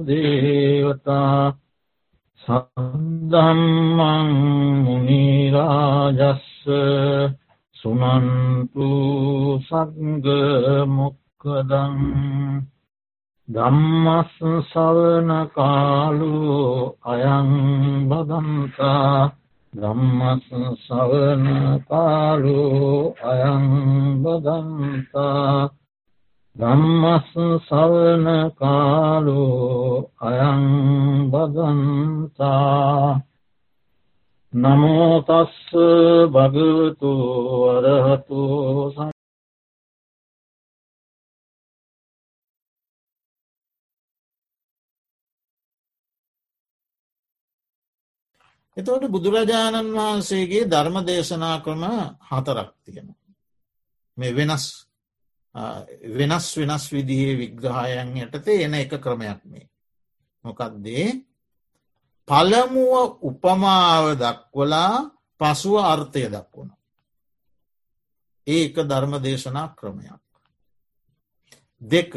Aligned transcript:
දේවතා 0.05 1.43
සද්දම්මං 2.41 4.29
මුනිරාජස්ස 4.83 6.47
සුනන්තු 7.75 8.89
සග්ගමුක්කදං 9.61 10.37
ධම්මස් 13.47 14.35
සවන 14.65 15.29
කාලු 15.51 16.95
අයං 17.05 17.49
බදන්තා 18.07 19.31
ධම්මස් 19.73 20.47
සවන 20.79 21.45
කාලු 21.85 22.61
අයං 23.23 23.67
බදන්තා 24.23 25.69
ධම්මස් 26.55 27.29
සවන 27.67 28.27
කාලු 28.55 29.43
අයං 30.21 30.63
බදන්තා 31.29 33.19
නමෝතස්ස 34.53 35.71
භගවතු 36.29 37.11
වරහතු 37.75 38.41
එතවට 48.77 49.09
බුදුරජාණන් 49.33 49.93
වහන්සේගේ 49.93 50.63
ධර්ම 50.65 50.97
දේශනා 51.03 51.57
ක්‍රම 51.59 51.83
හතරක් 52.29 52.69
තියෙන. 52.83 53.07
මේ 54.17 54.31
වෙනස් 54.31 54.65
වෙනස් 56.11 56.47
වෙනස් 56.57 56.85
විදිහේ 56.91 57.37
විග්‍රහයන් 57.37 58.09
යටතේ 58.17 58.63
එන 58.63 58.73
එක 58.75 58.93
ක්‍රමයක් 58.97 59.41
මේ. 59.45 59.69
මොකක්දේ 60.45 61.07
පළමුුව 62.27 63.17
උපමාව 63.21 64.05
දක්වලා 64.15 64.95
පසුව 65.41 65.75
අර්ථය 65.83 66.23
දක්වුණ. 66.27 66.71
ඒක 68.47 68.75
ධර්ම 68.81 69.13
දේශනා 69.19 69.67
ක්‍රමයක්. 69.71 70.21
දෙක 71.81 72.13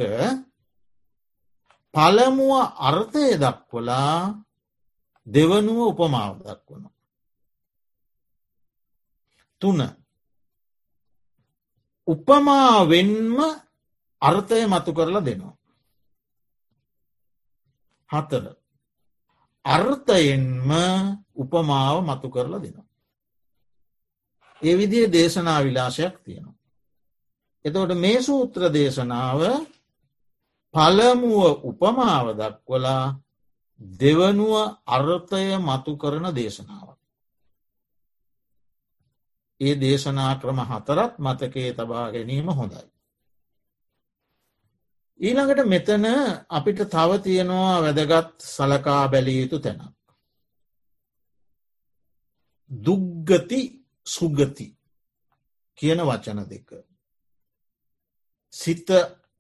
පළමුුව 1.95 2.55
අර්ථය 2.81 3.27
දක්වලා 3.37 4.47
දෙවනුව 5.27 5.79
උපමාව 5.89 6.35
දක්වන. 6.39 6.66
තුන 9.63 9.81
උපමාවෙන්ම 12.09 13.39
අර්ථය 14.23 14.67
මතු 14.67 14.91
කරලා 14.93 15.21
දෙනවා. 15.21 15.55
හතර 18.11 18.45
අර්ථයෙන්ම 19.65 20.71
උපමාව 21.35 21.97
මතු 22.01 22.29
කරලා 22.31 22.63
දෙනවා. 22.63 22.87
ඒ 24.63 24.75
විදිේ 24.77 25.13
දේශනා 25.13 25.65
විලාශයක් 25.65 26.15
තියෙනවා. 26.25 26.57
එතවට 27.65 27.93
මේ 27.95 28.19
සූත්‍ර 28.23 28.63
දේශනාව 28.73 29.41
පළමුුව 30.75 31.65
උපමාව 31.65 32.27
දක්වලා 32.35 33.05
දෙවනුව 33.81 34.55
අර්ථය 34.87 35.47
මතු 35.59 35.93
කරන 35.97 36.27
දේශනාව. 36.35 36.96
ඒ 39.61 39.75
දේශනා 39.75 40.33
ක්‍රම 40.35 40.61
හතරත් 40.63 41.13
මතකේ 41.19 41.71
තබා 41.73 42.07
ගැනීම 42.13 42.49
හොඳයි. 42.51 42.85
ඊළඟට 45.21 45.67
මෙතන 45.67 46.07
අපිට 46.51 46.81
තව 46.87 47.11
තියෙනවා 47.23 47.77
වැදගත් 47.83 48.35
සලකා 48.47 49.03
බැලිය 49.09 49.39
යුතු 49.41 49.59
තැනක්. 49.59 49.97
දුග්ගති 52.71 53.61
සුගති 54.07 54.67
කියන 55.79 56.01
වචන 56.01 56.41
දෙක. 56.45 56.69
සිත 58.55 58.89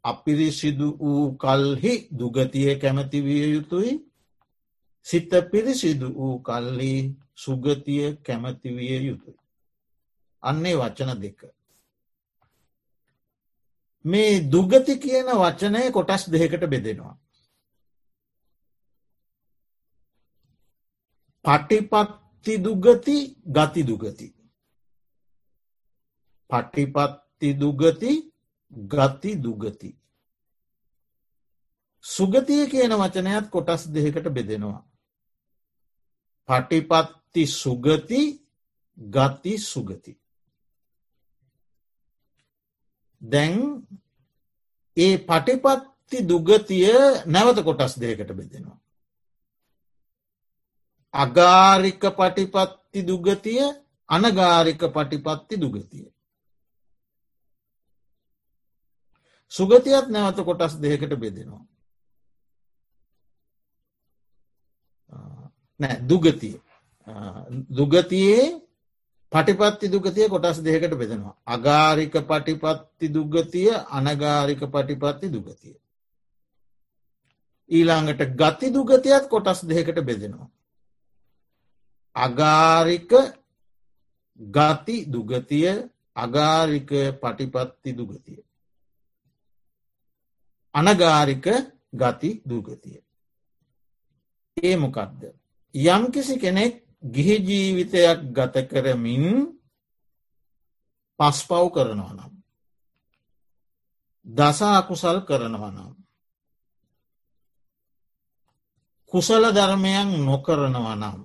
අපිරිසිදු 0.04 0.88
වූ 0.98 1.24
කල්හි 1.36 1.94
දුගතිය 2.10 2.70
කැමති 2.76 3.18
විය 3.20 3.46
යුතුයි 3.54 3.92
සිත 5.06 5.30
පිරිසිදු 5.50 6.06
වූ 6.10 6.36
කල්ලි 6.40 6.94
සුගතිය 7.34 8.06
කැමතිවිය 8.16 8.96
යුතුයි. 9.00 9.45
අන්නේ 10.48 10.76
වචන 10.76 11.12
දෙක. 11.20 11.40
මේ 14.04 14.40
දුගති 14.52 14.94
කියන 14.98 15.28
වචනය 15.42 15.82
කොටස් 15.92 16.22
දෙකට 16.30 16.64
බෙදෙනවා. 16.72 17.14
පටිපත්ති 21.44 22.54
දුගති 22.58 23.16
ගති 23.56 23.82
දුගති. 23.82 24.28
පටිපත්ති 26.50 27.48
දුගති 27.54 28.12
ගති 28.92 29.30
දුගති. 29.36 29.90
සුගතිය 32.04 32.66
කියන 32.70 32.92
වචනයත් 32.94 33.50
කොටස් 33.50 33.82
දෙකට 33.88 34.28
බෙදෙනවා. 34.30 34.82
පටිපත්ති 36.48 37.46
සුගති 37.52 38.22
ගති 38.98 39.58
සුගති. 39.60 40.12
දැන් 43.26 43.54
ඒ 44.96 45.14
පටිපත්ති 45.20 46.18
දුගතිය 46.22 46.90
නැවත 47.26 47.58
කොටස් 47.62 47.94
දෙකට 47.98 48.30
බෙදෙනවා. 48.32 48.78
අගාරික 51.14 52.02
පටිපත්ති 52.12 53.00
දුගතිය 53.02 53.62
අනගාරික 54.08 54.82
පටිපත්ති 54.88 55.54
දුගතිය. 55.56 56.06
සුගතියත් 59.52 60.06
නැවත 60.08 60.38
කොටස් 60.40 60.74
දෙකට 60.76 61.12
බෙදෙනවා. 61.16 61.64
නෑ 65.80 65.96
දුගතිය 66.02 66.56
දුගතියේ 67.70 68.46
පටිපත්ති 69.32 69.88
දුගතිය 69.88 70.28
කොටස් 70.28 70.58
දෙකට 70.60 70.94
බෙදෙනවා. 70.94 71.36
අගාරික 71.46 72.14
පටිපත්ති 72.22 73.06
දුගතිය 73.08 73.70
අනගාරික 73.90 74.62
පටිපත්ති 74.66 75.26
දුගතිය. 75.28 75.76
ඊළඟට 77.70 78.22
ගති 78.32 78.70
දුගතියත් 78.70 79.24
කොටස් 79.28 79.60
දෙකට 79.64 79.98
බෙදෙනවා. 80.00 80.48
අගාරික 82.16 83.12
ගති 84.40 84.96
දුගතිය 85.06 85.90
අගාරික 86.16 86.90
පටිපත්ති 87.20 87.90
දුගතිය. 87.92 88.40
අනගාරික 90.74 91.46
ගති 91.92 92.30
දුගතිය. 92.42 93.02
ඒ 94.56 94.76
මොකක්ද. 94.76 95.22
යම්කිසි 95.74 96.38
කෙනෙක් 96.38 96.85
ගිහි 97.02 97.36
ජීවිතයක් 97.40 98.18
ගත 98.32 98.54
කරමින් 98.64 99.24
පස්පව් 101.20 101.64
කරනවා 101.70 102.14
නම්. 102.14 102.32
දසාකුසල් 104.26 105.18
කරනවා 105.20 105.70
නම්. 105.70 105.94
කුසල 109.12 109.44
ධර්මයන් 109.50 110.08
නොකරනවා 110.20 110.96
නම්. 110.96 111.18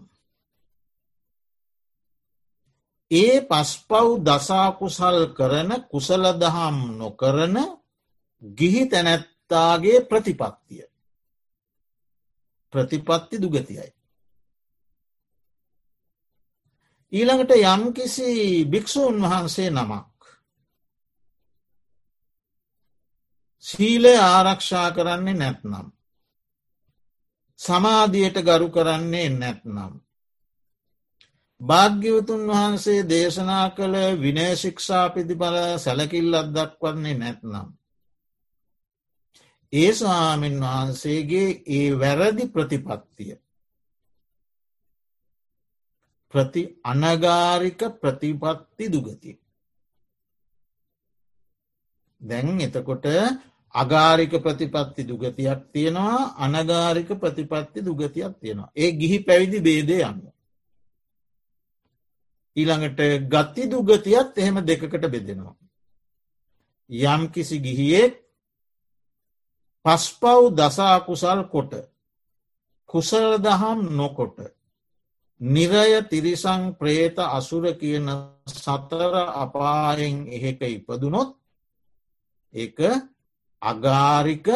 ඒ 3.12 3.35
පස්පව් 3.41 4.07
දසාකුසල් 4.21 5.17
කරන 5.38 5.69
කුසල 5.91 6.24
දහම් 6.33 6.77
නොකරන 6.97 7.56
ගිහි 8.44 8.83
තැනැත්තාගේ 8.85 10.00
ප්‍රතිපත්තිය. 10.01 10.85
ප්‍රතිපත්ති 12.74 13.35
දුගතියයි. 13.38 13.91
ඊළඟට 17.13 17.52
යම්කිසි 17.66 18.30
භික්‍ෂූන් 18.66 19.18
වහන්සේ 19.22 19.69
නමක්. 19.69 20.08
සීලය 23.66 24.13
ආරක්ෂා 24.18 24.92
කරන්නේ 24.92 25.34
නැත්නම්. 25.34 25.88
සමාධියට 27.60 28.38
ගරු 28.42 28.69
කරන්නේ 28.69 29.30
නැත්නම්. 29.31 29.94
භාග්‍යවතුන් 31.62 32.48
වහන්සේ 32.48 33.08
දේශනා 33.10 33.68
කළ 33.69 33.96
විනයශික්ෂා 34.22 35.06
පිතිබල 35.10 35.56
සැලකිල්ලත් 35.78 36.50
දක්වන්නේ 36.56 37.18
නැත්නම්. 37.18 37.68
ඒ 39.74 39.94
ස්වාමීන් 39.94 40.60
වහන්සේගේ 40.62 41.50
ඒ 41.68 41.88
වැරදි 42.00 42.46
ප්‍රතිපත්තිය 42.48 43.40
ප්‍රති 46.33 46.62
අනගාරික 46.83 47.81
ප්‍රතිපත්ති 48.01 48.86
දුගතිය. 48.88 49.38
දැන් 52.22 52.60
එතකොට 52.60 53.06
අගාරික 53.75 54.33
ප්‍රතිපත්ති 54.38 55.01
දුගතියක් 55.04 55.62
තියෙනවා 55.74 56.33
අනගාරික 56.38 57.10
ප්‍රතිපත්ති 57.16 57.80
දුගතියක් 57.81 58.33
තියෙනවා. 58.36 58.72
ඒ 58.75 58.92
ගිහි 58.92 59.18
පැවිදි 59.19 59.60
බේදය 59.62 59.98
යන්න. 60.01 60.22
ඊළඟට 62.56 63.00
ගත්ති 63.27 63.63
දුගතියත් 63.68 64.38
එහෙම 64.38 64.57
දෙකකට 64.62 65.06
බෙදෙනවා. 65.07 65.56
යම් 66.89 67.22
කිසි 67.31 67.57
ගිහියෙක් 67.60 68.13
පස්පව් 69.86 70.51
දසා 70.51 70.98
කුසල් 71.01 71.39
කොට 71.45 71.74
කුසල 72.89 73.27
දහම් 73.39 73.80
නොකොට 73.92 74.38
නිරය 75.41 76.01
තිරිසං 76.03 76.61
ප්‍රේත 76.73 77.17
අසුර 77.17 77.63
කියන 77.73 78.07
සතර 78.47 79.13
අපායෙන් 79.35 80.15
එහෙක 80.29 80.61
ඉපදුනොත් 80.61 81.29
ඒක 82.53 82.77
අගාරික 83.61 84.47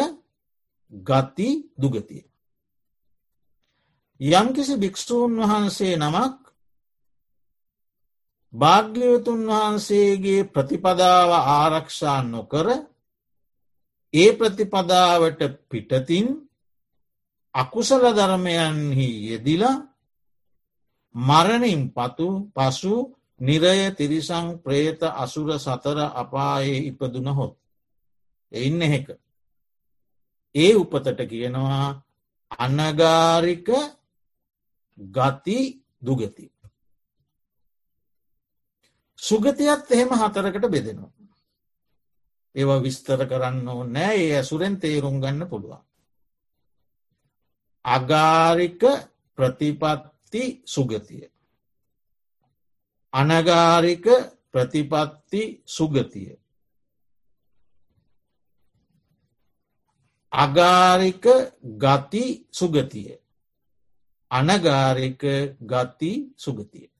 ගති 0.92 1.50
දුගතිය. 1.74 2.24
යම්කිසි 4.20 4.74
භික්‍ෂූන් 4.76 5.32
වහන්සේ 5.40 5.96
නමක් 5.96 6.38
භාග්‍යවතුන් 8.54 9.40
වහන්සේගේ 9.44 10.42
ප්‍රතිපදාව 10.46 11.30
ආරක්ෂා 11.34 12.20
නොකර 12.24 12.66
ඒ 14.14 14.30
ප්‍රතිපදාවට 14.32 15.40
පිටතින් 15.68 16.26
අකුසල 17.54 18.02
ධර්මයන්හි 18.08 19.08
යෙදිලා 19.28 19.95
මරණින් 21.16 21.90
පතු 21.90 22.52
පසු 22.52 23.16
නිරය 23.40 23.92
තිරිසං 23.92 24.60
ප්‍රේත 24.60 25.00
අසුර 25.02 25.48
සතර 25.56 25.98
අපායේ 26.14 26.86
ඉපදුනහොත්. 26.86 27.56
එඉන්න 28.52 28.82
එක. 28.82 29.08
ඒ 30.54 30.74
උපතට 30.74 31.20
කියනවා 31.22 32.02
අනගාරික 32.58 33.68
ගති 34.98 35.58
දුගති. 35.98 36.46
සුගතියත් 39.18 39.90
එහෙම 39.90 40.10
හතරකට 40.12 40.66
බෙදෙනවා. 40.66 41.12
ඒවා 42.54 42.80
විස්තර 42.80 43.20
කරන්න 43.22 43.68
ඕ 43.68 43.84
නෑ 43.86 44.16
ඒ 44.18 44.36
ඇසුරෙන් 44.36 44.76
තේරුම් 44.76 45.20
ගන්න 45.20 45.48
පුළුවන්. 45.48 45.82
අගාරික 47.84 48.82
ප්‍රතිපත්ති 50.26 50.62
සුගතිය. 50.64 51.30
අනගාරික 53.12 54.06
ප්‍රතිපත්ති 54.52 55.62
සුගතිය. 55.64 56.36
අගාරික 60.32 61.24
ගති 61.62 62.46
සුගතිය. 62.50 63.18
අනගාරික 64.30 65.22
ගති 65.60 66.12
සුගතිය. 66.36 66.90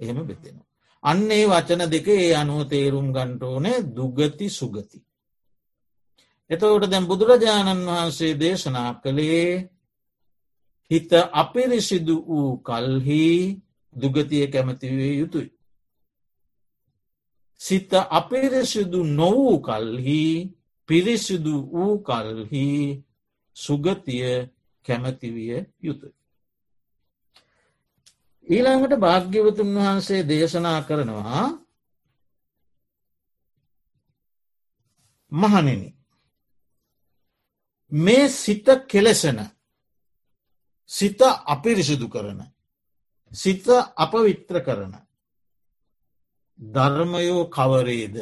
එහෙම 0.00 0.18
බෙදෙනවා. 0.18 0.66
අන්නේ 1.02 1.46
වචන 1.46 1.90
දෙක 1.90 2.08
ඒ 2.08 2.34
අනුව 2.34 2.68
තේරුම් 2.68 3.12
ගන්ටෝනේ 3.12 3.84
දුගති 3.86 4.48
සුගති. 4.50 5.02
එතවට 6.50 6.90
දැම් 6.90 7.06
බුදුරජාණන් 7.06 7.86
වහන්සේ 7.86 8.34
දේශනා 8.34 8.90
කළේ 8.94 9.73
හිත 10.90 11.10
අපිරිසිදු 11.32 12.14
වූ 12.22 12.50
කල්හි 12.58 13.24
දුගතිය 13.92 14.46
කැමතිවේ 14.46 15.14
යුතුයි. 15.14 15.50
සිත 17.60 17.90
අපිරිසිදු 18.10 18.98
නොවූ 19.10 19.56
කල්හි 19.60 20.22
පිරිසිදු 20.88 21.54
වූ 21.64 21.94
කල්හි 22.00 22.66
සුගතිය 23.56 24.28
කැමතිවිය 24.84 25.58
යුතුයි. 25.82 26.14
ඊළඟට 28.46 28.94
භාග්‍යවතුන් 28.96 29.70
වහන්සේ 29.76 30.22
දේශනා 30.22 30.80
කරනවා 30.82 31.44
මහනෙන 35.32 35.82
මේ 37.92 38.28
සිත 38.30 38.66
කෙලෙසන 38.88 39.38
සිත 40.90 41.20
අපිරිසිදු 41.46 42.08
කරන 42.08 42.40
සිත 43.32 43.66
අපවිත්‍ර 43.96 44.56
කරන. 44.60 44.94
ධර්මයෝ 46.58 47.44
කවරේද? 47.46 48.16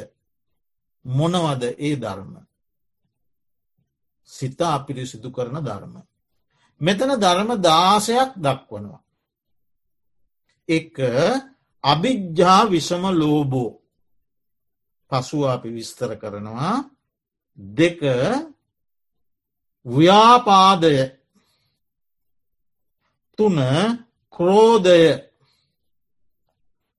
මොනවද 1.04 1.62
ඒ 1.78 1.96
ධර්ම? 1.96 2.34
සිත 4.28 4.60
අපිරිසිදු 4.60 5.28
කරන 5.30 5.56
ධර්ම. 5.60 5.94
මෙතන 6.80 7.10
ධර්ම 7.16 7.50
දාසයක් 7.60 8.30
දක්වනවා. 8.36 9.02
එක 10.68 10.96
අභිජ්ජා 11.84 12.62
විසම 12.66 13.04
ලෝබෝ 13.12 13.80
පසුව 15.10 15.42
අපි 15.46 15.68
විස්තර 15.70 16.10
කරනවා. 16.16 16.88
දෙක 17.58 18.00
ව්‍යාපාදය. 19.86 20.96
තුන 23.38 23.58
ක්‍රෝධය. 24.30 25.04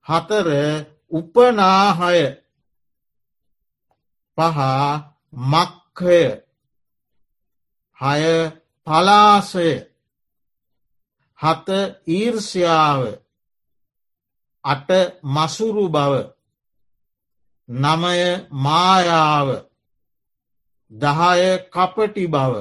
හතර 0.06 0.50
උපනාහය. 1.12 2.22
පහ 4.38 4.60
මක්හය 5.34 6.22
හය 8.00 8.24
පලාසය. 8.88 9.70
හත 11.40 11.68
ඊර්ෂ්‍යාව. 12.08 13.02
අට 14.64 14.90
මසුරු 15.26 15.86
බව. 15.90 16.14
නමය 17.70 18.24
මායාව. 18.64 19.48
දහය 20.92 21.50
කපටි 21.70 22.26
බව. 22.28 22.54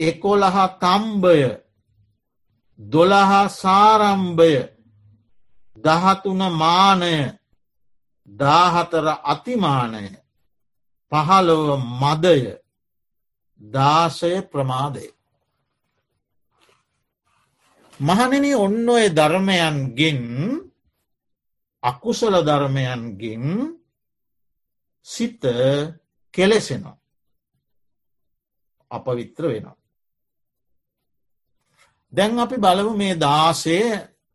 එකොළහ 0.00 0.58
තම්බය. 0.80 1.63
දොළහ 2.78 3.32
සාරම්භය 3.52 4.54
දහතුන 5.76 6.40
මානය 6.52 7.16
දාහතර 8.28 9.06
අතිමානය 9.24 10.06
පහළොව 11.12 11.80
මදය 11.94 12.42
දාසය 13.60 14.32
ප්‍රමාදය 14.42 15.06
මහනෙන 18.00 18.44
ඔන්න 18.56 18.88
ඔය 18.88 19.06
ධර්මයන්ගෙන් 19.10 20.22
අකුසල 21.82 22.34
ධර්මයන්ගෙන් 22.42 23.44
සිත 25.06 25.42
කෙලෙසෙනවා. 26.34 26.98
අපවිත්‍ර 28.90 29.44
වෙනවා. 29.44 29.83
දැන් 32.14 32.38
අපි 32.38 32.56
බලමු 32.56 32.92
මේ 32.94 33.14
දාසය 33.16 33.78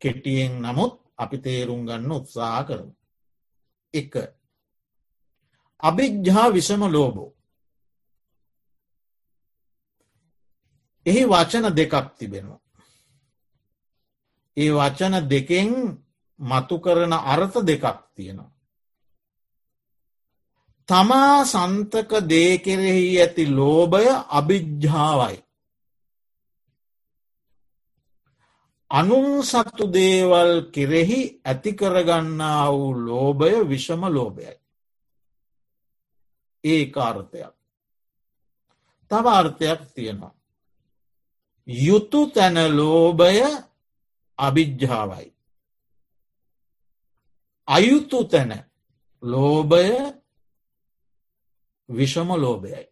කෙටියෙන් 0.02 0.52
නමුත් 0.62 0.92
අපි 1.16 1.36
තේරුම් 1.38 1.80
ගන්න 1.86 2.12
උත්සාහ 2.12 2.62
කරමු. 2.68 2.92
එක 3.94 4.12
අභිජ්ජා 5.82 6.46
විසම 6.48 6.82
ලෝබෝ. 6.86 7.30
එහි 11.06 11.22
වචන 11.24 11.66
දෙකක් 11.74 11.94
තිබෙනවා. 12.18 12.60
ඒ 14.56 14.70
වචන 14.70 15.14
දෙකෙන් 15.28 15.70
මතු 16.38 16.76
කරන 16.78 17.12
අර්ථ 17.24 17.56
දෙකක් 17.62 17.84
තියෙනවා. 18.14 18.50
තමා 20.88 21.36
සන්තක 21.44 22.10
දේ 22.22 22.52
කෙරෙහි 22.58 23.06
ඇති 23.16 23.44
ලෝභය 23.48 24.08
අභිජ්ජාවයි. 24.30 25.36
අනුන් 28.90 29.42
සත්තු 29.42 29.84
දේවල් 29.92 30.52
කෙරෙහි 30.72 31.20
ඇතිකරගන්නා 31.44 32.72
වූ 32.72 32.90
ලෝභය 33.06 33.68
විෂම 33.68 34.02
ලෝභයයි. 34.14 34.60
ඒ 36.64 36.84
කාර්ථයක්. 36.86 37.54
තව 39.10 39.26
අර්ථයක් 39.30 39.80
තියෙනවා. 39.94 40.34
යුතු 41.66 42.20
තැන 42.26 42.56
ලෝභය 42.76 43.42
අභිජ්ජාවයි. 44.38 45.28
අයුතු 47.68 48.24
තැන 48.24 48.52
ලෝභය 49.22 49.88
විෂම 51.88 52.28
ලෝභයයි. 52.36 52.84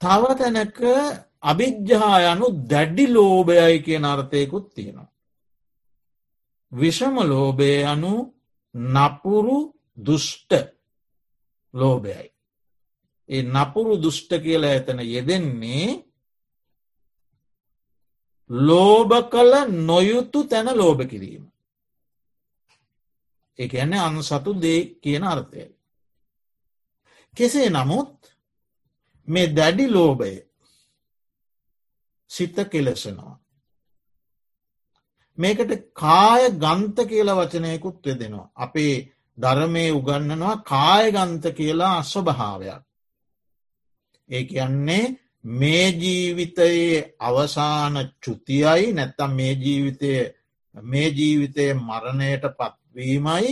තව 0.00 0.22
තැනක 0.38 0.78
අභිජ්්‍යා 1.50 2.18
යනු 2.32 2.46
දැඩ්ඩි 2.70 3.04
ලෝභයයි 3.06 3.78
කිය 3.84 3.98
නර්ථයකුත් 3.98 4.66
තියෙනවා. 4.74 5.10
විෂම 6.72 7.16
ලෝභය 7.24 7.70
යනු 7.92 8.12
නපුරු 8.74 9.58
දුෂ්ට 10.06 10.52
ලෝභයයි. 11.74 12.28
ඒ 13.28 13.42
නපුරු 13.44 13.92
දුෂ්ට 14.02 14.30
කියලා 14.42 14.72
ඇතන 14.72 15.00
යෙදෙන්නේ 15.04 15.90
ලෝභ 18.50 19.14
කළ 19.30 19.52
නොයුතු 19.88 20.40
තැන 20.44 20.68
ලෝභ 20.76 21.02
කිරීම. 21.06 21.44
එක 23.58 23.72
ඇන්නේ 23.74 24.00
අනු 24.00 24.22
සතු 24.22 24.50
දේ 24.54 24.80
කියන 25.02 25.24
අර්ථයයි. 25.24 25.70
කෙසේ 27.36 27.68
නමුත් 27.68 28.12
මේ 29.28 29.46
දැඩි 29.48 29.86
ලෝභය 29.88 30.45
සිත 32.30 32.56
කෙලෙසනවා. 32.70 33.34
මේකට 35.38 35.72
කාය 35.94 36.42
ගන්ත 36.54 36.96
කියලා 37.04 37.36
වචනයකුත් 37.36 38.06
වෙදෙනවා. 38.06 38.50
අපේ 38.56 38.94
ධර්මය 39.38 39.84
උගන්නනවා 39.90 40.56
කායගන්ත 40.64 41.44
කියලා 41.54 41.98
අස්වභාවයක්. 41.98 42.82
ඒ 44.30 44.44
කියන්නේ 44.44 45.04
මේ 45.44 45.88
ජීවිතයේ 45.94 47.16
අවසාන 47.18 47.94
චුතියයි 48.24 48.92
නැත්තම් 48.92 49.30
මේ 49.30 49.52
ජීවිතය 49.54 50.12
මේ 50.74 51.08
ජීවිතය 51.10 51.64
මරණයට 51.80 52.44
පත්වීමයි 52.58 53.50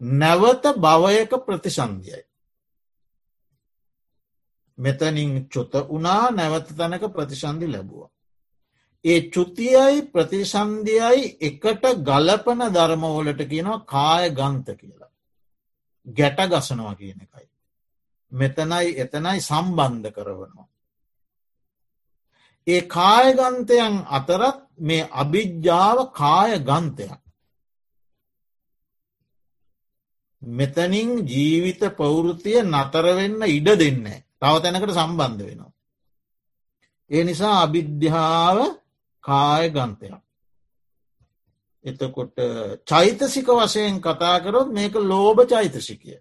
නැවත 0.00 0.64
භවයක 0.76 1.32
ප්‍රතිසන්ධියයි. 1.46 2.22
මෙතනින් 4.78 5.32
චොත 5.48 5.72
වනා 5.88 6.30
නැවත 6.30 6.68
තැනක 6.72 7.04
ප්‍රතිසන්ධි 7.12 7.66
ලැබුව. 7.68 8.02
ඒ 9.04 9.20
චුතියයි 9.30 9.98
ප්‍රතිසන්ධියයි 10.04 11.24
එකට 11.40 11.84
ගලපන 12.02 12.62
ධර්මවලට 12.70 13.42
කියනවා 13.44 13.84
කාය 13.86 14.24
ගන්ත 14.32 14.66
කියලා. 14.74 15.10
ගැට 16.06 16.38
ගසනවා 16.48 16.94
කියන 16.94 17.20
එකයි. 17.20 17.46
මෙතනයි 18.32 18.88
එතනයි 18.96 19.40
සම්බන්ධ 19.40 20.10
කරවනවා. 20.12 20.68
ඒ 22.66 22.80
කායගන්තයන් 22.88 23.94
අතරත් 24.08 24.58
මේ 24.78 25.08
අභිජ්ජාව 25.12 25.98
කාය 26.12 26.52
ගන්තයක්. 26.60 27.22
මෙතනින් 30.42 31.10
ජීවිත 31.26 31.82
පෞෘතිය 31.96 32.62
නතරවෙන්න 32.64 33.40
ඉඩ 33.48 33.68
දෙන්නේ. 33.76 34.25
තව 34.42 34.54
තැනකට 34.62 34.92
සම්බන්ධ 34.92 35.42
වෙනවා. 35.42 35.72
ඒ 37.10 37.24
නිසා 37.24 37.56
අභිද්‍යාව 37.62 38.58
කාය 39.24 39.64
ගන්තයක්. 39.70 40.14
එතකොට 41.84 42.36
චෛතසික 42.84 43.48
වශයෙන් 43.48 44.00
කතා 44.00 44.36
කරොත් 44.40 44.68
මේක 44.70 44.94
ලෝභ 45.04 45.40
චෛතසිකය. 45.46 46.14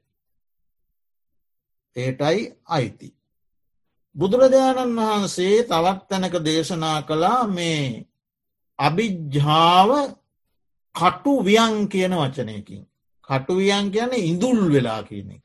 ඒටයි 1.95 2.41
අයිති. 2.67 3.10
බුදුරජාණන් 4.15 5.00
වහන්සේ 5.00 5.63
තවත් 5.63 6.01
තැනක 6.10 6.36
දේශනා 6.41 7.00
කළා 7.01 7.41
මේ 7.50 8.05
අභිජ්ජාව 8.79 9.89
කටු 10.95 11.34
වියන් 11.43 11.75
කියන 11.88 12.13
වචනයකින්. 12.13 12.84
කටුවියන් 13.27 13.91
කියන 13.91 14.12
ඉඳුල් 14.22 14.60
වෙලා 14.72 15.01
කියන 15.03 15.31
එක. 15.31 15.44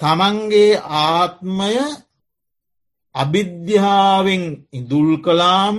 තමන්ගේ 0.00 0.72
ආත්මය 1.00 1.76
අභිද්‍යාවෙන් 3.14 4.44
ඉදුල් 4.72 5.10
කලාම 5.24 5.78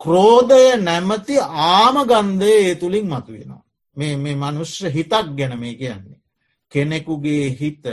ක්‍රෝධය 0.00 0.64
නැමති 0.78 1.34
ආමගන්ධය 1.70 2.50
ඒ 2.58 2.74
තුළින් 2.74 3.06
මතුවෙනවා. 3.08 3.64
මේ 3.96 4.14
මේ 4.16 4.36
මනුෂ්‍ය 4.36 4.86
හිතක් 4.88 5.26
ගැන 5.38 5.52
මේ 5.60 5.74
කියන්නේ. 5.74 6.20
කෙනෙකුගේ 6.72 7.46
හිත 7.60 7.84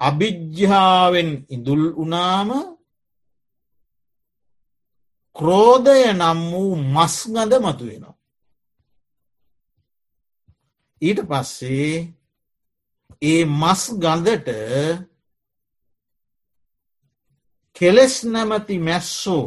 අභිජ්‍යාවෙන් 0.00 1.30
ඉදුල් 1.48 1.84
උනාම 1.94 2.50
ක්‍රෝධය 5.36 6.00
නම් 6.12 6.40
වූ 6.50 6.72
මස්ගඳ 6.94 7.52
මතුවෙනවා. 7.58 8.13
ඊට 11.02 11.20
පස්සේ 11.22 11.94
ඒ 13.22 13.44
මස් 13.44 13.82
ගඳට 13.94 14.48
කෙලෙස් 17.76 18.14
නැමති 18.24 18.78
මැස්සෝ 18.78 19.46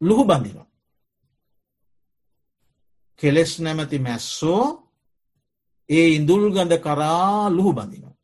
ලුහු 0.00 0.24
බඳිනවා. 0.24 0.66
කෙලෙස් 3.20 3.52
නැමති 3.58 3.98
මැස්සෝ 3.98 4.64
ඒ 5.90 6.08
ඉඳුල් 6.08 6.44
ගඳ 6.50 6.72
කරා 6.78 7.50
ලුහු 7.50 7.72
බඳිනවා. 7.72 8.16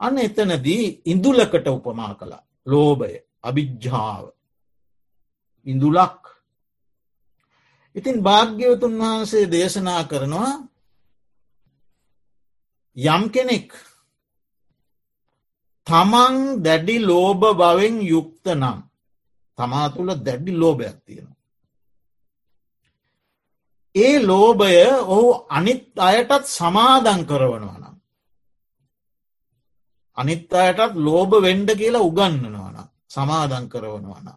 අන්න 0.00 0.18
එතනදී 0.18 1.02
ඉඳුලකට 1.04 1.66
උපමා 1.68 2.14
කළා 2.14 2.44
ලෝභය 2.66 3.14
අභිජ්ජාව 3.42 4.24
ඉඳුලක් 5.66 6.25
ඉතින් 7.96 8.16
භාග්‍යවතුන් 8.22 8.94
වහන්සේ 9.00 9.50
දේශනා 9.50 10.02
කරනවා 10.04 10.52
යම් 12.96 13.22
කෙනෙක් 13.28 13.68
තමන් 15.86 16.36
දැඩි 16.64 16.96
ලෝභ 17.00 17.44
බවෙන් 17.54 17.96
යුක්ත 18.04 18.44
නම් 18.54 18.78
තමා 19.58 19.86
තුළ 19.88 20.10
දැඩ්ඩි 20.16 20.52
ලෝභයක් 20.54 20.96
තියෙනවා. 21.06 21.36
ඒ 23.94 24.16
ලෝභය 24.20 24.76
ඔහු 25.06 25.28
අනිත් 25.48 25.84
අයටත් 25.98 26.44
සමාදන් 26.50 27.20
කරවනවා 27.24 27.78
නම්. 27.78 27.96
අනිත් 30.16 30.52
අයටත් 30.54 30.94
ලෝභ 30.98 31.34
වෙන්ඩ 31.42 31.68
කියලා 31.72 32.06
උගන්නනවන 32.08 32.76
සමාදන් 33.08 33.64
කරවනවන. 33.68 34.28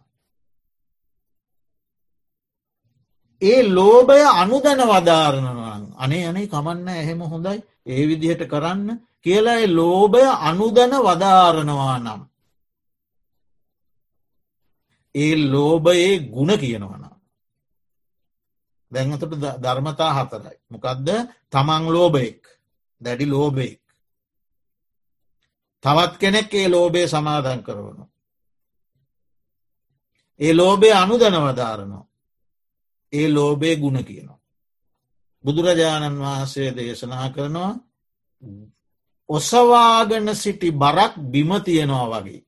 ඒ 3.42 3.60
ලෝභය 3.70 4.22
අනුදැන 4.34 4.82
වදාරණවන් 4.84 5.84
අනේ 5.96 6.24
අනේ 6.26 6.46
කමන්න 6.46 6.88
එහෙම 6.94 7.20
හොඳයි 7.24 7.58
ඒ 7.86 8.02
විදිහට 8.08 8.42
කරන්න 8.46 8.88
කියලා 9.20 9.62
ලෝභය 9.70 10.24
අනුදැන 10.40 10.94
වදාරනවා 10.98 11.98
නම්. 11.98 12.20
ඒ 15.14 15.34
ලෝභයේ 15.46 16.14
ගුණ 16.26 16.52
කියනවන. 16.58 17.04
දැන්තට 18.92 19.24
ධර්මතා 19.62 20.12
හතරයි. 20.16 20.56
මොකදද 20.68 21.08
තමන් 21.52 21.84
ලෝභයෙක් 21.88 22.42
දැඩි 23.00 23.26
ලෝභයෙක්. 23.26 23.82
තවත් 25.84 26.12
කෙනෙක් 26.18 26.54
ඒ 26.54 26.68
ලෝබේ 26.68 27.06
සමාධන් 27.08 27.62
කරවන. 27.62 27.98
ඒ 30.40 30.52
ලෝබේ 30.54 30.94
අනුදනවදාරනවා. 30.94 32.09
ඒ 33.12 33.28
ලෝබේ 33.28 33.76
ගුණ 33.76 34.04
කියනවා. 34.04 34.40
බුදුරජාණන් 35.44 36.20
වහන්සේ 36.20 36.70
දේශනා 36.76 37.28
කරනවා 37.30 37.72
ඔසවාගන 39.28 40.28
සිටි 40.34 40.68
බරක් 40.72 41.12
බිම 41.22 41.50
තියෙනවා 41.60 42.08
වගේ. 42.14 42.42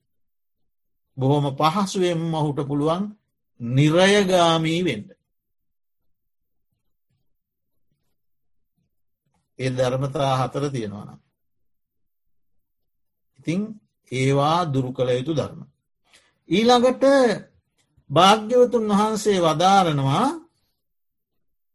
බොහොම 1.17 1.47
පහසුවෙන් 1.57 2.35
ඔහුට 2.35 2.61
පුළුවන් 2.69 3.05
නිරයගාමී 3.61 4.81
වෙන්ඩ. 4.85 5.09
ඒ 9.59 9.71
ධර්මතා 9.71 10.33
හතර 10.41 10.65
තියෙනවනම්. 10.71 11.19
ඉතිං 13.39 13.61
ඒවා 14.13 14.61
දුරු 14.67 14.91
කළ 14.93 15.11
යුතු 15.11 15.33
ධර්ම. 15.33 15.61
ඊළඟට 16.49 17.05
භාග්‍යවතුන් 18.11 18.87
වහන්සේ 18.91 19.39
වදාරනවා 19.41 20.27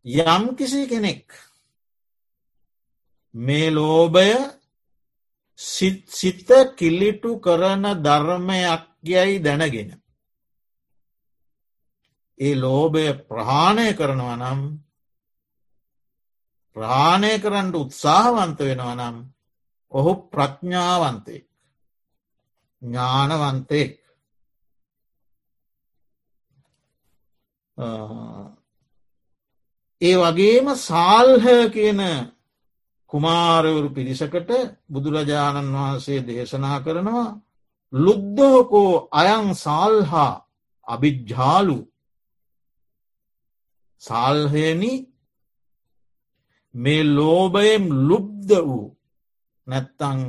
යම් 0.08 0.44
කිසි 0.56 0.88
කෙනෙක් 0.88 1.28
මේ 3.36 3.70
ලෝභය 3.70 4.32
සිත 6.10 6.50
කිල්ලිටු 6.78 7.32
කරන 7.40 7.84
ධර්මයක් 7.98 8.84
යැයි 9.04 9.38
දැනගෙන. 9.40 9.90
ඒ 12.40 12.56
ලෝභය 12.56 13.06
ප්‍රහාණය 13.26 13.88
කරනවා 13.94 14.38
නම් 14.38 14.62
ප්‍රාණය 16.76 17.34
කරන්න 17.40 17.76
උත්සාහවන්ත 17.76 18.60
වෙනවා 18.60 18.96
නම් 18.96 19.16
ඔහු 19.92 20.12
ප්‍රඥාවන්තයෙක් 20.32 21.46
ඥානවන්තයෙක් 22.82 23.94
ඒ 30.02 30.16
වගේම 30.16 30.68
සාල්හ 30.80 31.46
කියන 31.70 32.02
කුමාරවරු 33.12 33.90
පිරිසකට 33.90 34.52
බුදුරජාණන් 34.88 35.76
වහන්සේ 35.76 36.20
දේශනා 36.22 36.78
කරනවා 36.80 37.28
ලුද්ධහකෝ 37.94 39.08
අයං 39.12 39.48
සාල්හා 39.58 40.32
අභිජ්ජාලු. 40.88 41.78
සාල්හයනි 44.04 44.94
මේ 46.76 47.04
ලෝබයෙන් 47.12 47.86
ලුබ්ද 48.10 48.50
වූ 48.60 48.86
නැත්තං 49.68 50.20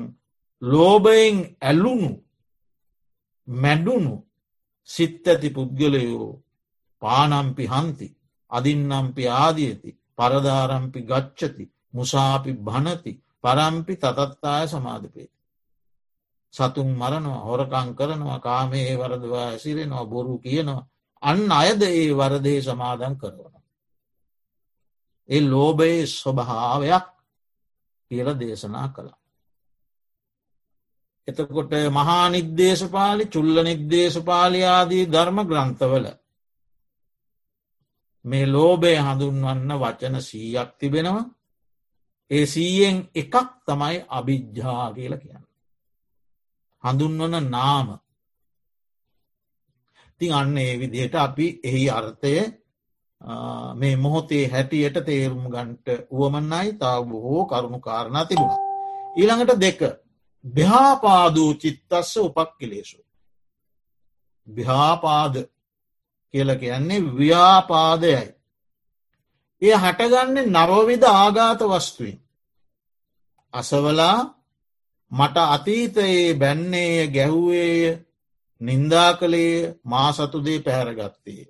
ලෝබයෙන් 0.63 1.37
ඇලුණු 1.61 2.11
මැඩුණු 3.49 4.15
සිත් 4.89 5.27
ඇති 5.27 5.49
පුද්ගලයෝ 5.51 6.31
පානම්පි 7.03 7.65
හන්ති 7.67 8.09
අදින්නම්පි 8.53 9.25
ආදියති 9.37 9.91
පරදාරම්පි 10.19 11.01
ගච්චති 11.03 11.65
මුසාපි 11.95 12.53
භනති 12.61 13.13
පරම්පි 13.43 13.95
තතත්තාය 13.97 14.65
සමාධපේ. 14.67 15.29
සතුන් 16.55 16.89
මරනවා 16.93 17.41
හොරකං 17.41 17.89
කරනවා 17.95 18.41
කාමයේ 18.41 18.95
වරදවා 18.97 19.47
ඇසිරෙනවා 19.47 20.07
බොරු 20.07 20.35
කියනවා 20.39 20.87
අන්න 21.23 21.53
අයද 21.53 21.83
ඒ 21.85 22.09
වරදේ 22.13 22.61
සමාදන් 22.63 23.15
කරවන. 23.17 23.55
ඒ 25.29 25.43
ලෝබයේ 25.43 26.07
ස්වභාවයක් 26.09 27.07
කියල 28.11 28.29
දේශනා 28.35 28.89
කළා. 28.89 29.19
එතකොට 31.29 31.73
මහා 31.91 32.25
නිද්දේශපාලි 32.29 33.25
චුල්ල 33.27 33.57
නිද්දේශපාලයාදී 33.63 35.05
ධර්ම 35.07 35.39
ග්‍රන්ථවල 35.45 36.07
මේ 38.25 38.47
ලෝබය 38.47 38.93
හඳුන්වන්න 38.99 39.71
වචන 39.75 40.17
සීයක් 40.21 40.71
තිබෙනවා 40.79 41.25
ඒ 42.31 42.47
සීයෙන් 42.47 42.97
එකක් 43.15 43.35
තමයි 43.67 43.97
අභිජ්ජා 44.09 44.87
කියල 44.93 45.15
කියන්න. 45.17 45.45
හඳුන්වන 46.85 47.37
නාම 47.51 47.89
තින් 50.21 50.33
අන්න 50.33 50.57
ඒ 50.57 50.73
විදියට 50.77 51.15
අපි 51.17 51.47
එහි 51.65 51.85
අර්ථය 51.91 52.35
මේ 53.75 53.97
මොහොතේ 53.97 54.45
හැටියට 54.49 54.97
තේරුම් 55.05 55.45
ගන්ට 55.47 55.87
වුවමන්නයි 56.11 56.73
තාව 56.75 57.03
බොහෝ 57.07 57.43
කරුණු 57.47 57.81
කාරණා 57.81 58.25
තිබුණ. 58.25 58.57
ඊළඟට 59.17 59.61
දෙක 59.61 59.81
භ්‍යාපාදූ 60.45 61.51
චිත්තස්ස 61.55 62.17
උපක් 62.19 62.51
කෙලේසු. 62.59 62.99
භ්‍යාපාද 64.49 65.35
කියල 66.35 66.51
කියන්නේ 66.57 67.07
ව්‍යාපාදයයි. 67.17 68.25
එය 69.63 69.75
හටගන්නේ 69.75 70.47
නරෝවිද 70.47 71.03
ආගාත 71.05 71.61
වස්තුවෙන්. 71.63 72.19
අසවලා 73.55 74.19
මට 75.13 75.37
අතීතයේ 75.49 76.35
බැන්නේය 76.35 77.09
ගැහුවේය 77.09 77.83
නින්දා 78.61 79.11
කළේ 79.15 79.75
මා 79.85 80.09
සතුදේ 80.13 80.59
පැහැරගත්තේය. 80.59 81.45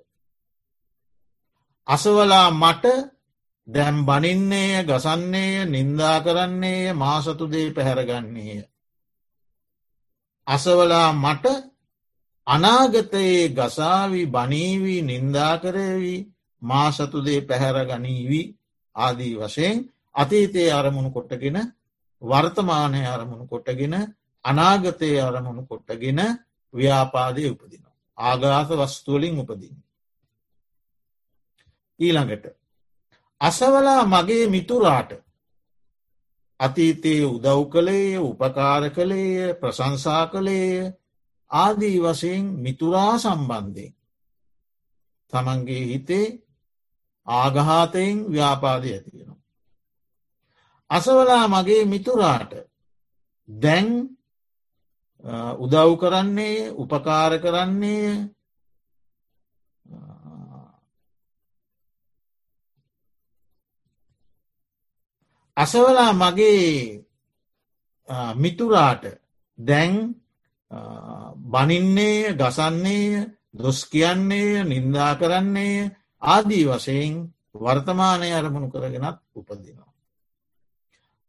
අසවලා 1.88 2.48
මට 2.52 2.84
දැම් 3.68 3.96
බනින්නේය 4.06 4.84
ගසන්නේය 4.84 5.54
නින්දා 5.66 6.16
කරන්නේය 6.20 6.92
මා 6.92 7.18
සතුදේ 7.22 7.68
පැහැරගන්නේය. 7.70 8.62
අසවලා 10.46 11.08
මට 11.14 11.46
අනාගතයේ 12.48 13.48
ගසාවී 13.50 14.26
බනීවී 14.28 15.00
නින්දාකරේවී 15.02 16.20
මා 16.62 16.88
සතුදේ 16.92 17.40
පැහැර 17.42 17.78
ගනීවී 17.86 18.46
ආදී 18.96 19.34
වශයෙන් 19.36 19.78
අතීතයේ 20.14 20.70
අරමුණු 20.72 21.10
කොට්ටගෙන 21.10 21.58
වර්තමානය 22.22 23.00
අරමුණු 23.06 23.46
කොටගෙන 23.46 23.94
අනාගතය 24.44 25.10
අරමුණු 25.20 25.62
කොට්ටගෙන 25.64 26.20
ව්‍යාපාදය 26.74 27.42
උපදිනවා. 27.46 27.96
ආගාත 28.18 28.68
වස්තුවලින් 28.70 29.40
උපදින. 29.40 29.76
ඊළඟට. 32.00 32.44
අසවලා 33.40 34.02
මගේ 34.04 34.46
මිතුරාට 34.46 35.10
අතීතයේ 36.60 37.24
උදව් 37.26 37.60
කළේ 37.66 38.18
උපකාර 38.20 38.84
කළේය 38.90 39.54
ප්‍රශංසා 39.54 40.24
කළේය 40.26 40.92
ආදී 41.50 41.96
වශයෙන් 42.00 42.44
මිතුරා 42.56 43.18
සම්බන්ධයෙන්. 43.18 43.94
තමන්ගේ 45.32 45.84
හිතේ 45.84 46.26
ආගහාතයෙන් 47.26 48.16
ව්‍යාපාදය 48.32 48.88
ඇතියෙනවා. 48.92 49.42
අසවලා 50.90 51.44
මගේ 51.48 51.82
මිතුරාට 51.84 52.52
දැන් 53.48 53.88
උදව් 55.58 55.90
කරන්නේ 55.96 56.70
උපකාර 56.72 57.32
කරන්නේ 57.38 58.10
අසවලා 65.56 66.12
මගේ 66.12 67.04
මිතුරාට 68.34 69.04
දැන් 69.58 69.94
බනින්නේ 71.48 72.34
ගසන්නේ 72.34 73.26
දොස් 73.54 73.80
කියන්නේ 73.86 74.64
නින්දා 74.64 75.12
කරන්නේ 75.14 75.90
ආදී 76.22 76.64
වශයෙන් 76.66 77.14
වර්තමානය 77.54 78.28
අරමුණු 78.32 78.68
කරගෙනත් 78.70 79.18
උපදිනවා. 79.34 79.92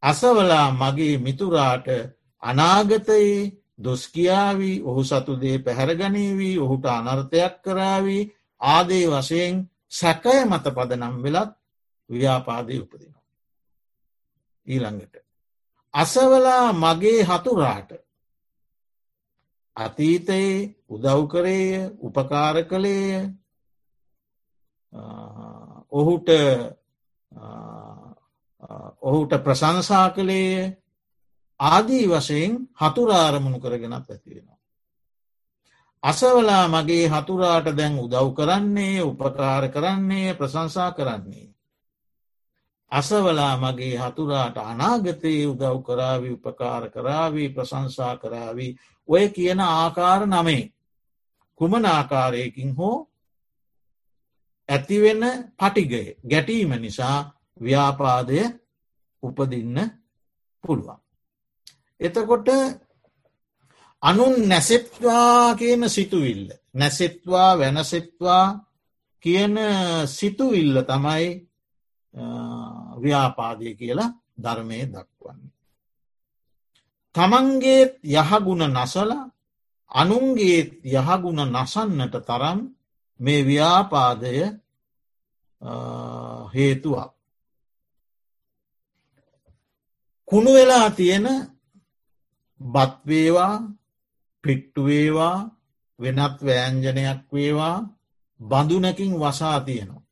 අසවලා 0.03 0.67
මගේ 0.71 1.15
මිතුරාට 1.17 1.88
අනාගතයේ 2.43 3.51
දොස්කියාවී 3.79 4.82
ඔහු 4.82 5.01
සතුදේ 5.03 5.58
පැහැරගනීවී 5.60 6.60
ඔහුට 6.60 6.86
අනර්ථයක් 6.88 7.53
කරාවී 7.62 8.29
ආදේ 8.62 9.05
වශයෙන් 9.08 9.55
සැකය 9.89 10.38
මත 10.45 10.65
පදනම් 10.67 11.15
වෙලත් 11.23 11.51
ව්‍යාපාදය 12.10 12.75
උපදිනවා. 12.79 13.25
ඊළඟට. 14.65 15.15
අසවලා 15.93 16.65
මගේ 16.73 17.21
හතුරාට 17.23 17.91
අතීතයේ 19.80 20.76
උදව් 20.88 21.22
කරේය 21.28 21.92
උපකාර 22.00 22.56
කළේය 22.65 23.30
ඔහුට 25.92 26.30
ඔහුට 29.02 29.34
ප්‍රශංසා 29.39 30.08
කළේය 30.10 30.74
ආදී 31.60 32.06
වශයෙන් 32.08 32.54
හතුරාරමුණු 32.76 33.60
කරගෙනත් 33.60 33.94
ඇතිවෙනවා. 34.06 34.58
අසවලා 36.04 36.65
මගේ 36.68 37.06
හතුරාට 37.10 37.68
දැන් 37.74 37.96
උදව් 37.98 38.28
කරන්නේ 38.34 39.04
උපකාර 39.04 39.63
කරන්නේ 39.70 40.34
ප්‍රශංසා 40.34 40.92
කරන්නේ. 40.92 41.50
අසවලා 42.92 43.58
මගේ 43.58 43.98
හතුරාට 43.98 44.58
අනාගතයේ 44.60 45.48
උදව් 45.48 45.76
කරාවී 45.82 46.34
උපකාර 46.34 46.89
කරාවී 46.89 47.50
ප්‍රශංසා 47.50 48.18
කරාවී 48.18 48.78
ඔය 49.10 49.26
කියන 49.30 49.60
ආකාර 49.62 50.22
නමේ 50.28 50.63
කුමන 51.60 51.86
ආකාරයකින් 51.88 52.72
හෝ 52.76 52.98
ඇතිවෙන 54.69 55.22
පටිගය 55.58 56.04
ගැටීම 56.24 56.72
නිසා 56.76 57.17
ව්‍යාපාදය 57.58 58.39
උපදින්න 59.24 59.78
පුළුවන්. 60.63 61.00
එතකොට 62.02 62.48
අනුන් 64.04 64.36
නැසෙත්වා 64.48 65.56
කියන 65.56 65.82
සිතුවිල්ල 65.89 66.45
නැසෙත්වා 66.74 67.52
වෙනසෙත්වා 67.58 68.45
කියන 69.26 69.56
සිතුවිල්ල 70.08 70.76
තමයි 70.84 71.28
ව්‍යාපාදය 73.02 73.76
කියලා 73.76 74.12
ධර්මය 74.43 74.80
දක්වන්නේ. 74.86 75.59
තමන්ගේත් 77.15 77.91
යහගුණ 78.06 78.63
නසල 78.67 79.12
අනුන්ගේත් 79.91 80.69
යහගුණ 80.86 81.41
නසන්නට 81.45 82.15
තරම් 82.22 82.60
මේ 83.19 83.41
ව්‍යාපාදය 83.43 84.34
හේතුවක්. 86.54 87.12
කුණු 90.28 90.52
වෙලා 90.54 90.89
තියෙන 90.89 91.28
බත්වේවා 92.62 93.56
පිට්ටුවේවා 94.43 95.38
වෙනත් 96.00 96.38
වෑංජනයක් 96.41 97.22
වේවා 97.34 97.78
බඳුනකින් 98.39 99.13
වසා 99.15 99.60
තියෙනවා. 99.60 100.04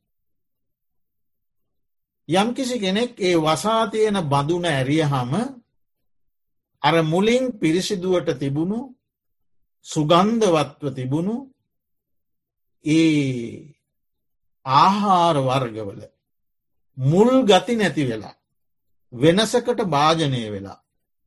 යම්කිසි 2.28 2.76
කෙනෙක් 2.78 3.12
ඒ 3.18 3.36
වසා 3.36 3.86
තියෙන 3.86 4.18
බඳුන 4.22 4.64
ඇරිය 4.64 5.04
හම 5.04 5.32
අර 6.82 6.94
මුලින් 7.04 7.44
පිරිසිදුවට 7.52 8.28
තිබුණු 8.38 8.80
සුගන්ධවත්ව 9.86 10.84
තිබුණු 10.94 11.36
ඒ 12.84 13.74
ආහාර 14.66 15.36
වර්ගවල 15.40 16.00
මුල් 16.98 17.30
ගති 17.44 17.74
නැති 17.76 18.02
වෙලා. 18.04 18.36
වෙනසකට 19.12 19.80
භාජනය 19.86 20.42
වෙලා. 20.50 20.80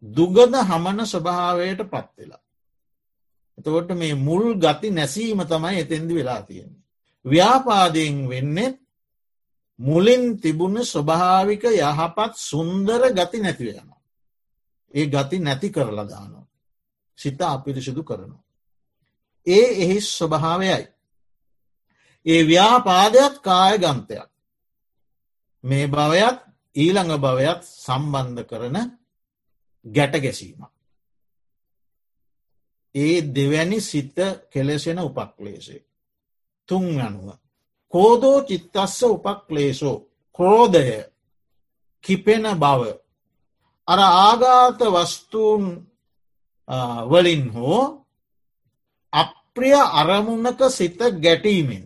දුගද 0.03 0.53
හමන 0.61 0.99
ස්වභාවයට 1.05 1.81
පත්වෙලා. 1.85 2.43
එතකොට 3.57 3.89
මේ 3.93 4.15
මුල් 4.17 4.45
ගති 4.55 4.89
නැසීම 4.89 5.39
තමයි 5.43 5.79
එතෙන්දි 5.79 6.13
වෙලා 6.13 6.41
තියෙන්නේ. 6.41 6.83
ව්‍යාපාදයෙන් 7.25 8.15
වෙන්නෙත් 8.27 8.75
මුලින් 9.79 10.23
තිබුණ 10.37 10.77
ස්වභාවික 10.83 11.63
යහපත් 11.65 12.33
සුන්දර 12.41 13.01
ගති 13.11 13.37
නැතිව 13.39 13.67
යනවා. 13.71 14.00
ඒ 14.93 15.05
ගති 15.05 15.37
නැති 15.39 15.69
කරලා 15.69 16.09
දානවා. 16.09 16.45
සිත 17.17 17.41
අපිරිසිදු 17.43 18.03
කරනවා. 18.03 18.43
ඒ 19.47 19.67
එහි 19.83 19.97
ස්වභාවයයි. 20.01 20.87
ඒ 22.25 22.41
ව්‍යාපාදයක් 22.47 23.33
කාය 23.41 23.75
ගන්තයක්. 23.77 24.29
මේ 25.63 25.85
භවයත් 25.87 26.37
ඊළඟ 26.75 27.13
භවයත් 27.17 27.61
සම්බන්ධ 27.77 28.43
කරන 28.43 28.77
ගැට 29.85 30.15
ගැසීම. 30.15 30.61
ඒ 32.95 33.17
දෙවැනි 33.35 33.79
සිත 33.81 34.17
කෙලෙසෙන 34.49 34.99
උපක්ලේසේ. 34.99 35.85
තුන් 36.69 36.85
අනුව. 36.99 37.27
කෝදෝ 37.93 38.37
චිත්තස්ස 38.41 39.03
උපක්ලේසෝ 39.05 39.97
ක්‍රෝධය 40.35 40.99
කිපෙන 42.03 42.43
බව. 42.55 42.81
අර 43.87 43.99
ආගාත 43.99 44.79
වස්තුූන් 44.87 45.65
වලින් 47.09 47.43
හෝ 47.49 48.05
අප්‍රිය 49.13 49.75
අරමුණක 49.93 50.61
සිත 50.69 50.99
ගැටීමෙන්. 51.23 51.85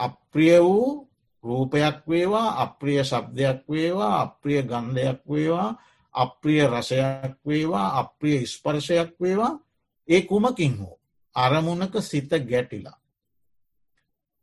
අප්‍රිය 0.00 0.58
වූ 0.60 1.08
රූපයක් 1.44 1.98
වේවා 2.08 2.48
අප්‍රිය 2.62 3.00
ශබ්දයක් 3.02 3.60
වේවා 3.68 4.20
අප්‍රිය 4.20 4.62
ගන්ධයක් 4.62 5.20
වේවා 5.28 5.70
අප්‍රිය 6.14 6.62
රසයක් 6.64 7.36
වේවා 7.46 7.88
අප්‍රිය 7.98 8.46
ස්පර්ශයක් 8.46 9.10
වේවා 9.20 9.60
ඒ 10.08 10.22
කුමකින් 10.22 10.74
හෝ 10.78 10.98
අරමුණක 11.36 11.94
සිත 12.00 12.30
ගැටිලා. 12.42 12.98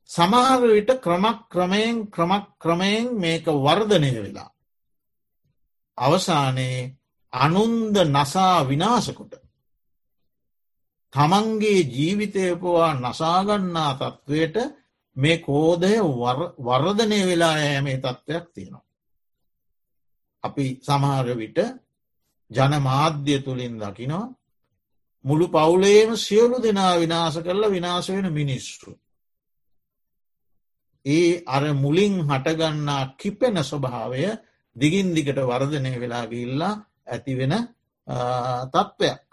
සමහර 0.10 0.62
විට 0.68 0.92
ක්‍රමක් 1.02 1.40
ක්‍රමයෙන් 1.50 1.98
ක්‍රමක් 2.08 2.46
ක්‍රමයෙන් 2.60 3.06
මේක 3.16 3.46
වර්ධනය 3.46 4.12
වෙලා. 4.16 4.52
අවසානයේ 5.98 6.80
අනුන්ද 7.34 7.96
නසා 8.08 8.58
විනාසකොට 8.64 9.34
තමන්ගේ 11.14 11.82
ජීවිතය 11.88 12.44
පවා 12.56 12.92
නසාගන්නා 12.96 13.92
තත්ත්වයට 13.94 14.56
මේ 15.16 15.38
කෝදය 15.38 15.94
වර්ධනය 16.66 17.20
වෙලා 17.28 17.56
යෑමේ 17.58 17.98
තත්ත්වයක් 17.98 18.46
තියෙනවා. 18.54 18.86
අපි 20.44 20.66
සමහර 20.82 21.28
විට 21.38 21.58
ජනමාධ්‍ය 22.52 23.36
තුළින් 23.40 23.76
දකිනවා 23.80 24.28
මුළු 25.26 25.48
පවුලේම 25.48 26.12
සියලු 26.18 26.58
දෙනා 26.64 27.00
විනාස 27.00 27.36
කරලා 27.38 27.72
විනාස 27.72 28.08
වෙන 28.10 28.34
මිනිස්සු. 28.34 28.92
ඒ 31.06 31.44
අර 31.46 31.64
මුලින් 31.74 32.16
හටගන්නා 32.22 33.04
කිපෙන 33.18 33.56
ස්වභාවය 33.62 34.24
දිගින් 34.76 35.14
දිගට 35.14 35.40
වර්ධනය 35.42 36.00
වෙලා 36.00 36.26
ගිල්ලා 36.28 36.74
ඇතිවෙන 37.08 37.54
තත්ත්වයක්. 38.68 39.28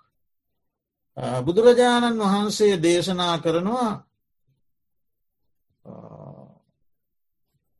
බුදුරජාණන් 1.44 2.20
වහන්සේ 2.20 2.82
දේශනා 2.82 3.38
කරනවා 3.38 3.92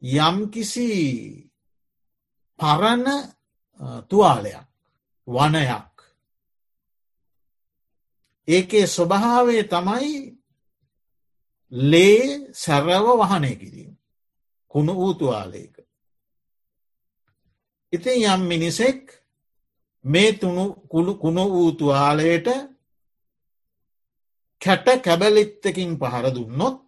යම්කිසි 0.03 0.89
පරණ 2.59 3.07
තුවාලයක් 4.09 4.67
වනයක් 5.29 5.95
ඒකේ 8.49 8.87
ස්වභාවය 8.87 9.63
තමයි 9.65 10.15
ලේ 11.73 12.53
සැරව 12.55 13.07
වහනය 13.21 13.53
කිරීම 13.57 13.93
කුණු 14.69 14.93
ඌතුවාලයක. 14.95 15.78
ඉතින් 17.93 18.19
යම් 18.25 18.43
මිනිසෙක් 18.43 19.01
මේ 20.05 20.33
තුුණු 20.33 20.65
කුළු 20.91 21.13
කුණු 21.15 21.45
ඌතුවාලයට 21.53 22.49
කැට 24.61 24.87
කැබලිත්තකින් 25.03 25.91
පහර 26.01 26.27
දුන්නොත් 26.35 26.79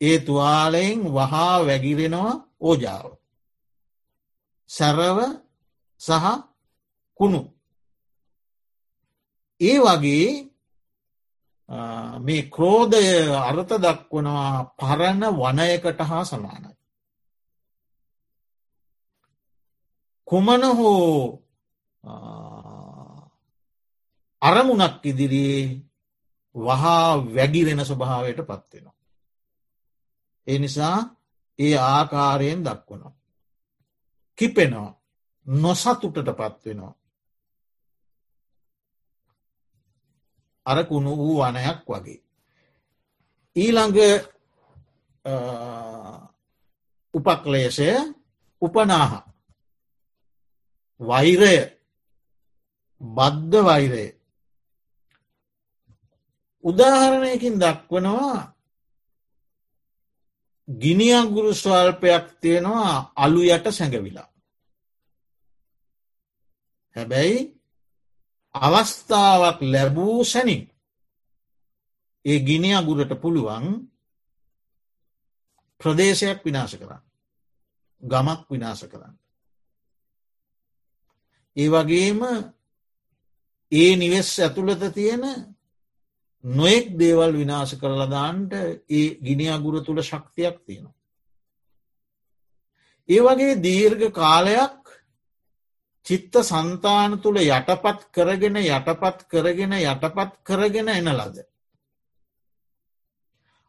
ඒ 0.00 0.18
තුවාලයෙන් 0.18 1.00
වහා 1.14 1.54
වැගිරෙනවා 1.66 2.32
ඕජාව. 2.60 3.06
සැරව 4.70 5.18
සහ 6.00 6.26
කුණු. 7.20 7.40
ඒ 9.60 9.78
වගේ 9.78 10.28
මේ 12.18 12.42
ක්‍රෝධය 12.44 13.06
අර්ථ 13.40 13.74
දක්වනවා 13.76 14.52
පරණ 14.78 15.22
වනයකට 15.36 16.00
හා 16.00 16.24
සමානයි. 16.24 16.77
කුමන 20.28 20.62
හෝ 20.76 21.42
අරමුණක් 24.42 25.06
ඉදිරියේ 25.06 25.80
වහා 26.54 27.16
වැගිරෙන 27.26 27.84
ස්වභාවයට 27.84 28.40
පත්වෙනවා. 28.40 28.96
ඒ 30.46 30.58
නිසා 30.58 30.98
ඒ 31.58 31.76
ආකාරයෙන් 31.78 32.64
දක්වනවා. 32.64 33.16
කිපෙනවා 34.38 35.00
නොසතුටට 35.46 36.28
පත්වෙනවා. 36.30 36.94
අරකුණු 40.66 41.16
වූ 41.16 41.36
වනයක් 41.42 41.88
වගේ. 41.88 42.20
ඊළඟ 43.56 43.98
උපක්ලේශය 47.14 47.88
උපනාහ 48.62 49.12
වෛරය 51.00 51.56
බද්ධ 53.00 53.64
වෛරය 53.64 54.06
උදාහරණයකින් 56.64 57.54
දක්වනවා 57.56 58.54
ගිනියගුරු 60.68 61.54
ස්වල්පයක් 61.54 62.24
තියෙනවා 62.40 63.12
අලු 63.16 63.42
යට 63.44 63.66
සැඟවිලා. 63.68 64.28
හැබැයි 66.96 67.38
අවස්ථාවක් 68.54 69.58
ලැබූ 69.62 70.24
සැනින් 70.24 70.62
ඒ 72.24 72.38
ගිනි 72.40 72.70
අගුරට 72.74 73.12
පුළුවන් 73.14 73.66
ප්‍රදේශයක් 75.80 76.38
විනාශ 76.44 76.76
කරන්න. 76.76 77.02
ගමක් 78.02 78.40
විනාශ 78.50 78.84
කරන්න. 78.86 79.17
ඒ 81.56 81.68
වගේම 81.68 82.20
ඒ 83.72 83.96
නිවෙස් 83.96 84.30
ඇතුළත 84.38 84.82
තියෙන 84.94 85.24
නොෙක් 86.44 86.86
දේවල් 86.96 87.32
විනාශ 87.34 87.74
කරලදාන්ට 87.76 88.52
ඒ 88.90 89.06
ගිනි 89.20 89.48
අගුර 89.48 89.84
තුළ 89.84 90.02
ශක්තියක් 90.02 90.56
තියෙනවා. 90.60 90.94
ඒ 93.08 93.20
වගේ 93.20 93.54
දීර්ඝ 93.58 94.12
කාලයක් 94.12 94.78
චිත්ත 96.06 96.34
සන්තාන 96.42 97.20
තුළ 97.20 97.38
යටපත් 97.38 98.00
කරගෙන 98.12 98.56
යටපත් 98.58 99.26
කරගෙන 99.28 99.72
යටපත් 99.74 100.32
කරගෙන 100.42 100.88
එන 100.90 101.10
ලද. 101.10 101.36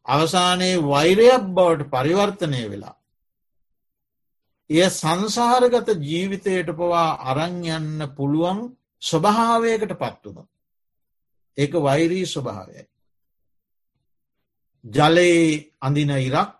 අවසානයේ 0.05 0.83
වෛරයක් 0.83 1.43
බවට 1.49 1.89
පරිවර්තනය 1.89 2.63
වෙලා. 2.69 2.98
එය 4.69 4.89
සංසාරගත 4.91 5.89
ජීවිතයට 6.01 6.69
පවා 6.71 7.09
අරංයන්න 7.23 8.01
පුළුවන් 8.15 8.59
ස්වභාවයකට 9.01 9.93
පත්වුණ. 9.95 10.47
ඒක 11.57 11.73
වෛරී 11.79 12.25
ස්වභාවයයි. 12.27 12.83
ජලයේ 14.85 15.73
අඳින 15.79 16.11
ඉරක් 16.19 16.55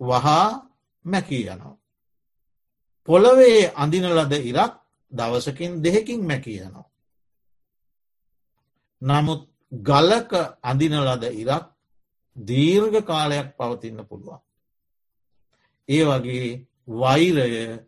වහා 0.00 0.46
මැකී 1.04 1.44
යනවා. 1.44 1.76
පොළොවේ 3.08 3.72
අඳින 3.74 4.06
ලද 4.08 4.32
ඉරක් 4.44 4.74
දවසකින් 5.12 5.82
දෙහෙකින් 5.82 6.22
මැකී 6.22 6.60
යනවා. 6.60 6.88
නමුත් 9.02 9.42
ගලක 9.72 10.32
අඳින 10.62 10.94
ලද 10.98 11.24
ඉරක් 11.34 11.64
දීර්ඝ 12.36 12.98
කාලයක් 13.02 13.48
පවතින්න 13.56 14.00
පුළුවන්. 14.04 14.40
ඒ 15.88 16.04
වගේ 16.04 16.67
වෛරය 16.88 17.78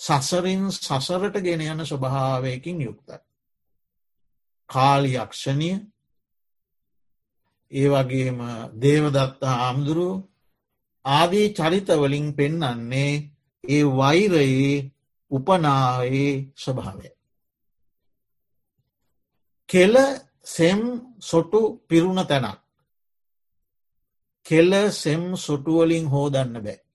සසරින් 0.00 0.70
සසරට 0.70 1.36
ගෙන 1.40 1.60
යන 1.62 1.80
ස්වභාවයකින් 1.82 2.80
යුක්තයි. 2.80 3.18
කාලි 4.70 5.12
යක්ෂණය 5.16 5.70
ඒ 7.72 7.88
වගේම 7.88 8.40
දේවදත්ත 8.76 9.40
හාමුදුරුව 9.52 10.22
ආදී 11.04 11.48
චරිතවලින් 11.50 12.28
පෙන්නන්නේ 12.34 13.12
ඒ 13.64 13.84
වෛරයේ 13.92 14.92
උපනායේ 15.30 16.52
ස්වභාවය. 16.56 17.08
කෙල 19.68 19.94
සෙම් 20.44 20.80
සොටු 21.20 21.60
පිරුණ 21.88 22.22
තැනක්. 22.24 22.58
කෙල 24.46 24.70
සෙම් 24.92 25.22
සොටුවලින් 25.36 26.06
හෝදන්න 26.06 26.54
බෑ. 26.56 26.85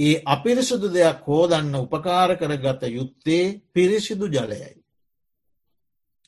ඒ 0.00 0.22
අපිරිසුදු 0.26 0.88
දෙයක් 0.88 1.18
හෝදන්න 1.26 1.74
උපකාර 1.76 2.30
කරගත 2.36 2.82
යුත්තේ 2.88 3.44
පිරිසිදු 3.72 4.26
ජලයයි. 4.28 4.72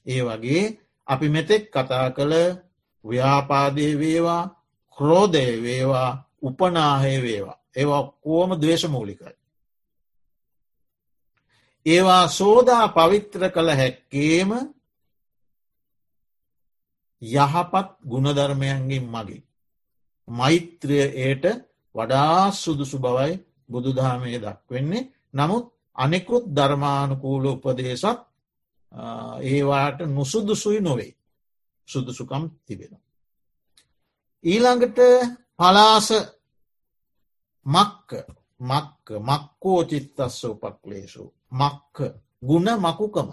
ඒ 0.06 0.22
වගේ 0.22 0.64
අපි 1.06 1.26
මෙතෙක් 1.28 1.64
කතා 1.70 2.08
කළ 2.10 2.34
ව්‍යාපාදය 3.04 3.86
වේවා 3.98 4.44
ක්‍රෝධය 4.98 5.62
වේවා 5.62 6.10
උපනාහය 6.42 7.14
වේවා 7.22 7.58
ඒවා 7.76 8.02
කෝම 8.20 8.50
දවේශමූලිකයි. 8.54 9.34
ඒවා 11.86 12.24
සෝදා 12.30 12.84
පවිත්‍ර 12.88 13.42
කළ 13.50 13.70
හැක්කේම 13.72 14.50
යහපත් 17.22 17.88
ගුණධර්මයන්ගෙන් 18.04 19.06
මගින්. 19.06 19.42
මෛත්‍රය 20.28 20.98
ඒට 21.20 21.44
වඩා 21.94 22.52
සුදුසු 22.52 22.98
බවයි 22.98 23.32
බුදුදහමය 23.68 24.38
දක්වෙන්නේ. 24.38 25.08
නමුත් 25.34 25.64
අනෙකුත් 25.96 26.44
ධර්මානුකූල 26.48 27.44
උපදේශත් 27.46 28.20
ඒවාට 29.42 29.98
නුසුදුසුයි 30.08 30.80
නොවේ. 30.80 31.12
සුදුසුකම් 31.88 32.44
තිබෙන. 32.66 32.92
ඊළඟට 34.44 34.98
පලාස 35.58 36.08
මක්ක. 37.66 38.10
මක්ක 38.60 39.06
මක්කෝ 39.20 39.80
චිත්තස්ස 39.84 40.44
උපක්ලේශු. 40.44 41.24
මක්ක 41.52 41.96
ගුණ 42.42 42.68
මකුකම. 42.78 43.28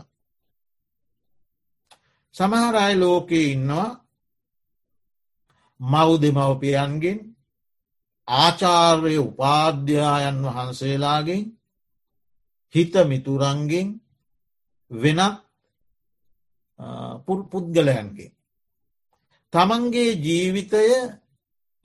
සමහරයි 2.36 2.96
ලෝකයේ 2.96 3.52
ඉන්නවා 3.52 3.90
මව් 5.80 6.10
දෙමවපියන්ගෙන් 6.22 7.20
ආචාර්ය 8.30 9.16
උපාධ්‍යායන් 9.20 10.38
වහන්සේලාගෙන් 10.46 11.44
හිත 12.76 12.94
මිතුරන්ගෙන් 13.06 13.88
වෙනත් 14.92 15.36
පුද්ගලයන්ගේ. 17.50 18.32
තමන්ගේ 19.54 20.12
ජීවිතය 20.18 20.84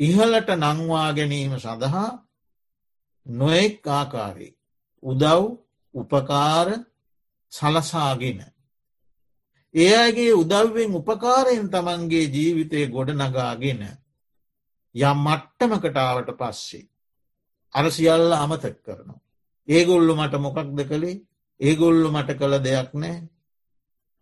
ඉහලට 0.01 0.49
නංවා 0.55 1.11
ගැනීම 1.13 1.53
සඳහා 1.59 2.11
නොෙක් 3.27 3.87
ආකාරී 3.89 4.57
උදව් 5.03 5.43
උපකාර 5.95 6.69
සලසාගෙන. 7.53 8.41
ඒ 9.75 9.97
අගේ 9.99 10.33
උදව්වෙන් 10.35 10.91
උපකාරයෙන් 10.93 11.69
තමන්ගේ 11.69 12.27
ජීවිතය 12.27 12.81
ගොඩ 12.87 13.11
නගාගෙන 13.13 13.83
යම් 14.95 15.19
මට්ටමකටාවට 15.19 16.31
පස්සේ. 16.35 16.89
අර 17.75 17.87
සියල්ල 17.91 18.33
අමතක් 18.35 18.77
කරනවා. 18.81 19.21
ඒගොල්ලු 19.69 20.13
මට 20.15 20.35
මොකක්ද 20.39 20.79
කළේ 20.85 21.23
ඒගොල්ලු 21.61 22.09
මට 22.11 22.31
කළ 22.35 22.59
දෙයක් 22.61 22.91
නෑ 22.95 23.17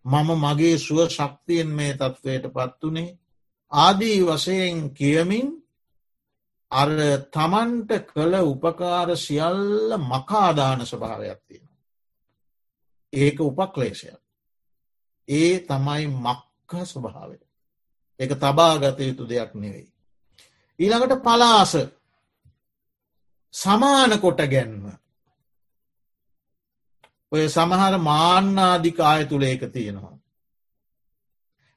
මම 0.05 0.31
මගේ 0.37 0.79
සුව 0.79 1.09
ශක්තියෙන් 1.09 1.71
මේ 1.71 1.93
තත්ත්වයට 1.95 2.47
පත්වනේ 2.51 3.19
ආදී 3.73 4.19
වසයෙන් 4.23 4.79
කියමින් 4.91 5.49
අර 6.73 6.91
තමන්ට 7.31 7.91
කළ 8.07 8.35
උපකාර 8.45 9.17
සියල්ල 9.17 9.97
මකාදාන 10.01 10.81
ස්වභාවයක් 10.83 11.41
තියෙනවා. 11.43 11.81
ඒක 13.13 13.41
උපක්ලේශයක්. 13.41 14.21
ඒ 15.29 15.53
තමයි 15.61 16.07
මක්ක 16.19 16.71
ස්වභාවය. 16.85 17.39
එක 18.21 18.31
තබාගත 18.35 18.99
යුතු 19.01 19.25
දෙයක් 19.25 19.55
නෙවෙයි. 19.55 19.92
ඊළඟට 20.79 21.23
පලාස 21.23 21.73
සමාන 23.55 24.13
කොට 24.21 24.41
ගැන්ම 24.47 24.85
ඔය 27.33 27.45
සමහර 27.49 27.95
මාන්නාධික 28.01 28.99
ආය 29.01 29.23
තුළ 29.25 29.45
ඒක 29.45 29.65
තියෙනවා. 29.73 30.17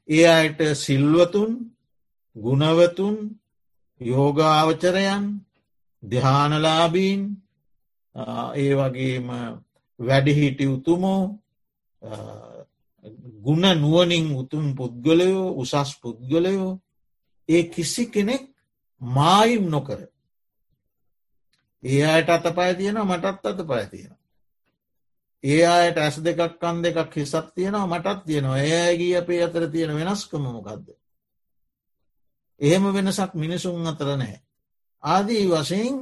ඒ 0.10 0.25
අයට 0.29 0.60
සිල්වතුන් 0.75 1.51
ගුණවතුන් 2.36 3.15
යෝගාවචරයන් 4.01 5.23
දෙහානලාබීන් 6.03 7.21
ඒ 8.55 8.71
වගේම 8.73 9.27
වැඩිහිටි 9.99 10.65
උතුමෝ 10.67 11.21
ගුණ 13.41 13.65
නුවනින් 13.75 14.27
උතුම් 14.36 14.65
පුද්ගලයෝ 14.75 15.47
උසස් 15.53 15.91
පුද්ගලයෝ 16.01 16.71
ඒ 17.49 17.63
කිසි 17.65 18.03
කෙනෙක් 18.05 18.43
මායිම් 19.01 19.69
නොකර 19.69 19.99
ඒ 21.84 22.03
අයට 22.05 22.29
අත 22.29 22.45
පය 22.51 22.71
තියෙන 22.75 23.01
මටත් 23.01 23.45
අත 23.45 23.60
පය 23.63 23.84
තියෙන 23.88 24.15
ඒ 25.43 25.65
අයට 25.69 25.97
ඇස් 25.97 26.15
දෙකක් 26.19 26.41
කන් 26.55 26.77
දෙකක් 26.84 27.13
හිසක් 27.13 27.47
තියෙනවා 27.55 27.88
මටත් 27.89 28.19
තියෙනවා 28.25 28.62
ඒඇගේ 28.63 29.17
අපේ 29.17 29.41
අතර 29.43 29.63
තියෙන 29.67 29.91
වෙනස්කමමොකක්ද. 29.95 30.88
එහෙම 32.62 32.86
වෙනසක් 32.89 33.31
මිනිසුන් 33.36 33.88
අතර 33.88 34.10
නෑ. 34.13 34.38
ආදී 35.03 35.43
වශයෙන් 35.47 35.95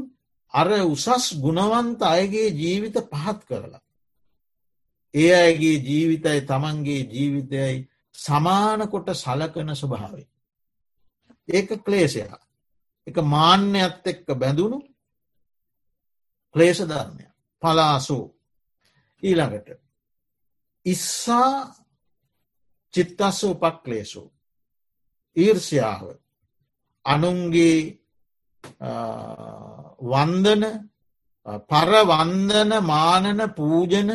අර 0.53 0.69
උසස් 0.85 1.25
ගුණවන්ත 1.35 2.01
අයගේ 2.05 2.47
ජීවිත 2.51 2.97
පහත් 3.11 3.39
කරලා. 3.43 3.81
ඒ 5.13 5.31
අයගේ 5.37 5.77
ජීවිතයි 5.79 6.39
තමන්ගේ 6.43 7.01
ජීවිතයයි 7.07 7.77
සමානකොට 8.15 9.07
සලකන 9.15 9.69
ස්වභාවයි. 9.73 10.25
ඒක 11.49 11.69
ක්ලේෂයා. 11.85 12.37
එක 13.07 13.17
මාන්‍යයක්ත් 13.25 14.05
එක්ක 14.05 14.27
බැඳුණු 14.33 14.79
ක්ලේෂ 16.55 16.79
ධර්මය 16.81 17.25
පලාසූ. 17.63 18.25
ඊළඟට 19.23 19.69
ඉස්සා 20.85 21.73
චිත්තස්ස 22.93 23.43
උපක්ලේසු 23.45 24.23
ඊර්ෂයාව. 25.35 26.03
අනුන්ගේ 27.05 27.79
වන්දන 30.01 30.63
පරවන්දන 31.61 32.71
මානන 32.83 33.39
පූජන 33.51 34.11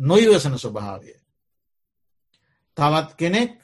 නොයිවසන 0.00 0.56
ස්වභාවය. 0.56 1.12
තවත් 2.76 3.10
කෙනෙක් 3.16 3.56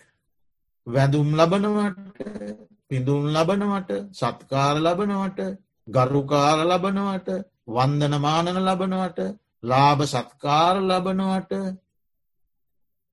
වැදුම් 0.86 1.28
ලබනවට 1.32 2.67
පිඳුම් 2.90 3.24
ලබනවට 3.28 3.90
සත්කාර 4.12 4.76
ලබනවට 4.78 5.40
ගරුකාර 5.88 6.58
ලබනවට 6.64 7.28
වන්දනමානන 7.68 8.60
ලබනවට 8.60 9.20
ලාභ 9.62 10.02
සත්කාර 10.06 10.76
ලබනවට 10.80 11.52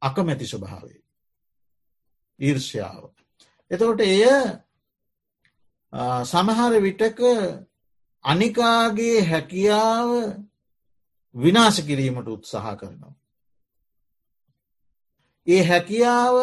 අකමැති 0.01 0.45
ස්වභාවේ. 0.45 1.01
ඊර්ෂ්‍යාව. 2.39 3.03
එතකොට 3.71 4.01
එය 4.01 4.23
සමහර 6.23 6.73
විටක 6.79 7.19
අනිකාගේ 8.25 9.17
හැකියාව 9.23 10.09
විනාශ 11.35 11.79
කිරීමට 11.81 12.27
උත්සාහ 12.27 12.75
කරනවා. 12.75 13.15
ඒ 15.47 15.61
හැකියාව 15.63 16.35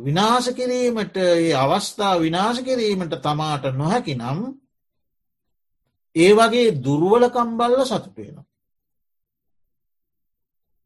විනාශ 0.00 0.50
කිරීමට 0.52 1.16
ඒ 1.18 1.54
අවස්ථා 1.54 2.14
විනාශ 2.18 2.60
කිරීමට 2.62 3.14
තමාට 3.18 3.64
නොහැකි 3.74 4.14
නම් 4.16 4.40
ඒ 6.16 6.32
වගේ 6.34 6.68
දුර්ුවලකම්බල්ල 6.84 7.84
සතුටේනවා. 7.84 8.50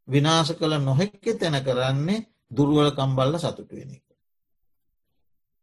විනාශ 0.09 0.53
කළ 0.53 0.75
නොහෙක්ක 0.81 1.25
තැන 1.35 1.57
කරන්නේ 1.63 2.27
දුර්ුවල 2.51 2.91
කම්බල්ල 2.93 3.39
සතුටුවෙන 3.39 3.91
එක. 3.91 4.07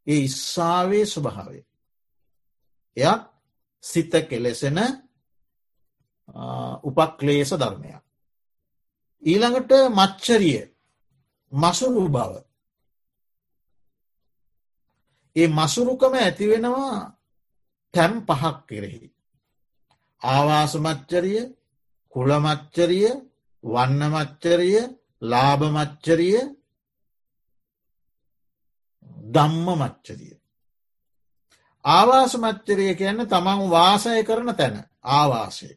ඒ 0.08 0.20
ඉස්සාාවේ 0.20 1.06
ස්වභාවේ. 1.06 1.66
එයත් 2.98 3.24
සිත 3.84 4.14
කෙලෙසෙන 4.24 4.80
උපක්ලේස 6.84 7.52
ධර්මයක්. 7.54 8.04
ඊළඟට 9.24 9.72
මච්චරිය 9.90 10.62
මසුරු 11.52 12.06
බව. 12.10 12.32
ඒ 15.36 15.48
මසුරුකම 15.48 16.14
ඇතිවෙනවා 16.16 17.00
තැම් 17.94 18.14
පහක් 18.28 18.58
කෙරෙහි. 18.68 19.08
ආවාසමච්චරිය 20.22 21.42
කුළමච්චරිය 22.14 23.08
වන්නමච්චරිය 23.64 24.78
ලාභමච්චරිය 25.22 26.38
ධම්ම 29.28 29.68
මච්චරිය. 29.76 30.36
ආවාස 31.86 32.34
මච්චරිය 32.36 32.92
කියන්න 32.96 33.22
තමන් 33.28 33.62
වාසය 33.70 34.24
කරන 34.24 34.50
තැන 34.56 34.76
ආවාසය. 35.12 35.70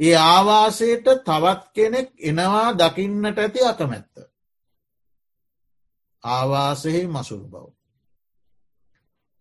ඒ 0.00 0.16
ආවාසයට 0.26 1.06
තවත් 1.26 1.62
කෙනෙක් 1.74 2.08
එනවා 2.20 2.68
දකින්නට 2.74 3.38
ඇති 3.38 3.60
අකමැත්ත. 3.62 4.14
ආවාසෙහි 6.24 7.02
මසුරු 7.06 7.46
බව. 7.46 7.77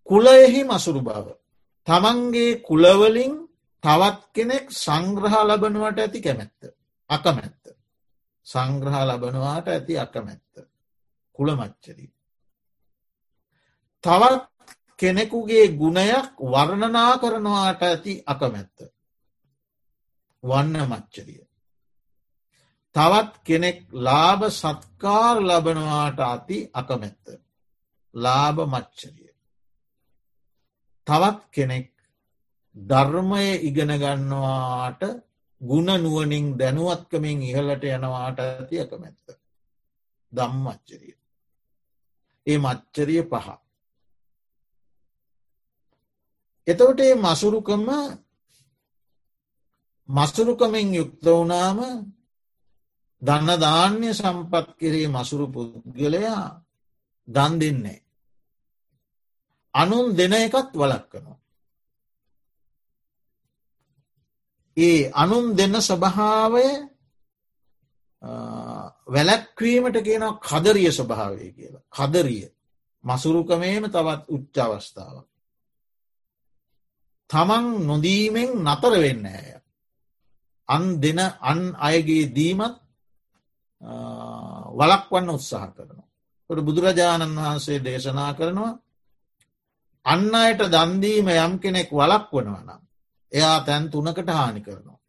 කුලයෙහි 0.08 0.62
මසුරු 0.63 1.02
බව. 1.02 1.28
තමන්ගේ 1.88 2.60
කුලවලින් 2.62 3.34
තවත් 3.84 4.20
කෙනෙක් 4.34 4.65
සංග්‍රහ 4.76 5.36
ලබනුවට 5.43 6.00
ඇති 6.00 6.20
කැමැත්ත. 6.22 6.62
අකමැත්ත. 7.10 7.63
සංග්‍රහ 8.48 8.98
ලබනවාට 9.06 9.67
ඇති 9.67 9.93
අකමැත්ත. 9.98 10.54
කුළමච්චරී. 11.36 12.12
තවත් 14.04 14.43
කෙනෙකුගේ 15.00 15.65
ගුණයක් 15.72 16.34
වර්ණනා 16.43 17.13
කරනවාට 17.17 17.82
ඇති 17.84 18.13
අකමැත්ත. 18.26 18.78
වන්න 20.43 20.76
මච්චරිය. 20.84 21.48
තවත් 22.96 23.34
කෙනෙක් 23.43 23.80
ලාභ 23.98 24.43
සත්කාර 24.52 25.38
ලබනවාට 25.41 26.20
අති 26.26 26.58
අකමැත්ත. 26.74 27.26
ලාභ 28.13 28.60
මච්චරිය. 28.65 29.27
තවත් 31.08 31.39
කෙනෙක් 31.52 31.88
ධර්මය 32.76 33.46
ඉගෙනගන්නවාට 33.62 35.02
ගුණ 35.62 35.89
නුවනින් 35.98 36.46
දැනුවත්කමින් 36.56 37.39
ඉහලට 37.43 37.84
යනවාට 37.86 38.39
ඇති 38.39 38.76
අකමැත්ත. 38.80 39.26
දම්මච්චරිය. 40.34 41.15
ඒ 42.48 42.58
මච්චරිය 42.58 43.24
පහ. 43.24 43.48
එතවට 46.67 47.00
ඒ 47.02 47.15
මසුරුකම 47.17 47.88
මසුරුකමින් 50.10 50.89
යුක්ත 50.93 51.26
වුණාම 51.28 51.80
දන්න 53.22 53.50
ධාන්‍ය 53.58 54.10
සම්පත් 54.13 54.67
කෙරේ 54.80 55.08
මසුරු 55.08 55.46
පුද්ගලයා 55.48 56.43
දන් 57.28 57.54
දෙන්නේ. 57.60 58.07
අනුන් 59.73 60.15
දෙන 60.15 60.34
එකත් 60.36 60.71
වලක්කනවා. 60.73 61.38
ඒ 64.77 65.12
අනුන් 65.13 65.45
දෙන්න 65.53 65.75
ස්වභාවය 65.82 66.67
වැලැක්වීමට 69.08 69.97
කියන 70.01 70.23
කදරිය 70.41 70.91
ස්වභාවය 70.91 71.45
කියලා. 71.51 71.86
කදරිය 71.89 72.45
මසුරුකමේම 73.03 73.84
තවත් 73.86 74.23
උච්ච 74.30 74.58
අවස්ථාවක්. 74.58 75.27
තමන් 77.30 77.65
නොදීමෙන් 77.84 78.51
නතර 78.65 78.93
වෙන්න 78.95 79.25
ඇය. 79.27 79.47
අන් 80.69 80.84
දෙන 80.97 81.19
අන් 81.41 81.60
අයගේ 81.80 82.25
දීමත් 82.30 82.75
වලක්වන්න 84.71 85.30
උත්සාහ 85.30 85.69
කරනවා. 85.69 86.08
ට 86.49 86.60
බුදුරජාණන් 86.62 87.38
වහන්සේ 87.38 87.80
දේශනා 87.80 88.32
කරනවා 88.34 88.73
අන්න 90.08 90.36
අයට 90.36 90.62
දන්දීම 90.67 91.28
යම් 91.36 91.54
කෙනෙක් 91.60 91.89
වලක් 91.91 92.30
වනවා 92.34 92.63
නම් 92.63 92.82
එයා 93.32 93.58
තැන් 93.62 93.89
තුනකට 93.89 94.30
හානි 94.30 94.62
කරනවා. 94.62 95.00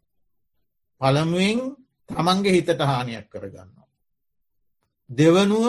පළමුුවෙන් 1.01 1.61
තමන්ගේ 2.09 2.53
හිතට 2.53 2.83
හානියක් 2.83 3.27
කරගන්නවා. 3.29 3.89
දෙවනුව 5.11 5.67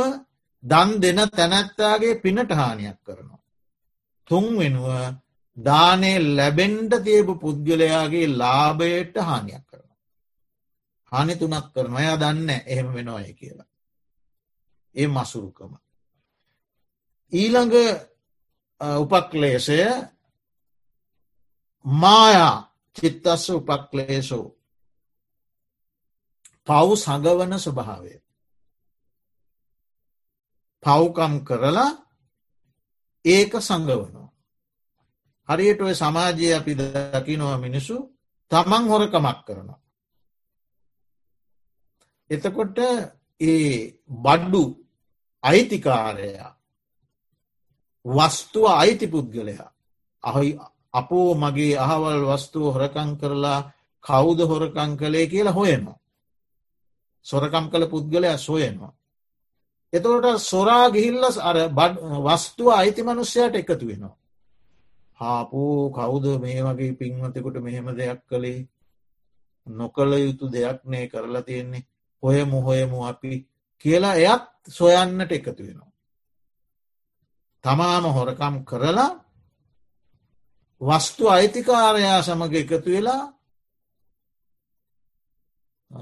දන් 0.64 0.90
දෙන 1.00 1.20
තැනැත්තාගේ 1.30 2.16
පිනට 2.18 2.52
හානියක් 2.52 3.00
කරනවා. 3.04 3.42
තුන් 4.28 4.46
වෙනුව 4.58 4.90
දානය 5.58 6.12
ලැබෙන්ඩ 6.30 6.94
තියපු 7.04 7.34
පුද්ගලයාගේ 7.36 8.28
ලාභයට 8.34 9.16
හානියක් 9.20 9.64
කරනවා. 9.64 10.00
හානි 11.12 11.34
තුනක් 11.36 11.68
කරන 11.74 11.94
ඔයා 11.94 12.18
දන්න 12.18 12.50
එහෙම 12.50 12.88
වෙනවාය 12.94 13.34
කියලා. 13.34 13.70
ඒ 14.96 15.08
මසුරුකම. 15.08 15.74
ඊළඟ 17.32 17.76
උපක්ලේශය 18.82 19.80
මායා 21.86 22.56
චිත්තස්ස 22.96 23.50
උපක්ලේශෝ 23.50 24.48
පව් 26.68 26.90
සඟවන 26.96 27.54
ස්වභාවය. 27.58 28.14
පව්කම් 30.84 31.34
කරලා 31.44 31.92
ඒක 33.26 33.54
සඟවනවා. 33.60 34.28
හරියට 35.50 35.82
ඔය 35.82 35.96
සමාජය 35.96 36.48
අපි 36.54 36.74
දකිනවා 36.78 37.58
මිනිසු 37.58 37.96
තමන් 38.52 38.84
හොරකමක් 38.88 39.40
කරනවා. 39.46 39.80
එතකොට 42.30 42.78
ඒ 43.42 43.68
බඩ්ඩු 44.16 44.64
අයිතිකාරයා 45.44 46.59
වස්තුව 48.06 48.66
අයිති 48.74 49.08
පුද්ගලයා 49.08 49.72
අහයි 50.24 50.60
අපෝ 50.94 51.36
මගේ 51.36 51.76
අහවල් 51.78 52.24
වස්තුව 52.26 52.66
හොරකං 52.74 53.10
කරලා 53.18 53.60
කෞුද 54.06 54.40
හොරකං 54.42 54.92
කළේ 54.98 55.28
කියලා 55.28 55.54
හොයනවා. 55.54 56.00
සොරකම් 57.26 57.66
කළ 57.70 57.86
පුද්ගලයා 57.88 58.38
සොයනවා. 58.40 58.94
එතකොට 59.94 60.26
සොරා 60.42 60.86
ගිහිල්ලස් 60.90 61.38
අර 61.40 61.58
වස්තුව 62.28 62.68
අයිති 62.72 63.02
මනුස්්‍යයට 63.04 63.56
එකතු 63.56 63.86
වෙනවා. 63.88 64.16
හාපෝ 65.20 65.90
කවුද 65.90 66.26
මේ 66.40 66.64
වගේ 66.64 66.94
පින්වතකුට 66.94 67.58
මෙහෙම 67.58 67.88
දෙයක් 67.98 68.22
කළේ 68.26 68.68
නොකළ 69.68 70.14
යුතු 70.16 70.46
දෙයක් 70.48 70.80
නේ 70.86 71.06
කරලා 71.08 71.42
තියෙන්නේ 71.42 71.88
හොයමු 72.24 72.58
හොයමු 72.62 72.98
අපි 73.06 73.32
කියලා 73.86 74.16
එයත් 74.16 74.46
සොයන්නට 74.70 75.32
එකතු 75.32 75.62
වෙනවා. 75.64 75.89
තමාම 77.64 78.06
හොරකම් 78.08 78.56
කරලා 78.64 79.12
වස්තු 80.82 81.24
අයිතිකාරයා 81.30 82.22
සමඟ 82.22 82.56
එකතු 82.56 82.78
වෙලා 82.86 83.24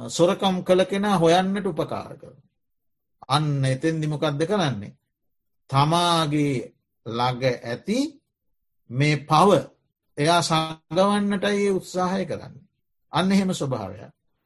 සොරකම් 0.09 0.55
කළ 0.63 0.81
කෙනා 0.85 1.17
හොයන්නට 1.17 1.65
උපකාර 1.65 2.13
කර. 2.15 2.35
අන්න 3.27 3.65
එතෙන් 3.65 4.01
දිමොකක්ද 4.01 4.41
කරන්නේ. 4.43 4.97
තමාගේ 5.69 6.73
ළඟ 7.05 7.43
ඇති 7.63 7.99
මේ 8.89 9.17
පව 9.19 9.49
එයා 10.17 10.41
සඟවන්නට 10.41 11.43
ඒ 11.45 11.69
උත්සාහය 11.71 12.25
කරන්න. 12.25 12.55
අන්න 13.13 13.31
එහෙම 13.31 13.51
ස්වභාවය. 13.51 13.97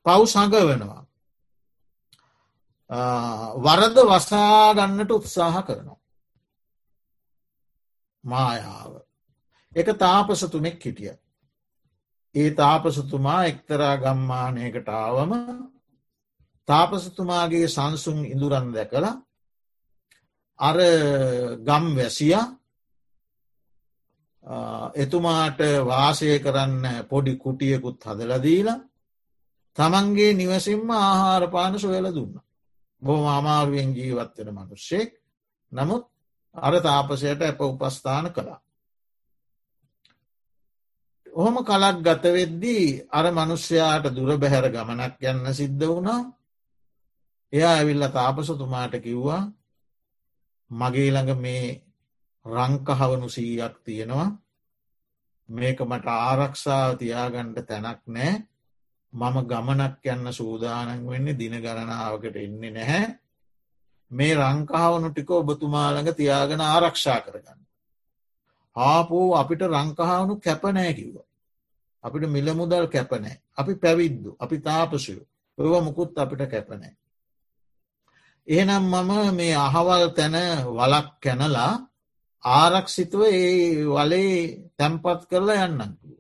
පව් 0.06 0.22
සඟවනවා. 0.26 1.02
වරද 3.58 3.98
වසාගන්නට 4.06 5.12
උත්සාහ 5.12 5.64
කරනවා. 5.64 6.01
මායාව. 8.24 8.94
එක 9.76 9.88
තාපසතුනෙක් 9.98 10.80
හිටිය. 10.80 11.14
ඒ 12.36 12.50
තාපසතුමා 12.52 13.46
එක්තරා 13.46 13.96
ගම්මානයකට 13.98 14.88
ආවම 14.90 15.32
තාපසතුමාගේ 16.68 17.68
සංසුන් 17.68 18.20
ඉඳුරන් 18.26 18.68
දැකලා 18.74 19.16
අර 20.60 20.78
ගම් 21.60 21.86
වැසියා 21.96 22.46
එතුමාට 24.96 25.60
වාසය 25.84 26.40
කරන්න 26.40 26.86
පොඩි 27.06 27.36
කුටියකුත් 27.36 28.04
හදලදීලා 28.04 28.80
තමන්ගේ 29.78 30.34
නිවසින්ම 30.34 30.90
ආහාරපාන 30.92 31.80
සොයල 31.80 32.08
දුන්න. 32.10 32.36
බොහම 33.02 33.26
අමාරුවෙන් 33.28 33.96
ජීවත්වෙන 33.96 34.50
මනුෂ්‍යෙක් 34.52 35.12
නමුත් 35.72 36.11
අර 36.56 36.74
තාපසයට 36.80 37.42
ඇප 37.42 37.62
උපස්ථාන 37.62 38.28
කළා. 38.30 38.60
ඔහොම 41.34 41.56
කලක් 41.62 41.98
ගතවෙද්දී 42.00 42.86
අර 43.10 43.26
මනුෂ්‍යයාට 43.32 44.06
දුර 44.10 44.32
බැහැර 44.38 44.68
ගමනක් 44.70 45.16
යන්න 45.24 45.54
සිද්ධ 45.54 45.86
වුණා. 45.86 46.22
එයා 47.54 47.74
ඇවිල්ල 47.74 48.06
තාපසතුමාට 48.10 48.94
කිව්වා 49.00 49.42
මගේ 50.72 51.10
ළඟ 51.12 51.40
මේ 51.40 51.66
රංකහවනු 52.46 53.28
සීයක් 53.30 53.76
තියෙනවා. 53.86 54.30
මේක 55.50 55.80
මට 55.82 56.08
ආරක්ෂාව 56.08 56.90
තියාගණ්ඩ 56.98 57.58
තැනක් 57.64 58.02
නෑ. 58.08 58.32
මම 59.14 59.36
ගමනක් 59.44 60.04
යන්න 60.06 60.28
සූදානන් 60.32 61.08
වෙන්නේ 61.08 61.36
දින 61.36 61.56
ගණනාවකට 61.56 62.36
එන්නේ 62.38 62.72
නැහැ. 62.72 63.21
මේ 64.12 64.34
රංකාවනු 64.36 65.08
ටික 65.12 65.30
ඔබතුමාළඟ 65.32 66.12
තියාගෙන 66.14 66.62
ආරක්ෂා 66.64 67.20
කරගන්න. 67.22 67.60
ආපෝ 68.76 69.28
අපිට 69.36 69.62
රංකහාවනු 69.64 70.34
කැපනෑ 70.38 70.94
කිව්ව. 70.94 71.18
අපිට 72.04 72.26
මිලමුදල් 72.30 72.88
කැපනෑ 72.88 73.36
අපි 73.58 73.74
පැවිද්දු 73.76 74.30
අපි 74.40 74.58
තාපසයෝ 74.60 75.24
ඔව 75.58 75.74
මුකුත් 75.84 76.18
අපිට 76.18 76.44
කැපනෑ. 76.48 76.94
එහෙනම් 78.48 78.84
මම 78.86 79.12
මේ 79.36 79.56
අහවල් 79.58 80.04
තැන 80.18 80.36
වලක් 80.70 81.08
කැනලා 81.20 81.74
ආරක්ෂිතුව 82.44 83.22
ඒ 83.24 83.86
වලේ 83.88 84.36
තැම්පත් 84.78 85.22
කරලා 85.30 85.66
යන්නකිව. 85.68 86.12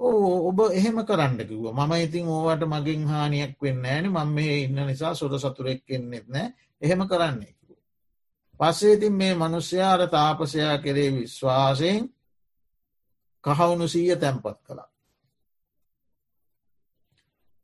ඕ 0.00 0.48
ඔබ 0.48 0.58
එහෙම 0.70 0.98
කරන්න 1.04 1.36
කිව 1.40 1.64
මම 1.70 1.92
ඉතින් 1.98 2.26
ඕවට 2.28 2.62
මගින් 2.64 3.02
හානියක් 3.04 3.54
වෙන්න 3.60 3.84
ෑන 3.84 4.06
මම 4.08 4.28
මේ 4.34 4.54
ඉන්න 4.64 4.78
නිසා 4.88 5.14
සොද 5.14 5.34
සතුරෙක් 5.36 5.80
කෙන්නෙත් 5.84 6.26
නෑ 6.26 6.48
එහෙම 6.82 7.08
කරන්නේ. 7.08 7.54
පස්සේ 8.60 8.94
ඉතින් 8.94 9.12
මේ 9.12 9.34
මනුෂ්‍යයාර 9.34 10.00
තාපසයා 10.08 10.78
කෙරේ 10.78 11.10
විශ්වාසයෙන් 11.14 12.02
කහවුණු 13.44 13.88
සීය 13.88 14.16
තැන්පත් 14.16 14.58
කළා. 14.66 14.90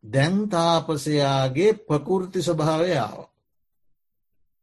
දැන් 0.04 0.36
තාපසයාගේ 0.48 1.72
ප්‍රකෘති 1.86 2.40
ස්වභාවයාව. 2.42 3.18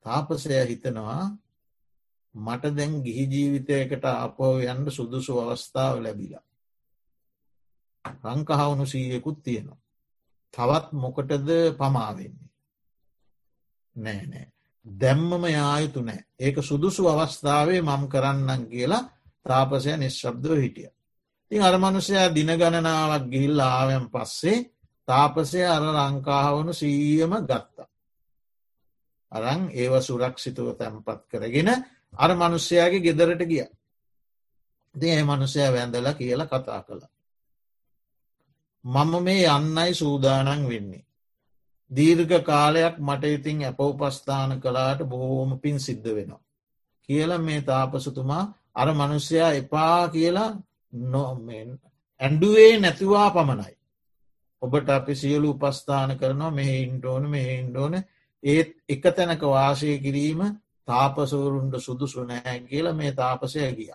තාපසය 0.05 0.49
හිතනවා 0.67 1.23
මට 2.35 2.75
දැන් 2.77 2.93
ගිහි 3.03 3.25
ජීවිතයකට 3.27 4.05
අපෝ 4.05 4.55
යන්න 4.63 4.91
සුදුසු 4.91 5.39
අවස්ථාව 5.39 6.01
ලැබිලා. 6.01 6.45
රංකහවුණු 8.25 8.85
සීයකුත් 8.85 9.43
තියෙනවා. 9.43 9.81
තවත් 10.53 10.87
මොකටද 10.93 11.49
පමාවෙන්නේ. 11.77 12.52
නෑ 13.95 14.25
නෑ. 14.25 14.47
දැම්මම 14.85 15.43
යායුතු 15.47 16.01
නෑ 16.01 16.21
ඒක 16.39 16.57
සුදුසු 16.61 17.07
අවස්ථාවේ 17.07 17.81
මම් 17.81 18.03
කරන්නන් 18.07 18.63
කියලා 18.67 19.09
තාපසය 19.45 19.91
නිශ්ශබ්දව 19.93 20.53
හිටිය. 20.57 20.89
තින් 21.51 21.61
අරමනුසයා 21.61 22.27
දින 22.29 22.51
ගණනාවක් 22.51 23.25
ගිහිල් 23.27 23.59
ආවයන් 23.61 24.05
පස්සේ 24.09 24.57
තාපසය 25.07 25.59
අර 25.65 25.83
ලංකාවනු 25.89 26.73
සීයම 26.73 27.33
ගත්තා. 27.41 27.87
අරං 29.31 29.61
ඒව 29.71 29.93
සුරක්ෂිතුව 29.99 30.67
තැන්පත් 30.77 31.21
කරගෙන 31.29 31.69
අර 32.13 32.31
මනුෂ්‍යයාගේ 32.33 33.01
ගෙදරට 33.01 33.43
ගිය. 33.43 33.65
ති 34.95 35.07
ඒ 35.07 35.23
මනුසය 35.23 35.59
වැඳල 35.67 36.07
කියලා 36.13 36.47
කතා 36.47 36.81
කළ. 36.83 37.03
මම 38.85 39.11
මේ 39.23 39.47
යන්නයි 39.47 39.93
සූදානන් 39.93 40.67
වෙන්නේ. 40.67 41.05
දීර්ඝ 41.95 42.35
කාලයක් 42.41 42.95
මට 42.99 43.23
ඉතින් 43.29 43.59
ඇප 43.61 43.79
උපස්ථාන 43.81 44.51
කලාට 44.59 44.99
බොහෝම 45.05 45.59
පින් 45.59 45.79
සිද්ධ 45.79 46.09
වෙනවා. 46.09 46.41
කියල 47.09 47.31
මේ 47.39 47.61
තාපසතුමා 47.63 48.43
අර 48.73 48.87
මනුෂ්‍යයා 48.93 49.51
එපා 49.53 50.09
කියලා 50.09 50.51
නොමෙන් 50.93 51.69
ඇන්ඩුවේ 52.21 52.79
නැතිවා 52.79 53.29
පමණයි. 53.31 53.73
ඔබට 54.61 54.89
අපි 54.89 55.13
සියලු 55.13 55.49
උපස්ථාන 55.51 56.17
කරනවා 56.17 56.51
මෙහ 56.51 56.69
ඉන්ඩෝන 56.77 57.23
මෙහ 57.29 57.47
ඉන්ඩෝන 57.53 57.93
ඒත් 58.43 58.69
එක 58.89 59.03
තැනක 59.11 59.43
වාසය 59.47 59.97
කිරීම 59.99 60.41
තාපසවරුන්ට 60.87 61.75
සුදුසු 61.79 62.23
නෑ 62.23 62.59
කියල 62.61 62.87
මේ 62.93 63.11
තාපසය 63.13 63.59
ගිය. 63.71 63.91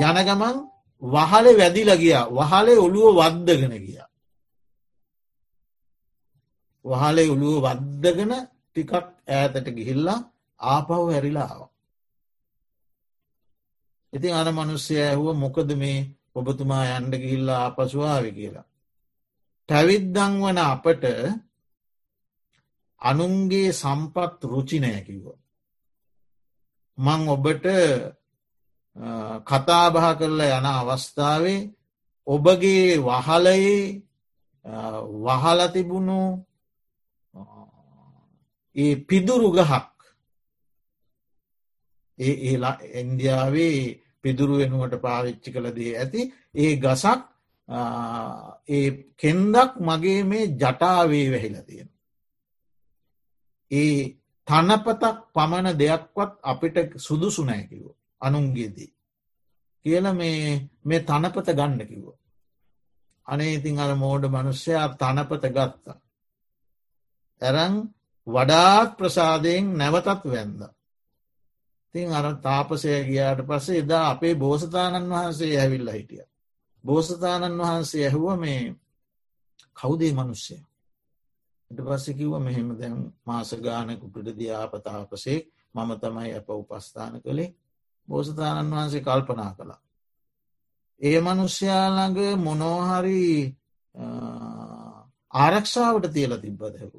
යනගමන් 0.00 0.56
වහල 1.02 1.46
වැදිල 1.58 1.90
ගිය 1.96 2.16
වහලේ 2.30 2.78
ඔළුව 2.78 3.16
වද්දගෙන 3.18 3.76
ගිය. 3.80 4.00
වහලේ 6.84 7.30
ඔළුව 7.30 7.56
වද්දගෙන 7.64 8.32
ටිකක් 8.42 8.92
ඈතට 9.28 9.66
ගිහිල්ලා 9.76 10.20
ආපහු 10.60 11.04
හැරිලාව. 11.06 11.60
ඉතින් 14.12 14.34
අන 14.34 14.48
මනුස්්‍යය 14.50 15.00
ඇහුව 15.00 15.28
මොකද 15.34 15.70
මේ 15.74 15.98
ඔබතුමා 16.34 16.84
යන්ඩ 16.92 17.14
ගිහිල්ලා 17.16 17.60
ආපසුවාව 17.62 18.24
කියලා. 18.30 18.68
පැවිද්දං 19.68 20.34
වන 20.42 20.58
අපට 20.64 21.04
අනුන්ගේ 23.02 23.70
සම්පත් 23.72 24.38
රුචිනය 24.44 24.92
කිව්ව. 25.06 25.26
මං 26.98 27.20
ඔබට 27.28 27.66
කතාබහ 29.46 29.96
කරලා 30.18 30.58
යන 30.58 30.66
අවස්ථාවේ 30.70 31.60
ඔබගේ 32.26 32.88
වහලයේ 32.98 33.78
වහලතිබුණු 35.24 36.20
ඒ 38.76 38.94
පිදුරු 39.02 39.48
ගහක් 39.52 39.92
ඒ 42.18 42.34
ඒලා 42.48 42.76
ඉන්දියාවේ 42.94 43.76
පිදුරු 44.24 44.54
වෙනුවට 44.58 44.94
පාවිච්චි 45.00 45.48
කළදී 45.50 45.92
ඇති 45.96 46.20
ඒ 46.54 46.72
ගසක් 46.76 47.20
ඒ 48.68 48.88
කෙන්දක් 49.16 49.70
මගේ 49.80 50.20
මේ 50.24 50.44
ජටාවේ 50.54 51.26
වැහිල 51.32 51.56
තියෙන. 51.62 51.88
ඒ 53.70 53.98
තනපතක් 54.48 55.16
පමණ 55.34 55.78
දෙයක්වත් 55.78 56.32
අපිට 56.42 56.76
සුදුසු 56.98 57.42
නෑකිව 57.44 57.84
අනුන්ගේදී. 58.20 58.90
කියල 59.84 60.06
මේ 60.84 61.00
තනපත 61.02 61.48
ගන්න 61.50 61.80
කිව්ව. 61.82 62.06
අනේ 63.26 63.54
ඉතින් 63.54 63.78
අර 63.78 63.92
මෝඩ 63.96 64.24
මනුෂ්‍යයා 64.26 64.86
තනපත 64.96 65.44
ගත්තා. 65.50 65.98
ඇරං 67.42 67.74
වඩාත් 68.26 68.96
ප්‍රසාදයෙන් 68.96 69.72
නැවතත් 69.74 70.24
වැන්ද. 70.24 70.60
තින් 71.94 72.08
අර 72.10 72.26
තාපසය 72.38 72.88
ගියාට 73.04 73.40
පස්සේ 73.42 73.78
එදා 73.78 74.10
අපේ 74.10 74.34
බෝසතාණන් 74.36 75.10
වහන්සේ 75.10 75.58
ඇවිල්ල 75.58 75.90
හිටිය. 75.90 76.24
බෝසතාණන් 76.84 77.58
වහන්සේ 77.58 78.06
ඇහුව 78.06 78.38
මේ 78.38 78.76
කෞදේ 79.76 80.12
මනුෂ්‍යය. 80.12 80.60
එට 81.70 81.80
පස්සෙ 81.80 82.14
කිව්ව 82.14 82.34
මෙහෙම 82.38 82.68
දැන් 82.78 82.96
මාසගානකුටට 83.26 84.38
දියාපතාපසේ 84.38 85.38
මම 85.74 85.90
තමයි 85.98 86.30
අප 86.34 86.48
උපස්ථාන 86.50 87.14
කළේ 87.22 87.54
බෝසතාණන් 88.08 88.72
වහන්සේ 88.72 89.00
කල්පනා 89.00 89.52
කළා. 89.54 89.80
ඒ 91.00 91.18
මනුෂ්‍යයාළඟ 91.20 92.20
මොනෝහරි 92.38 93.22
ආරක්ෂාවට 95.34 96.12
තියල 96.12 96.32
තිබ්බදැකු. 96.38 96.98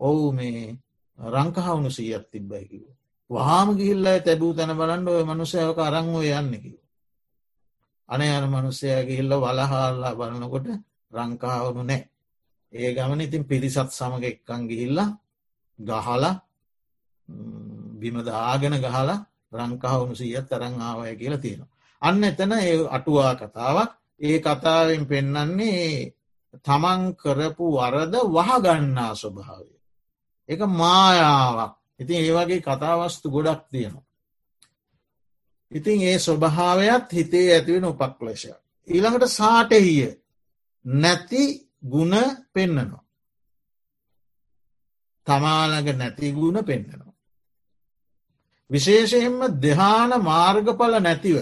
ඔවු 0.00 0.26
මේ 0.32 0.76
රංකහවුණු 1.18 1.90
සීයත් 1.90 2.24
තිබ්බයිකිව. 2.28 2.84
වහාම 3.30 3.68
ගිල්ල 3.76 4.06
තැබූ 4.18 4.52
තැන 4.52 4.72
බලන්ඩ 4.72 5.08
ඔය 5.08 5.24
මනුසයක 5.24 5.78
අරංව 5.78 6.14
යන්නකිව. 6.22 6.76
අනේ 8.08 8.32
අන 8.32 8.46
මනුස්සයගේ 8.46 9.06
හිල්ල 9.10 9.32
වලහාල්ලා 9.36 10.14
බලනකොට 10.14 10.66
රංකාවනු 11.12 11.82
නෑ. 11.82 12.02
ඒ 12.72 12.90
ගමන 12.94 13.20
ඉතින් 13.20 13.44
පිරිසත් 13.44 13.90
සමඟ 13.90 14.24
එක්කන් 14.24 14.62
ගිහිල්ලා 14.68 15.10
ගහල 15.78 16.24
බිමදාගෙන 18.00 18.76
ගහලා 18.78 19.18
රංකාවුණු 19.52 20.14
සීයත් 20.14 20.46
තරං 20.46 20.74
ආවය 20.80 21.16
කියලා 21.16 21.38
තියෙනවා. 21.38 21.70
අන්න 22.02 22.24
එතන 22.24 22.52
ඒ 22.54 22.76
අටුවා 22.88 23.34
කතාවක් 23.36 23.90
ඒ 24.20 24.38
කතාවෙන් 24.38 25.04
පෙන්නන්නේ 25.06 26.12
තමන් 26.58 27.02
කරපු 27.14 27.66
වරද 27.72 28.14
වහගන්නා 28.28 29.12
ස්වභාවය. 29.14 29.79
එක 30.50 30.60
මායාවක් 30.72 31.80
ඉතින් 31.98 32.18
ඒවගේ 32.18 32.60
කතාවස්තු 32.60 33.30
ගොඩක් 33.30 33.62
තියෙනවා. 33.70 34.06
ඉතින් 35.72 36.00
ඒ 36.02 36.18
ස්වභාවයක් 36.18 37.12
හිතේ 37.12 37.46
ඇතිවෙන 37.52 37.84
උපක්ලේශ. 37.86 38.46
ඊළඟට 38.88 39.26
සාටහිය 39.30 40.08
නැති 40.84 41.42
ගුණ 41.84 42.14
පෙන්නනවා. 42.52 43.04
තමාලඟ 45.26 45.90
නැති 45.92 46.32
ගුණ 46.32 46.64
පෙන්න්නනවා. 46.64 47.14
විශේෂයෙන්ම 48.70 49.40
දෙහාන 49.62 50.12
මාර්ගඵල 50.22 50.94
නැතිව 50.98 51.36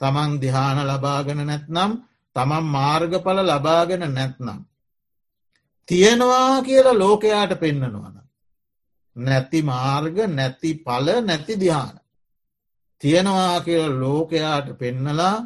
තමන් 0.00 0.30
දිහාන 0.40 0.78
ලබාගෙන 0.86 1.40
නැත්නම් 1.42 1.92
තමන් 2.36 2.64
මාර්ගඵල 2.68 3.38
ලබාගෙන 3.46 4.04
නැත්නම්. 4.08 4.58
තියෙනවා 5.88 6.62
කියලා 6.62 6.98
ලෝකයාට 6.98 7.52
පෙන්නනවන. 7.60 8.16
නැති 9.16 9.60
මාර්ග 9.62 10.16
නැති 10.28 10.70
පල 10.76 11.06
නැති 11.20 11.54
දිහාන. 11.60 11.96
තියෙනවා 13.02 13.60
කියල 13.60 14.00
ලෝකයාට 14.00 14.68
පෙන්නලා 14.78 15.36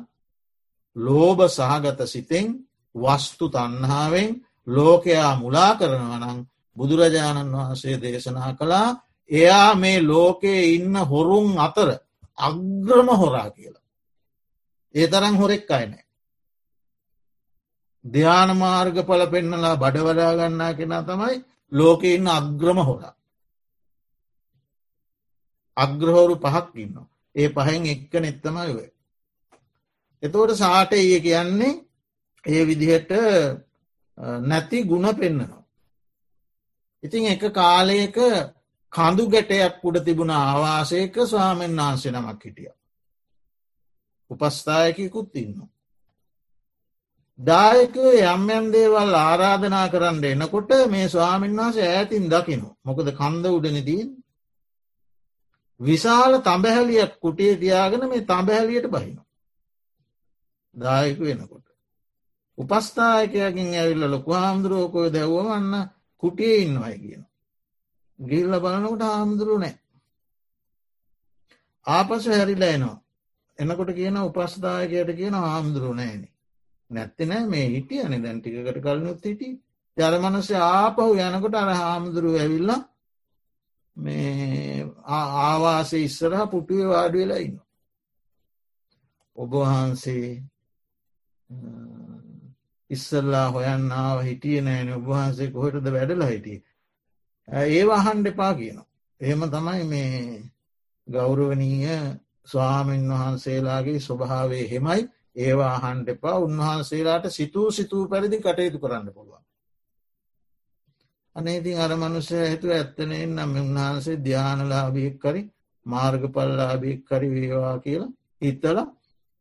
ලෝභ 0.97 1.43
සහගත 1.49 2.01
සිතෙන් 2.07 2.47
වස්තු 2.95 3.47
තන්හාාවෙන් 3.49 4.31
ලෝකයා 4.67 5.33
මුලා 5.37 5.73
කරනවනං 5.75 6.39
බුදුරජාණන් 6.77 7.53
වහන්සේ 7.53 7.97
දේශනා 8.03 8.53
කළා 8.53 8.89
එයා 9.31 9.75
මේ 9.75 9.99
ලෝකයේ 10.03 10.63
ඉන්න 10.75 10.97
හොරුන් 11.11 11.59
අතර 11.59 11.89
අග්‍රම 12.39 13.09
හොරා 13.17 13.51
කියලා. 13.51 13.85
ඒ 14.95 15.07
තරම් 15.07 15.35
හොරෙක් 15.37 15.71
අයනෑ. 15.71 16.05
ධ්‍යාන 18.05 18.51
මාර්ග 18.57 18.97
පල 19.07 19.23
පෙන්නලා 19.27 19.77
බඩවඩා 19.77 20.33
ගන්නා 20.39 20.73
කෙනා 20.75 21.03
තමයි 21.03 21.37
ලෝක 21.73 22.03
ඉන්න 22.05 22.27
අග්‍රම 22.29 22.79
හොරා. 22.79 23.15
අග්‍රහෝරු 25.77 26.35
පහක් 26.37 26.75
ඉන්න. 26.77 26.97
ඒ 27.35 27.49
පහෙන් 27.49 27.87
එක්ක 27.87 28.13
නෙත්තමයි 28.17 28.73
වේ. 28.75 28.91
එතවට 30.23 30.57
සාට 30.57 30.93
ඒ 30.93 31.21
කියන්නේ 31.21 31.81
ඒ 32.45 32.63
විදිහට 32.67 33.13
නැති 34.41 34.85
ගුණ 34.85 35.09
පෙන්න්නනවා. 35.15 35.63
ඉතින් 37.03 37.27
එක 37.27 37.43
කාලයක 37.53 38.17
කඳු 38.93 39.25
ගැටයක් 39.27 39.85
උඩ 39.85 40.05
තිබුණ 40.05 40.33
ආවාසයක 40.33 41.15
ස්වාමෙන් 41.25 41.79
වහන්සේ 41.79 42.13
නමක් 42.13 42.43
හිටිය. 42.45 42.73
උපස්ථායකකුත් 44.31 45.29
ඉන්න. 47.43 47.47
දායක 47.47 47.95
යම්යන් 47.97 48.73
දේවල් 48.73 49.15
ආරාධනා 49.17 49.89
කරන්න 49.89 50.25
එනකොට 50.25 50.71
මේ 50.89 51.09
ස්වාමීන් 51.09 51.57
වහසේ 51.57 51.89
ඇතින් 51.89 52.31
දකිනු 52.31 52.69
මොකද 52.85 53.09
කන්ද 53.13 53.45
උඩනතින් 53.49 54.09
විශාල 55.81 56.33
තඹහැලියක් 56.41 57.13
කුටිය 57.21 57.57
තියාගෙන 57.57 58.09
මේ 58.09 58.21
තඹහැලියට 58.23 58.89
බහින. 58.89 59.19
දායක 60.75 61.19
වෙනකොට. 61.21 61.67
උපස්ථායකයකින් 62.59 63.75
ඇවිල්ල 63.75 64.11
ලොකු 64.11 64.33
හාමුදුරුවකෝ 64.33 65.13
දැව්වමන්න 65.13 65.89
කුටිය 66.17 66.63
ඉන්නවයි 66.63 66.99
කියන. 66.99 67.23
ගිල්ල 68.19 68.53
බලනකොට 68.61 69.03
හාමුදුරු 69.03 69.59
නෑ. 69.59 69.75
ආපස 71.87 72.27
හැරිලා 72.27 72.69
එනවා. 72.69 73.03
එනකොට 73.59 73.91
කියන 73.91 74.17
උපස්ථායකයට 74.19 75.17
කියන 75.17 75.35
හාමුදුරු 75.35 75.95
නෑන. 75.95 76.32
නැත්ති 76.93 77.25
නෑ 77.25 77.45
මේ 77.47 77.67
හිටිය 77.69 78.01
අනෙ 78.01 78.19
දැන්ටිකට 78.19 78.81
කලනුත් 78.81 79.25
හිටි 79.25 79.49
ජරමනස 79.97 80.49
ආපහු 80.53 81.13
යනකොට 81.17 81.55
අර 81.55 81.71
හාමුදුරු 81.73 82.31
ඇවිල්ලා 82.35 82.81
මේ 83.97 84.87
ආවාසේ 85.09 86.03
ඉස්සරහ 86.03 86.45
පුටුවේ 86.51 86.89
වාඩ 86.89 87.15
වෙලා 87.15 87.39
ඉන්න. 87.39 87.57
ඔබවහන්සේ 89.37 90.29
ඉස්සල්ලා 92.91 93.47
හොයන් 93.51 93.85
ආව 93.95 94.19
හිටිය 94.23 94.61
නෑන 94.61 94.93
ඔබහන්සේ 94.93 95.51
කොහටද 95.51 95.87
වැඩල 95.89 96.25
හිටිය. 96.25 96.59
ඒ 97.49 97.85
අහන්ඩ 97.91 98.27
එපා 98.27 98.53
කියනවා. 98.55 98.89
එහෙම 99.21 99.43
තමයි 99.51 99.85
මේ 99.85 100.13
ගෞරවනීය 101.09 101.99
ස්වාමීන් 102.47 103.09
වහන්සේලාගේ 103.11 104.01
ස්වභාවේ 104.01 104.65
හෙමයි 104.71 105.03
ඒවා 105.37 105.75
අහන්ඩ 105.79 106.09
එපා 106.09 106.37
උන්වහන්සේලාට 106.39 107.27
සිතූ 107.31 107.69
සිතූ 107.71 108.03
පැරිදි 108.09 108.39
කටයුතු 108.39 108.79
කරන්න 108.79 109.09
පුළුවන්. 109.13 109.45
අනේතින් 111.37 111.81
අර 111.81 111.93
මනුසය 111.97 112.39
හිතුව 112.45 112.71
ඇත්තනෙන් 112.71 113.31
නම් 113.37 113.53
උන්වහන්සේ 113.57 114.17
ධ්‍යානලාභියෙක් 114.19 115.17
කරි 115.19 115.43
මාර්ග 115.87 116.23
පල්ලාභියෙක් 116.29 117.01
කරි 117.05 117.29
වේවා 117.31 117.77
කියලා 117.79 118.13
හිත්තල 118.43 118.79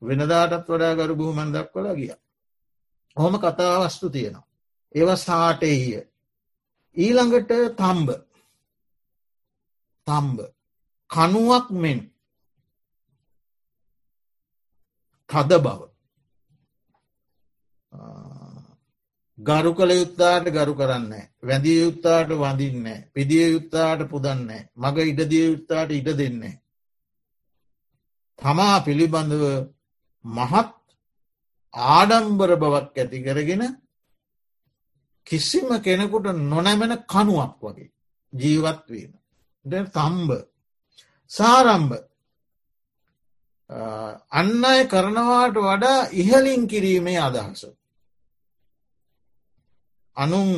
වෙනදාටත් 0.02 0.68
වඩා 0.68 0.94
ගරු 0.96 1.16
බූමන් 1.16 1.54
දක්වලා 1.54 1.96
ගිය. 1.96 2.14
හොම 3.18 3.34
කතාවස්තු 3.40 4.10
තියෙනවා. 4.10 4.48
ඒව 4.96 5.10
සාටෙහිය. 5.18 6.02
ඊළඟට 6.98 7.52
තම්බ 7.76 8.10
තම්බ 10.08 10.40
කනුවක් 11.10 11.68
මෙන් 11.74 12.00
තද 15.32 15.60
බව 15.60 15.82
ගරු 19.40 19.72
කළ 19.74 19.92
යුත්තාට 19.94 20.46
ගරු 20.50 20.74
කරන්න 20.76 21.14
වැදිය 21.42 21.78
යුත්තාට 21.80 22.32
වඳින්න 22.34 22.88
පිදිය 23.14 23.46
යුත්තාට 23.48 24.02
පුදන්න 24.08 24.50
මග 24.78 24.98
ඉඩදිය 25.06 25.46
යුත්තාට 25.46 25.92
ඉඩ 25.92 26.10
දෙන්නේ. 26.16 26.60
තමා 28.40 28.76
පිළිබඳව 28.80 29.44
මහත් 30.26 30.70
ආඩම්බර 31.74 32.52
බවක් 32.58 32.96
ඇති 32.98 33.24
කරගෙන 33.24 33.64
කිසිම 35.28 35.70
කෙනෙකුට 35.80 36.28
නොනැමෙන 36.44 36.94
කනුවක් 37.06 37.58
වගේ 37.64 37.92
ජීවත්වීම. 38.34 39.12
තම්බ 39.66 40.30
සාරම්භ 41.32 42.11
අන්න 44.32 44.66
අය 44.66 44.82
කරනවාට 44.88 45.56
වඩා 45.58 46.10
ඉහලින් 46.14 46.68
කිරීමේ 46.68 47.20
අදහස. 47.20 47.62
අනුන් 50.18 50.50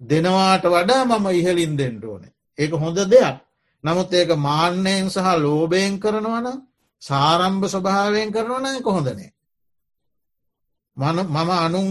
දෙනවාට 0.00 0.64
වඩා 0.66 1.04
මම 1.04 1.26
ඉහලින් 1.32 1.72
දෙෙන්ට 1.74 2.04
ඕනේ. 2.04 2.32
ඒක 2.58 2.72
හොඳ 2.74 2.98
දෙයක්. 3.06 3.36
නමුත් 3.84 4.12
ඒක 4.12 4.30
මාන්‍යයෙන් 4.38 5.06
සහ 5.06 5.28
ලෝබයෙන් 5.38 6.00
කරනවන 6.00 6.46
සාරම්භ 7.02 7.66
ස්වභාවයෙන් 7.66 8.32
කරනවන 8.32 8.66
එක 8.70 8.86
හොඳනේ. 8.86 9.32
මම 10.96 11.50
අනුන් 11.58 11.88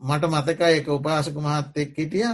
මට 0.00 0.24
මතක 0.24 0.60
එක 0.70 0.86
උපාසක 0.88 1.36
මහත්තෙක් 1.36 1.90
හිටිය 1.92 2.28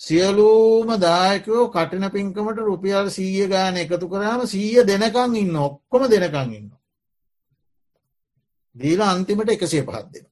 සියලූම 0.00 0.88
දායකෝ 0.98 1.64
කටින 1.68 2.06
පින්කමට 2.10 2.58
රුපියල් 2.60 3.06
සීය 3.10 3.46
ගාන 3.48 3.76
එකතු 3.76 4.06
කරාම 4.08 4.46
සීය 4.46 4.84
දෙනකං 4.84 5.36
ඉන්න 5.36 5.56
ඔක්කොම 5.58 6.02
දෙනකං 6.08 6.50
ඉන්න. 6.52 6.70
දීලා 8.76 9.10
අන්තිමට 9.10 9.50
එකසේ 9.50 9.82
පහත් 9.82 10.06
දෙෙන. 10.12 10.26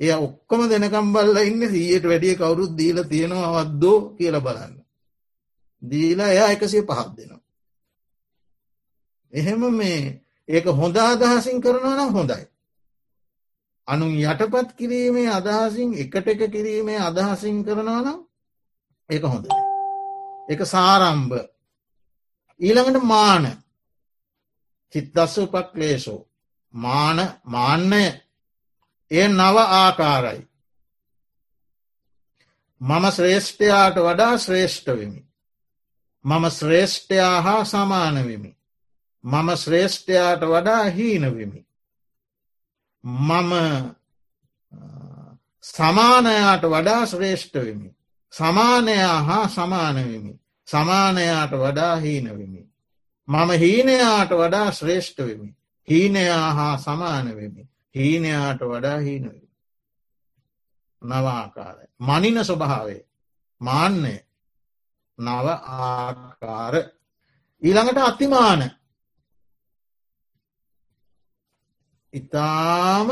එය 0.00 0.12
ඔක්කොම 0.18 0.60
දෙනකම් 0.66 1.12
බල්ල 1.12 1.38
ඉන්න 1.42 1.62
සීයට 1.68 2.04
වැඩිය 2.04 2.34
කවුරුත් 2.36 2.72
දීල 2.72 2.98
තියෙනවා 3.04 3.52
අවද්දෝ 3.52 3.98
කියල 4.16 4.36
බලන්න. 4.40 4.74
දීලා 5.82 6.28
එයා 6.28 6.50
එකසිය 6.50 6.82
පහත් 6.82 7.10
දෙනවා. 7.16 7.42
එහෙම 9.32 9.62
මේ 9.72 10.00
ඒක 10.48 10.66
හොඳ 10.72 10.96
අදහසින් 10.98 11.60
කරනවා 11.60 11.96
නම් 11.96 12.12
හොඳයි. 12.12 12.44
අනු 13.88 14.06
යටපත් 14.22 14.68
කිරීමේ 14.78 15.28
අදහසින් 15.30 15.90
එකට 15.94 16.28
එක 16.28 16.42
කිරීමේ 16.52 17.00
අදහසින් 17.00 17.64
කරනවා 17.64 18.00
නම් 18.02 18.20
ඒක 19.10 19.24
හොඳ. 19.24 19.46
එක 20.48 20.60
සාරම්භ 20.66 21.34
ඊළඟට 22.60 23.04
මාන 23.04 23.44
චිත්තස්ස 24.92 25.38
උපක්ලේශෝ 25.38 26.20
මාන 26.74 27.18
මාන්නය 27.44 28.04
එය 29.10 29.28
නව 29.28 29.56
ආකාරයි. 29.76 30.42
මම 32.80 33.04
ශ්‍රේෂ්ඨයාට 33.10 33.96
වඩා 33.98 34.34
ශ්‍රේෂ්ඨවෙමි. 34.38 35.20
මම 36.24 36.44
ශ්‍රේෂ්ඨයා 36.50 37.36
හා 37.40 37.64
සමානවෙමි. 37.64 38.50
මම 39.24 39.48
ශ්‍රේෂ්ඨයාට 39.56 40.42
වඩා 40.44 40.84
හීනවෙමි. 40.90 41.60
මම 43.04 43.52
සමානයාට 45.60 46.64
වඩා 46.64 47.04
ශ්‍රේෂ්ඨවෙමි. 47.04 47.96
සමානයා 48.30 49.22
හා 49.22 49.46
සමානවෙමි. 49.46 50.40
සමානයාට 50.66 51.52
වඩා 51.52 51.96
හීනවෙමි. 51.96 52.70
මම 53.28 53.50
හීනයාට 53.50 54.30
වඩා 54.32 54.70
ශ්‍රේෂ්ඨවෙමි. 54.70 55.56
හීනයා 55.90 56.52
හා 56.52 56.76
සමානවෙමි. 56.76 57.68
හීනයාට 57.96 58.60
වඩා 58.60 58.98
හීනව. 58.98 59.32
නවාකාරය. 61.04 61.86
මනින 62.00 62.44
ස්වභාවේ 62.44 63.04
මාන්‍යය 63.62 64.18
නව 65.18 65.46
ආකාර 65.48 66.74
ඊළඟට 67.62 67.98
අතිමාන 67.98 68.70
ඉතාම 72.14 73.08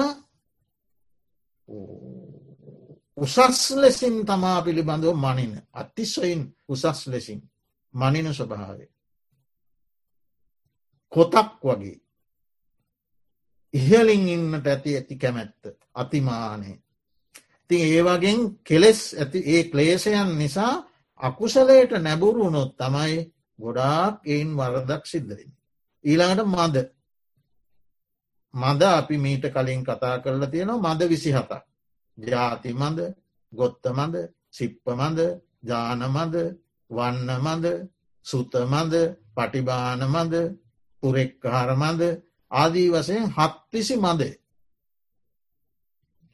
උසස් 3.17 3.61
ලෙසින් 3.73 4.17
තමා 4.27 4.63
පිළිබඳව 4.63 5.17
මනින 5.17 5.53
අතිස්සයින් 5.73 6.41
උසස් 6.69 7.07
ලෙසින් 7.07 7.41
මනින 7.95 8.29
ස්වභාවේ 8.31 8.91
කොතක් 11.13 11.61
වගේ 11.63 11.97
ඉහලින් 13.75 14.29
ඉන්නට 14.29 14.67
ඇති 14.67 14.97
ඇති 14.97 15.17
කැමැත්ත 15.17 15.63
අතිමානය. 15.95 16.71
ති 17.71 17.77
ඒවගෙන් 17.89 18.41
කෙලෙස් 18.65 19.01
ඇති 19.15 19.39
ඒ 19.47 19.63
ක්ලේෂයන් 19.65 20.31
නිසා 20.39 20.75
අකුසලයට 21.21 21.93
නැබුරුණොත් 21.99 22.73
තමයි 22.77 23.17
ගොඩාක් 23.59 24.15
එයින් 24.27 24.51
වරදක් 24.57 25.05
සිද්ධරින්. 25.07 25.53
ඊළඟට 26.05 26.49
මද 26.49 26.77
මද 28.55 28.83
අපි 28.91 29.17
මීට 29.19 29.45
කලින් 29.49 29.83
කතා 29.83 30.17
කරලා 30.19 30.47
තියෙනවා 30.47 30.83
මද 30.87 31.09
විසි 31.09 31.31
හතක්. 31.31 31.63
ජාති 32.19 32.71
මද 32.73 32.99
ගොත්ත 33.53 33.85
මද 33.89 34.15
සිප්ප 34.51 34.85
මද 34.91 35.19
ජානමද 35.63 36.37
වන්න 36.91 37.31
මද 37.39 37.67
සුතමද 38.27 38.95
පටිබාන 39.35 40.01
මද 40.07 40.35
පුරෙක්කාර 41.03 41.71
මද 41.77 42.03
ආදී 42.51 42.89
වසයෙන් 42.91 43.27
හත්තිසි 43.29 43.97
මදේ. 43.97 44.35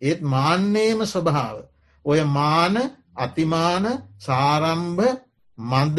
ඒත් 0.02 0.20
මාන්නේම 0.22 1.00
ස්වභාව. 1.04 1.56
ඔය 2.04 2.20
මාන 2.28 2.76
අතිමාන 3.16 3.84
සාරම්භ 4.18 5.02
මන්ද 5.58 5.98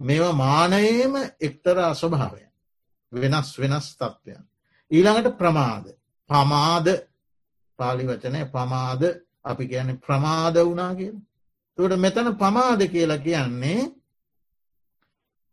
මෙව 0.00 0.22
මානයේම 0.34 1.14
එක්තර 1.40 1.76
අස්වභාවය. 1.82 2.42
වෙනස් 3.12 3.48
වෙනස් 3.58 3.86
තත්ත්වයන්. 3.92 4.44
ඊළඟට 4.90 5.38
ප්‍රමාද. 5.38 5.84
පමාද 6.30 6.86
පාලි 7.78 8.04
වචනය 8.06 8.40
පමාද 8.50 9.02
අපි 9.44 9.64
ගැන 9.66 9.90
ප්‍රමාද 9.98 10.56
වුණා 10.58 10.92
කිය. 10.94 11.12
තුට 11.78 11.94
මෙතන 11.96 12.28
පමාද 12.34 12.80
කියලා 12.88 13.18
කියන්නේ 13.18 13.80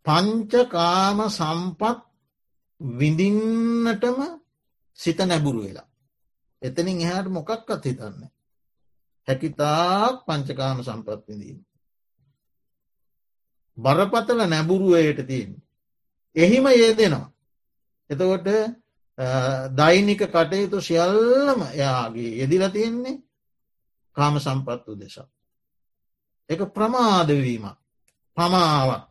පංචකාම 0.05 1.19
සම්පත් 1.29 1.99
විඳින්නටම 2.81 4.19
සිත 4.99 5.19
නැබුරු 5.21 5.61
වෙලා. 5.63 5.89
එතනින් 6.61 7.01
එහාට 7.01 7.27
මොකක්කත් 7.27 7.85
හිතන්න. 7.85 8.23
හැකිතාක් 9.27 10.15
පංචකාම 10.25 10.77
සම්පත් 10.83 11.21
විඳීම. 11.27 11.59
බරපතල 13.77 14.41
නැබුරුවයට 14.45 15.19
තියෙන්. 15.27 15.51
එහිම 16.35 16.65
ඒ 16.67 16.91
දෙනවා. 16.93 17.27
එතකොට 18.09 18.47
දෛනික 19.71 20.21
කටයුතු 20.25 20.81
සියල්ලම 20.81 21.61
එයාගේ 21.69 22.37
යෙදිල 22.39 22.69
තියෙන්නේ 22.69 23.21
කාම 24.17 24.39
සම්පත්තු 24.39 24.91
දෙසා. 24.95 25.27
එක 26.49 26.61
ප්‍රමාදවීම 26.67 27.65
පමාවක් 28.37 29.03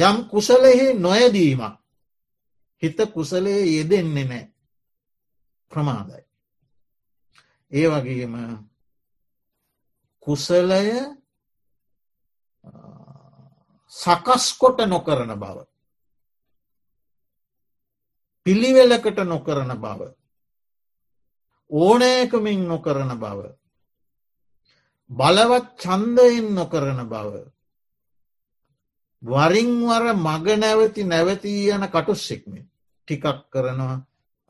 යම් 0.00 0.16
කුසලෙහි 0.28 0.94
නොයදීමක් 0.96 1.78
හිත 2.82 2.98
කුසලේ 3.14 3.62
යෙදෙන්නේ 3.68 4.24
නෑ 4.24 4.44
ප්‍රමාදයි. 5.70 6.22
ඒ 7.72 7.88
වගේම 7.88 8.34
කුසලය 10.20 10.86
සකස්කොට 13.92 14.78
නොකරන 14.86 15.34
බව. 15.34 15.71
පිළිවෙලකට 18.46 19.18
නොකරන 19.24 19.72
බව. 19.76 20.00
ඕනෑකමින් 21.70 22.68
නොකරන 22.68 23.12
බව. 23.16 23.40
බලවත් 25.10 25.66
චන්දයෙන් 25.78 26.54
නොකරන 26.54 27.02
බව. 27.06 27.32
වරින්වර 29.22 30.04
මග 30.16 30.46
නැවති 30.56 31.02
නැවතී 31.04 31.70
යන 31.70 31.84
කටුස්සෙක්මෙන් 31.86 32.66
ටිකක් 33.08 33.46
කරනවා 33.48 34.02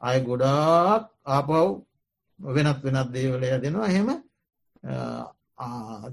අය 0.03 0.21
ගොඩාක් 0.21 1.05
ආපව් 1.27 1.53
වෙනත් 2.41 2.81
වෙනත් 2.83 3.13
දේවලය 3.13 3.49
දෙනවා 3.57 3.87
එහෙම 3.87 4.09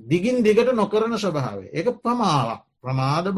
දිගින් 0.03 0.43
දිගට 0.43 0.73
නොකරන 0.73 1.15
ස්වභාවේ 1.15 1.71
එක 1.73 1.87
ප්‍රමාවක් 1.97 2.61
ප්‍රමාද 2.81 3.31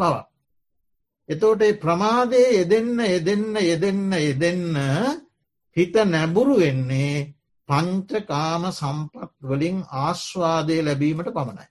බව. 1.32 1.36
එතෝට 1.36 1.80
ප්‍රමාදය 1.80 2.42
යෙදෙන්න 2.54 3.00
යෙදෙන්න 3.00 3.56
යෙදෙන්න 3.56 4.12
යෙදෙන්න 4.12 4.76
හිත 5.76 5.94
නැබුරු 5.94 6.58
වෙන්නේ 6.60 7.36
පංචකාම 7.70 8.64
සම්පත් 8.72 9.32
වලින් 9.42 9.78
ආශ්වාදය 9.90 10.82
ලැබීමට 10.82 11.30
පමණයි. 11.30 11.68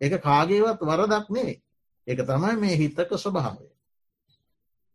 එක 0.00 0.22
කාගේවත් 0.22 0.80
වරදක් 0.80 1.26
නේ 1.30 1.62
එක 2.06 2.18
තමයි 2.18 2.56
මේ 2.56 2.76
හිතක 2.76 3.10
ස්වභාවය. 3.14 3.66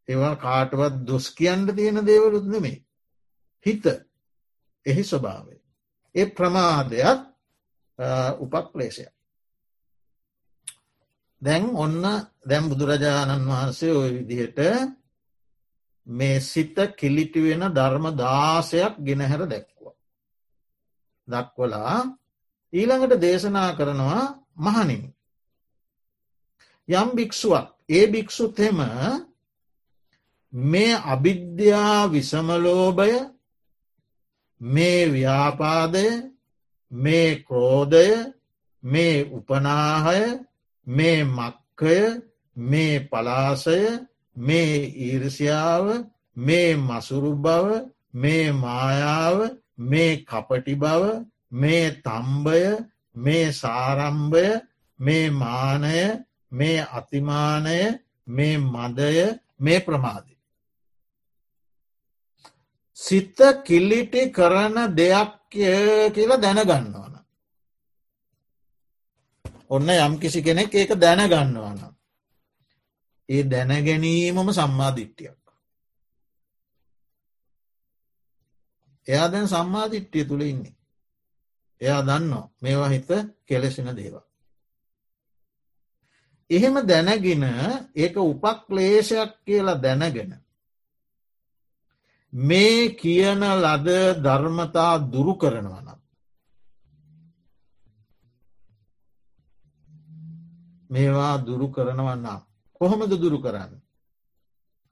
ඒවා 0.08 0.36
කාටවත් 0.36 1.06
දොස් 1.08 1.30
කියන්න 1.32 1.76
තියෙන 1.76 2.06
දේවලුත් 2.06 2.46
නෙමේ. 2.46 2.84
හිත 3.66 3.86
එහි 4.86 5.04
ස්වභාවය. 5.04 5.56
ඒ 6.16 6.26
ප්‍රමාදයක් 6.28 7.20
උපක්ලේශයක්. 8.40 9.14
දැන් 11.42 11.76
ඔන්න 11.76 12.28
දැම් 12.46 12.64
බුදුරජාණන් 12.70 13.48
වහන්සේ 13.48 13.94
ඔය 13.94 14.10
විදිහට 14.18 14.60
මේ 16.08 16.40
සිත 16.42 16.76
කිලිටි 16.94 17.40
වෙන 17.42 17.64
ධර්ම 17.70 18.06
දාසයක් 18.16 18.94
ගෙනහැර 19.00 19.44
දැක්වා. 19.46 19.96
දක්වලා 21.28 21.98
ඊළඟට 22.74 23.22
දේශනා 23.22 23.70
කරනවා 23.74 24.24
මහනින්. 24.58 25.04
යම් 26.90 27.10
භික්‍ෂුවක් 27.16 27.68
ඒ 27.90 28.06
භික්‍ෂුතෙම 28.08 28.80
මේ 30.54 31.02
අවිද්‍යා 31.06 32.12
විසමලෝභය 32.12 33.14
මේ 34.62 35.02
ව්‍යාපාදය 35.08 36.08
මේ 36.92 37.30
ක්‍රෝධය 37.42 38.08
මේ 38.84 39.16
උපනාහය 39.30 40.22
මේ 40.88 41.20
මක්කය 41.28 41.98
මේ 42.58 43.00
පලාසය 43.02 43.80
මේ 44.38 44.76
ඊර්ෂයාව 45.00 45.86
මේ 46.38 46.76
මසුරු 46.78 47.34
බව 47.36 47.68
මේ 48.14 48.52
මායාව 48.54 49.38
මේ 49.82 50.12
කපටි 50.24 50.76
බව 50.76 51.04
මේ 51.52 51.86
තම්බය 52.02 52.62
මේ 53.16 53.52
සාරම්භය 53.52 54.48
මේ 55.00 55.30
මානය 55.32 55.98
මේ 56.52 56.80
අතිමානය 56.92 57.80
මේ 58.28 58.58
මදය 58.58 59.40
මේ 59.60 59.80
ප්‍රමාදය. 59.80 60.34
සිත 62.98 63.38
කිල්ලිටි 63.66 64.22
කරන 64.32 64.76
දෙයක් 64.96 65.32
කියලා 65.50 66.42
දැනගන්නවන. 66.42 67.16
ඔන්න 69.70 69.90
යම් 69.98 70.14
කිසි 70.20 70.40
කෙනෙක් 70.42 70.74
ඒක 70.74 70.92
දැනගන්නවන. 70.96 71.80
ඒ 73.30 73.44
දැනගැනීමම 73.44 74.50
සම්මාධිට්ටියක්. 74.52 75.40
එයා 79.08 79.32
දැන් 79.32 79.48
සම්මාධිට්ටිය 79.48 80.26
තුළ 80.26 80.44
ඉන්නේ. 80.44 80.76
එයා 81.82 82.02
දන්නවා 82.02 82.52
මේවා 82.62 82.90
හිත 82.90 83.10
කෙලෙසෙන 83.46 83.90
දේවා. 83.96 84.26
එහෙම 86.50 86.76
දැනගෙන 86.88 87.44
ඒක 87.96 88.16
උපක්ලේශයක් 88.24 89.32
කියලා 89.46 89.82
දැනගෙන. 89.82 90.32
මේ 92.34 92.96
කියන 92.96 93.42
ලද 93.56 93.88
ධර්මතා 94.24 94.94
දුරු 95.14 95.34
කරනවනම්. 95.34 96.00
මේවා 100.90 101.36
දුරු 101.38 101.68
කරනවන්නම්. 101.68 102.42
කොහොමද 102.82 103.12
දුරු 103.14 103.40
කරන්න. 103.42 103.72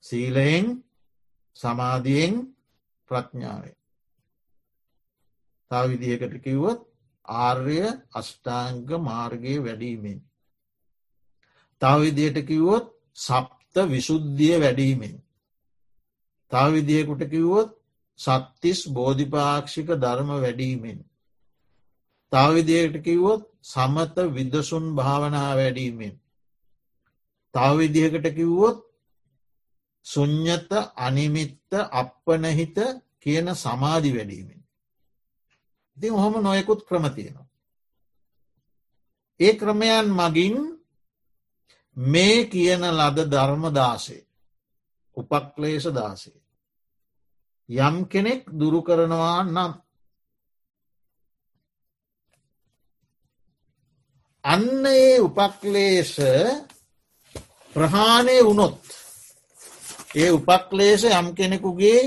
සීලයෙන් 0.03 0.65
සමාධියෙන් 1.57 2.33
ප්‍රඥාවෙන්. 3.11 3.77
තව 5.71 5.83
විදිහකට 5.89 6.43
කිව්වොත් 6.43 6.79
ආර්ය 7.25 7.79
අෂ්ටාංග 8.11 8.87
මාර්ගය 8.99 9.55
වැඩීමෙන්. 9.59 10.19
තවවිදියට 11.81 12.45
කිව්වොත් 12.45 12.85
සප්ත 13.17 13.75
විශුද්ධිය 13.87 14.59
වැඩීමෙන්. 14.59 15.15
තවවිදියකුට 16.51 17.23
කිව්වොත් 17.29 17.69
සත්තිස් 18.19 18.79
බෝධිපාක්ෂික 18.89 19.87
ධර්ම 19.95 20.29
වැඩීමෙන්. 20.35 20.99
තවවිදියට 22.31 23.03
කිව්වොත් 23.03 23.43
සමත 23.63 24.15
විදසුන් 24.29 24.85
භාවනා 24.95 25.55
වැඩීමෙන්. 25.55 26.20
තවවිදිහකට 27.53 28.25
කිව්වොත් 28.35 28.77
සුං්ඥත 30.05 30.69
අනිමිත්ත 30.97 31.71
අපපනහිත 31.91 32.77
කියන 33.19 33.47
සමාධි 33.55 34.11
වැඩීමෙන්. 34.15 34.61
ඉති 35.97 36.07
හොම 36.11 36.33
නොයකුත් 36.39 36.81
ක්‍රම 36.87 37.05
තියෙනවා. 37.09 37.47
ඒ 39.39 39.53
ක්‍රමයන් 39.55 40.07
මගින් 40.11 40.55
මේ 41.97 42.37
කියන 42.45 42.83
ලද 42.89 43.17
ධර්මදාසේ 43.31 44.27
උපක්ලේශ 45.17 45.89
දාසේ. 45.89 46.41
යම් 47.69 47.95
කෙනෙක් 48.05 48.41
දුරු 48.51 48.79
කරනවා 48.81 49.43
නම් 49.45 49.73
අන්න 54.43 54.85
ඒ 54.87 55.19
උපක්ලේශ 55.19 56.19
ප්‍රහාණය 57.75 58.37
වුණොත් 58.41 58.73
ඒ 60.15 60.29
උපක්ලේශ 60.29 61.05
යම් 61.09 61.27
කෙනෙකුගේ 61.33 62.01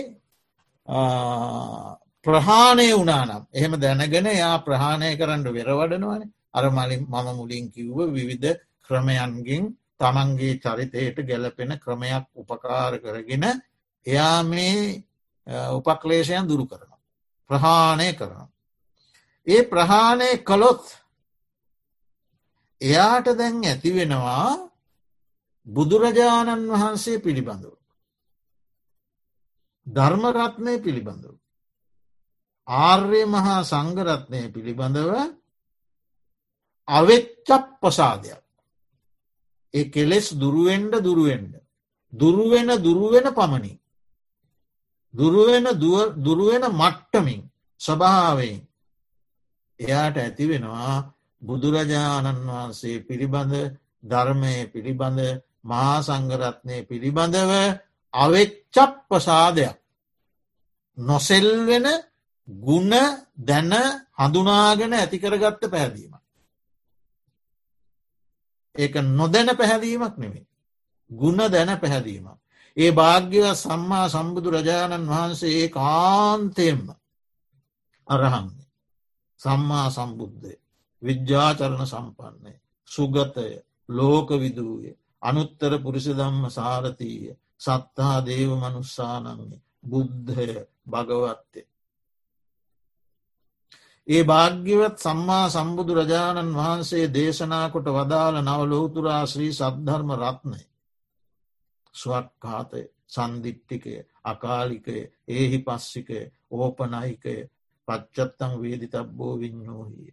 ප්‍රහාණය 2.27 2.89
වනානම් 2.93 3.43
එහෙම 3.51 3.73
දැනගෙන 3.77 4.29
යා 4.35 4.57
ප්‍රහාණය 4.61 5.11
කරන්න 5.15 5.47
වෙරවඩනවන 5.49 6.23
අර 6.53 6.65
මලින් 6.71 7.03
මම 7.05 7.29
මුලින් 7.35 7.65
කිව්ව 7.69 7.99
විවිධ 8.09 8.61
ක්‍රමයන්ගින් 8.83 9.65
තමන්ගේ 9.99 10.59
චරිතයට 10.59 11.19
ගැලපෙන 11.23 11.73
ක්‍රමයක් 11.79 12.27
උපකාර 12.35 12.93
කරගෙන 12.99 13.45
එයා 14.07 14.43
මේ 14.45 15.05
උපක්ලේශයන් 15.71 16.45
දුරු 16.45 16.67
කරනවා. 16.67 17.01
ප්‍රහාණය 17.51 18.13
කරනවා. 18.13 18.49
ඒ 19.47 19.63
ප්‍රහාණය 19.65 20.29
කළොත් 20.41 20.85
එයාට 22.81 23.27
දැන් 23.35 23.65
ඇතිවෙනවා 23.65 24.74
බුදුරජාණන් 25.67 26.69
වහන්සේ 26.71 27.19
පිළිබඳව. 27.19 27.75
ධර්මරත්නය 29.87 30.75
පිළිබඳව. 30.79 31.35
ආර්ය 32.69 33.23
මහා 33.27 33.59
සංගරත්නය 33.63 34.41
පිළිබඳව 34.49 35.11
අවෙච්චක් 36.89 37.65
පසාදයක්. 37.81 38.43
ඒ 39.75 39.91
කෙලෙස් 39.91 40.27
දුරුවෙන්ඩ 40.33 40.95
දුරුවෙන්ඩ. 40.99 41.55
දුරුවෙන 42.13 42.69
දුරුවෙන 42.79 43.27
පමණින්. 43.31 43.79
දුරුවෙන 45.15 45.67
දුරුවෙන 46.19 46.65
මට්ටමින් 46.73 47.43
ස්වභාවයෙන් 47.81 48.63
එයාට 49.81 50.17
ඇති 50.17 50.45
වෙනවා 50.45 50.95
බුදුරජාණන් 51.43 52.47
වහන්සේ 52.49 52.97
පිළිබඳ 53.01 53.55
ධර්මය 54.05 54.55
පිළිබඳ 54.73 55.21
මහා 55.65 55.97
සංගරත්නය 56.03 56.77
පිළිබඳව 56.83 57.53
අවෙච්චප් 58.15 58.93
ප්‍රසාදයක් 59.09 59.77
නොසෙල්වෙන 60.99 61.87
ගුණ 62.49 62.93
දැන 63.39 63.73
හඳුනාගෙන 64.15 64.93
ඇතිකරගත්ත 64.93 65.63
පැහැදීම. 65.65 66.15
ඒක 68.75 68.95
නොදැන 69.11 69.49
පැහැදීමක් 69.53 70.17
නෙමේ. 70.17 70.47
ගුණ 71.11 71.39
දැන 71.47 71.71
පැහැදීමක්. 71.77 72.39
ඒ 72.77 72.91
භාග්‍යව 72.93 73.45
සම්මා 73.55 74.07
සම්බුදු 74.09 74.49
රජාණන් 74.51 75.09
වහන්සේ 75.09 75.55
ඒ 75.55 75.69
කාන්තයෙන්ම 75.71 76.83
අරහන්නේ. 78.09 78.67
සම්මා 79.41 79.87
සම්බුද්ධය 79.91 80.55
විද්‍යාචරණ 81.03 81.87
සම්පන්නය 81.87 82.53
සුගතය 82.89 83.47
ලෝකවිදූය 83.89 84.91
අනුත්තර 85.25 85.73
පුරිසි 85.79 86.13
දම්ම 86.13 86.45
සාරතීය 86.51 87.37
සත්තා 87.59 88.17
දේව 88.23 88.51
මනුස්සානන්නේ 88.55 89.63
බුද්ධය 89.83 90.49
භගවත්තය. 90.87 91.61
ඒ 94.09 94.23
භාග්‍යවත් 94.25 94.97
සම්මා 94.99 95.47
සම්බුදු 95.51 95.93
රජාණන් 95.95 96.51
වහන්සේ 96.53 97.07
දේශනා 97.09 97.67
කොට 97.71 97.89
වදාළ 97.91 98.37
නව 98.41 98.61
ලෝතුරා 98.65 99.23
ශ්‍රී 99.27 99.53
සද්ධර්ම 99.53 100.11
රත්නය. 100.15 100.61
ස්වක්කාතය 101.95 102.83
සන්දිිට්ටිකය 103.09 103.95
අකාලිකය 104.25 104.99
ඒහි 105.29 105.59
පස්සිකය 105.59 106.21
ඕපනයිකය 106.53 107.37
පච්චත්තං 107.89 108.53
වේදි 108.61 108.87
තබ්බෝ 108.89 109.35
විඤ්ඥෝහිය. 109.39 110.13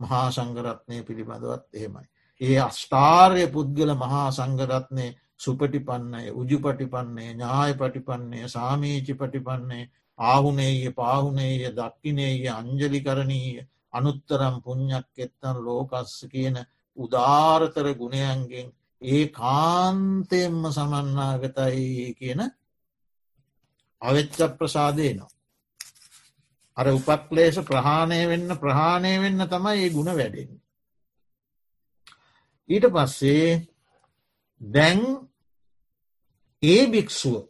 මහා 0.00 0.28
සංගරත්නය 0.30 0.96
පිළිබඳවත් 1.02 1.64
එහෙමයි. 1.72 2.11
ඒ 2.40 2.58
අස්ථාර්ය 2.60 3.44
පුද්ගල 3.48 3.90
මහා 3.96 4.28
සංගරත්නය 4.32 5.06
සුපටිපන්නය 5.38 6.22
උජුපටිපන්නේ 6.32 7.30
ඥාය 7.30 7.72
පටිපන්නේ 7.74 8.48
සාමීචි 8.48 9.14
පටිපන්නේ 9.14 9.90
ආහුනේය 10.18 10.90
පාහුනේය 10.92 11.56
දක්කිනේය 11.72 12.48
අංජලිකරණීය 12.50 13.66
අනුත්තරම් 13.92 14.56
පුං්ඥක් 14.60 15.06
එත්තන් 15.18 15.56
ලෝකස්ස 15.60 16.14
කියන 16.28 16.56
උදාරතර 16.96 17.88
ගුණයන්ගෙන් 17.94 18.72
ඒ 19.02 19.24
කාන්තයෙන්ම 19.30 20.58
සමන්නාගතයි 20.70 22.14
කියන 22.14 22.40
අවෙච්ච 24.02 24.38
ප්‍රසාදයනවා. 24.52 25.30
අර 26.76 26.86
උපක්ලේශ 26.88 27.60
ප්‍රහාණය 27.62 28.20
වෙන්න 28.26 28.50
ප්‍රහාණය 28.56 29.12
වෙන්න 29.18 29.46
තමයි 29.46 29.78
ඒ 29.78 29.90
ගුණ 29.90 30.12
වැඩෙන්. 30.12 30.61
ඊට 32.72 32.86
පස්සේ 32.94 33.48
දැන් 34.60 35.00
ඒ 36.62 36.82
භික්‍ෂුව 36.86 37.44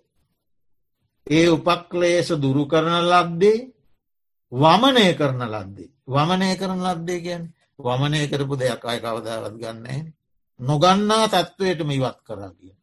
ඒ 1.26 1.46
උපක්ලේශ 1.48 2.32
දුරු 2.34 2.62
කරන 2.66 2.96
ලද්දේ 3.04 3.58
වමනය 4.52 5.04
කරන 5.14 5.42
ලද්දේ. 5.44 5.90
වමනය 6.06 6.48
කරන 6.56 6.80
ලද්දේ 6.86 7.20
ගැන් 7.20 7.44
වමනය 7.78 8.20
කරපු 8.28 8.54
දෙයක් 8.56 8.84
අය 8.84 8.98
කවදාවත් 9.00 9.54
ගන්නේ 9.54 10.00
නොගන්නා 10.60 11.24
තත්ත්වයටම 11.26 11.90
ඉවත් 11.90 12.18
කරා 12.20 12.50
කිය. 12.50 12.74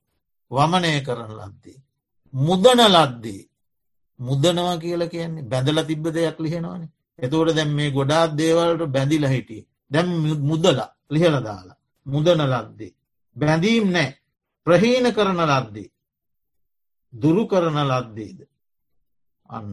වමනය 0.51 0.91
කරන 1.01 1.31
ලද්දේ. 1.39 1.79
මුදන 2.33 2.81
ලද්දේ. 2.87 3.43
මුදනවා 4.19 4.77
කියල 4.77 5.03
කියන්නේ 5.07 5.43
බැඳල 5.43 5.79
තිබ්බ 5.85 6.05
දෙයක් 6.07 6.37
ලිහෙනවාන 6.39 6.83
එතවට 7.19 7.55
දැම් 7.55 7.71
මේ 7.73 7.91
ගොඩාත් 7.91 8.31
දේවල්ට 8.33 8.81
බැඳිල 8.87 9.25
හිටිය. 9.25 9.63
දැම් 9.91 10.07
මුදලා 10.41 10.89
ලිහල 11.09 11.35
දාලා. 11.39 11.78
මුදන 12.06 12.41
ලද්දේ. 12.45 12.93
බැඳීම් 13.36 13.88
නෑ 13.91 14.10
ප්‍රහීන 14.68 15.06
කරන 15.14 15.41
ලද්දේ. 15.43 15.89
දුරු 17.14 17.43
කරන 17.47 17.78
ලද්දේද. 17.82 18.39
අන්න. 19.45 19.70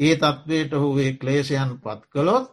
ඒ 0.00 0.14
තත්ත්වයට 0.16 0.72
හුවේ 0.74 1.12
ක්ලේෂයන් 1.12 1.70
පත් 1.78 2.02
කළොත් 2.08 2.46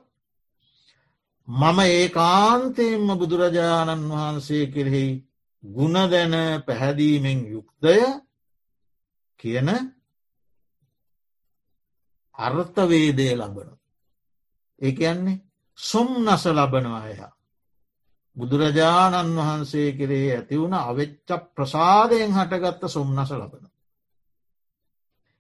මම 1.48 1.80
ඒ 1.88 2.08
කාන්තයෙන්ම 2.10 3.08
බුදුරජාණන් 3.20 4.10
වහන්සේ 4.12 4.66
කෙරෙහි 4.68 5.06
ගුණ 5.64 5.98
දැන 6.12 6.36
පැහැදීමෙන් 6.66 7.40
යුක්තය 7.48 7.96
කියන 9.40 9.70
අර්ථවේදය 12.38 13.28
ලබන. 13.36 13.70
ඒ 14.82 14.92
කියන්නේ 14.92 15.42
සොම්නස 15.78 16.44
ලබනවා 16.48 17.06
එයා. 17.08 17.34
බුදුරජාණන් 18.38 19.38
වහන්සේ 19.38 19.90
කෙරේ 19.94 20.30
ඇතිවුණ 20.32 20.76
අවෙච්ච 20.82 21.30
ප්‍රසාදයෙන් 21.56 22.32
හටගත්ත 22.32 22.84
සොම්නස 22.88 23.32
ලබන. 23.34 23.66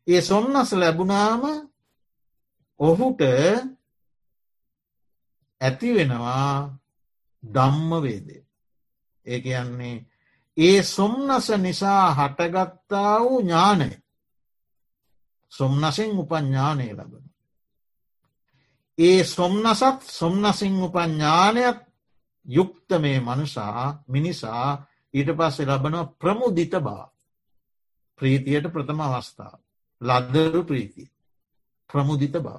ඒ 0.08 0.22
සොම්නස 0.22 0.70
ලැබුණාම 0.74 1.44
ඔහුට 2.80 3.22
ඇති 5.62 5.90
වෙනවා 5.96 6.54
ධම්ම 7.44 7.92
වේදේ. 8.02 8.44
ඒ 9.26 9.40
කියන්නේ 9.40 10.06
ඒ 10.58 10.84
සොම්නස 10.86 11.48
නිසා 11.58 12.06
හටගත්තා 12.14 13.14
වූ 13.20 13.40
ඥානය 13.42 13.90
සොම්නසින් 15.52 16.12
උපඥ්ඥානය 16.14 16.88
ලබන. 16.94 17.26
ඒ 18.98 19.24
සොම්නසත් 19.26 20.02
සොම්නසිං 20.12 20.76
උපඥ්ඥානයක් 20.84 21.89
යුක්ත 22.50 22.90
මේ 23.00 23.20
මනුසා 23.20 23.86
මිනිසා 24.08 24.68
ඊට 25.14 25.30
පස්සේ 25.38 25.66
ලබනවා 25.66 26.12
ප්‍රමුදිත 26.16 26.74
බා 26.80 27.06
ප්‍රීතියට 28.20 28.68
ප්‍රථම 28.70 29.00
අවස්ථාව 29.02 29.60
ලද්දරු 30.02 30.62
ප්‍රීතිය 30.64 31.10
ප්‍රමුදිත 31.90 32.32
බව. 32.34 32.58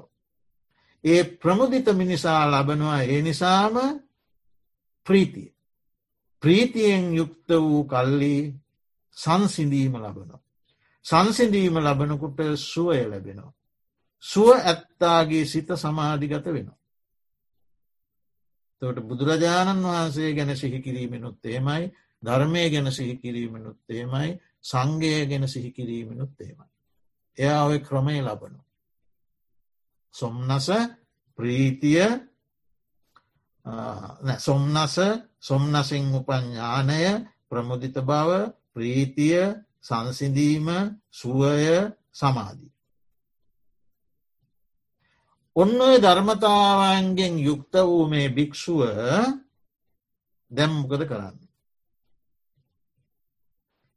ඒ 1.05 1.25
ප්‍රමුදිත 1.37 1.87
මිනිසා 1.95 2.43
ලබනවා 2.47 3.03
ඒ 3.05 3.23
නිසාම 3.23 3.77
ප්‍රීතිය. 5.07 5.55
ප්‍රීතියෙන් 6.43 7.05
යුක්ත 7.15 7.49
වූ 7.59 7.85
කල්ලි 7.85 8.35
සංසිඳීම 9.17 9.95
ලබනවා. 9.97 10.41
සංසිඳීම 11.07 11.75
ලබනකුට 11.77 12.39
සුවය 12.63 13.01
ලැබෙනවා. 13.05 13.53
සුව 14.25 14.49
ඇත්තාගේ 14.61 15.45
සිත 15.45 15.69
සමාධිගත 15.75 16.47
වෙනවා. 16.47 16.80
තොට 18.83 18.99
බුදුරජාණන් 19.01 19.85
වහන්සේ 19.85 20.31
ගැන 20.35 20.57
සිහිකිරීමෙනුත් 20.57 21.45
ඒමයි 21.45 21.85
ධර්මය 22.23 22.63
ගැන 22.71 22.93
සිහිකිරීමෙනුත් 22.93 23.79
ඒමයි 23.91 24.31
සංගය 24.63 25.13
ගැන 25.27 25.49
සිහිකිරීමෙනුත් 25.49 26.41
ඒමයි. 26.41 26.69
එයා 27.39 27.65
ඔය 27.65 27.79
ක්‍රමය 27.81 28.17
ලබනු. 28.21 28.61
සොම්නස 30.15 30.69
ප්‍රීතිය 31.39 32.03
සොම්නස 34.39 34.97
සොම්නසිං 35.41 36.05
උපඥානය 36.15 37.03
ප්‍රමුදිත 37.49 37.97
බව 38.01 38.31
ප්‍රීතිය 38.75 39.41
සංසිඳීම 39.81 40.69
සුවය 41.11 41.93
සමාධී. 42.13 42.73
ඔන්න 45.57 45.81
ඔය 45.81 45.97
ධර්මතාවන්ගෙන් 45.99 47.35
යුක්ත 47.41 47.75
වූ 47.83 48.07
මේ 48.07 48.29
භික්‍ෂුව 48.29 48.81
දැම්මකද 50.51 51.03
කරන්න. 51.05 51.37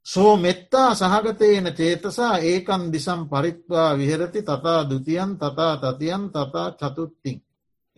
සෝ 0.06 0.32
මෙත්තා 0.36 0.90
සහගතයන 0.94 1.66
චේතසා 1.72 2.34
ඒකන් 2.40 2.82
දිසම් 2.92 3.20
පරිත්වා 3.24 3.90
විහරති 3.92 4.40
තතා 4.42 4.80
දුතියන් 4.90 5.30
තතා 5.36 5.74
තතියන් 5.78 6.24
තතා 6.30 6.68
චතුත්තිං. 6.72 7.38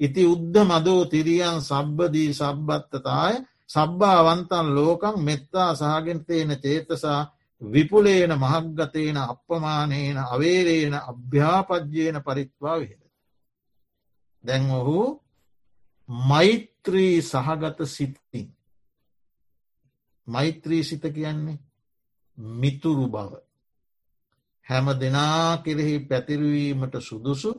ඉති 0.00 0.22
උද්ධ 0.24 0.59
මදෝ 0.62 1.02
තිරියන් 1.04 1.59
සබ්බදී 1.61 2.30
සබ්බත්තතාය 2.32 3.34
සබ්භාවන්තන් 3.70 4.66
ලෝකං 4.74 5.16
මෙත්තා 5.20 5.70
සහගෙන්තේන 5.74 6.50
චේතසා 6.59 7.20
විපුලේන 7.62 8.32
මහක්ගතේන 8.34 9.16
අපපමානේන 9.24 10.18
අවේරේන 10.24 10.94
අභ්‍යාපජ්‍යයන 11.02 12.16
පරිත්වා 12.22 12.78
විහෙර. 12.78 13.05
දැන් 14.47 14.70
ඔහු 14.70 14.99
මෛත්‍රී 16.09 17.22
සහගත 17.22 17.78
සිත්තින්. 17.86 18.49
මෛත්‍රී 20.26 20.84
සිත 20.84 21.05
කියන්නේ 21.14 21.59
මිතුරු 22.38 23.07
බව. 23.09 23.32
හැම 24.66 24.86
දෙනා 24.94 25.59
කෙරෙහි 25.59 25.97
පැතිරවීමට 26.01 26.94
සුදුසු 27.01 27.51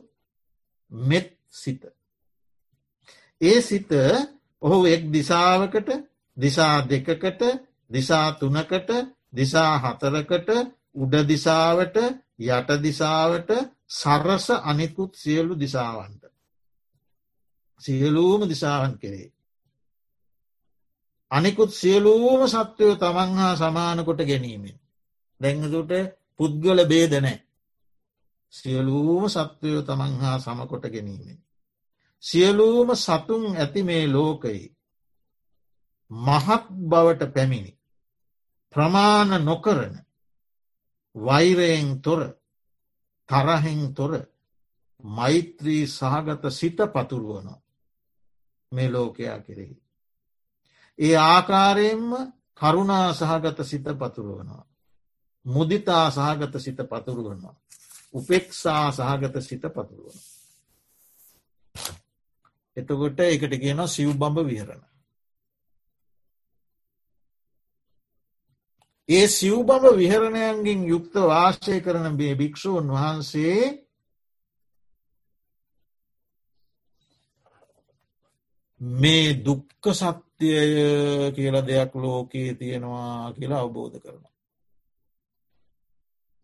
මෙත් 0.92 1.28
සිත. 1.52 1.82
ඒ 3.40 3.60
සිත 3.60 3.90
ඔහු 4.62 4.78
එක් 4.86 5.02
දිසාවකට 5.08 5.88
දිසා 6.36 6.76
දෙකකට 6.82 7.42
දිසා 7.90 8.32
තුනකට 8.32 8.90
දිසා 9.32 9.72
හතරකට 9.78 10.48
උඩ 10.94 11.14
දිසාවට 11.24 11.96
යට 12.38 12.70
දිසාවට 12.80 13.50
සරස 13.90 14.46
අනිකුත් 14.62 15.12
සියලු 15.14 15.54
දිසාවන්ට. 15.56 16.27
සියලූම 17.80 18.48
දිසාවන් 18.48 18.94
කෙරේ. 18.98 19.32
අනිකුත් 21.30 21.70
සියලූම 21.70 22.40
සත්වයෝ 22.46 22.96
තමන් 22.96 23.30
හා 23.34 23.56
සමානකොට 23.56 24.20
ගැනීමෙන්. 24.20 24.76
දැංගතුට 25.40 25.92
පුද්ගල 26.40 26.80
බේදනෑ. 26.86 27.36
සියලූම 28.52 29.24
සත්වයෝ 29.28 29.82
තමන් 29.82 30.14
හා 30.16 30.38
සමකොට 30.38 30.84
ගැනීමෙන්. 30.84 31.38
සියලූම 32.22 32.88
සතුන් 32.96 33.44
ඇති 33.56 33.82
මේ 33.82 34.04
ලෝකයි. 34.08 34.74
මහත් 36.10 36.64
බවට 36.90 37.32
පැමිණි. 37.34 37.72
ප්‍රමාණ 38.74 39.30
නොකරන 39.44 39.94
වෛරයෙන් 41.14 41.88
තොර 42.00 42.20
තරහෙන් 43.28 43.94
තොර 43.94 44.12
මෛත්‍රී 45.04 45.86
සහගත 45.88 46.44
සිත 46.50 46.78
පතුරුවන 46.94 47.48
මේ 48.72 48.92
ලෝකයා 48.92 49.38
කෙරෙහි. 49.38 49.76
ඒ 50.98 51.16
ආකාරයෙන්ම 51.16 52.10
කරුණා 52.54 53.12
සහගත 53.12 53.58
සිත 53.64 53.86
පතුරුවනවා. 53.94 54.64
මුදිතා 55.46 56.10
සහගත 56.10 56.54
සිත 56.58 56.80
පතුරුවනවා. 56.86 57.56
උපෙක්ෂා 58.14 58.92
සහගත 58.92 59.40
සිත 59.40 59.64
පතුරුවන. 59.68 60.18
එතකොට 62.76 63.20
එකට 63.20 63.54
කියන 63.54 63.80
සිව් 63.86 64.10
බඹ 64.14 64.46
විහරණ. 64.46 64.82
ඒ 69.08 69.26
සිව්බඹ 69.28 69.84
විහරණයන්ගින් 69.96 70.80
යුක්ත 70.84 71.14
වාශය 71.14 71.76
කරන 71.80 72.16
බේ 72.16 72.34
භික්‍ෂූන් 72.34 72.88
වහන්සේ 72.88 73.87
මේ 78.80 79.34
දුක්ක 79.36 79.84
සත්‍යය 79.92 81.32
කියල 81.34 81.56
දෙයක් 81.66 81.92
ලෝකයේ 81.94 82.54
තියෙනවා 82.54 83.32
කියලා 83.32 83.60
අවබෝධ 83.60 83.98
කරනවා. 83.98 84.34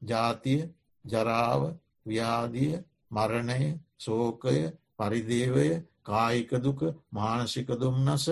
ජාතිය 0.02 0.62
ජරාව 1.04 1.62
ව්‍යාදිය 2.06 2.72
මරණය 3.10 3.78
සෝකය 3.96 4.58
පරිදේවය 4.96 5.68
කායික 6.02 6.50
දුක 6.56 6.80
මානසික 7.10 7.68
දුම්නස 7.72 8.26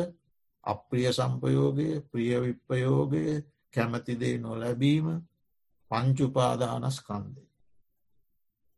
අප්‍රිය 0.64 1.12
සම්පයෝගය 1.12 1.88
ප්‍රිය 2.02 2.34
විප්පයෝගය 2.40 3.24
කැමතිදේ 3.74 4.38
නොලැබීම 4.38 5.06
පංචුපාදානස්කන්දේ. 5.90 7.48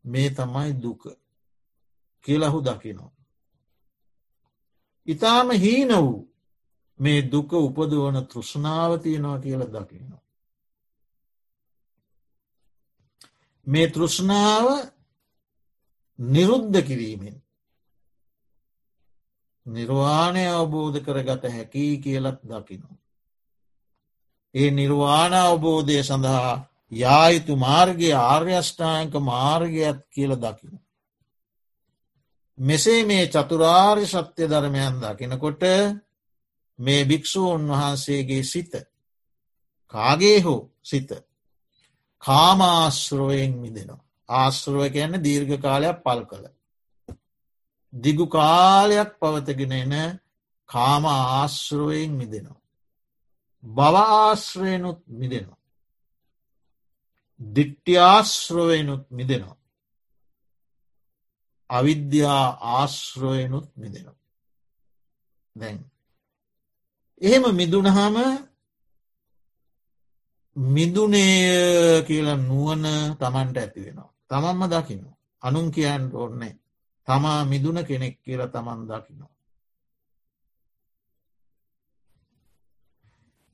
මේ 0.05 0.31
තමයි 0.31 0.72
දුක 0.83 1.03
කියලහු 2.25 2.59
දකිනවා. 2.61 3.14
ඉතාම 5.09 5.51
හීන 5.53 5.89
වූ 5.89 6.29
මේ 7.01 7.23
දුක 7.23 7.53
උපදවන 7.53 8.27
තෘෂ්ණාව 8.27 9.01
තියෙනවා 9.01 9.39
කියල 9.39 9.63
දකිනවා. 9.67 10.23
මේ 13.67 13.87
තෘෂ්ණාව 13.89 14.67
නිරුද්ධ 16.19 16.83
කිරීමෙන් 16.83 17.37
නිර්වාණය 19.67 20.45
අවබෝධ 20.49 20.99
කරගත 21.01 21.43
හැකි 21.45 21.87
කියලත් 21.99 22.41
දකිනවා. 22.43 22.99
ඒ 24.55 24.71
නිර්වාණ 24.71 25.35
අවබෝධය 25.35 26.03
සඳහා 26.03 26.53
යායුතු 26.93 27.57
මාර්ගය 27.57 28.09
ආර්යෂ්ඨායක 28.13 29.15
මාර්ගයක් 29.23 29.99
කියල 30.11 30.33
දකින. 30.37 30.84
මෙසේ 32.59 33.05
මේ 33.05 33.27
චතුරාර්ය 33.27 34.07
සත්‍ය 34.07 34.45
ධර්මයන් 34.49 34.95
දකිනකොට 35.03 35.63
මේ 36.79 37.03
භික්‍ෂූන් 37.05 37.63
වහන්සේගේ 37.69 38.43
සිත 38.45 38.73
කාගේ 39.95 40.39
හෝ 40.41 40.61
සිත 40.83 41.11
කාමාශ්‍රවයෙන් 42.23 43.53
මිදෙනවා. 43.57 44.05
ආශ්‍රව 44.29 44.83
කියන්න 44.93 45.23
දීර්ඝ 45.23 45.57
කාලයක් 45.61 45.99
පල් 46.03 46.21
කළ. 46.25 46.47
දිගු 47.93 48.27
කාලයක් 48.27 49.11
පවතගෙන 49.21 49.73
එන 49.73 49.95
කාම 50.69 51.05
ආශ්‍රවයෙන් 51.07 52.13
මිදෙනවා. 52.13 52.65
බවාශ්‍රයනුත් 53.65 55.01
මිදෙනවා. 55.11 55.61
දිට්්‍යාශ්‍රවයනුත් 57.41 59.05
මිදෙනවා. 59.11 59.64
අවිද්‍යා 61.71 62.47
ආශ්‍රයනුත් 62.73 63.69
මිදෙනවා. 63.77 64.19
දැන්. 65.57 65.79
එහෙම 67.21 67.45
මිදුනහම 67.53 68.17
මිදුනේ 70.57 72.03
කියල 72.03 72.29
නුවන 72.39 72.85
තමන්ට 73.17 73.57
ඇති 73.57 73.81
වෙනවා. 73.81 74.11
තමන්ම 74.29 74.62
දකිනු. 74.67 75.09
අනුන් 75.43 75.71
කියන්න 75.71 76.11
ඕන්නේ. 76.15 76.55
තමා 77.09 77.45
මිදුන 77.45 77.79
කෙනෙක් 77.85 78.17
කියල 78.21 78.43
තමන් 78.49 78.81
දකිනවා. 78.85 79.35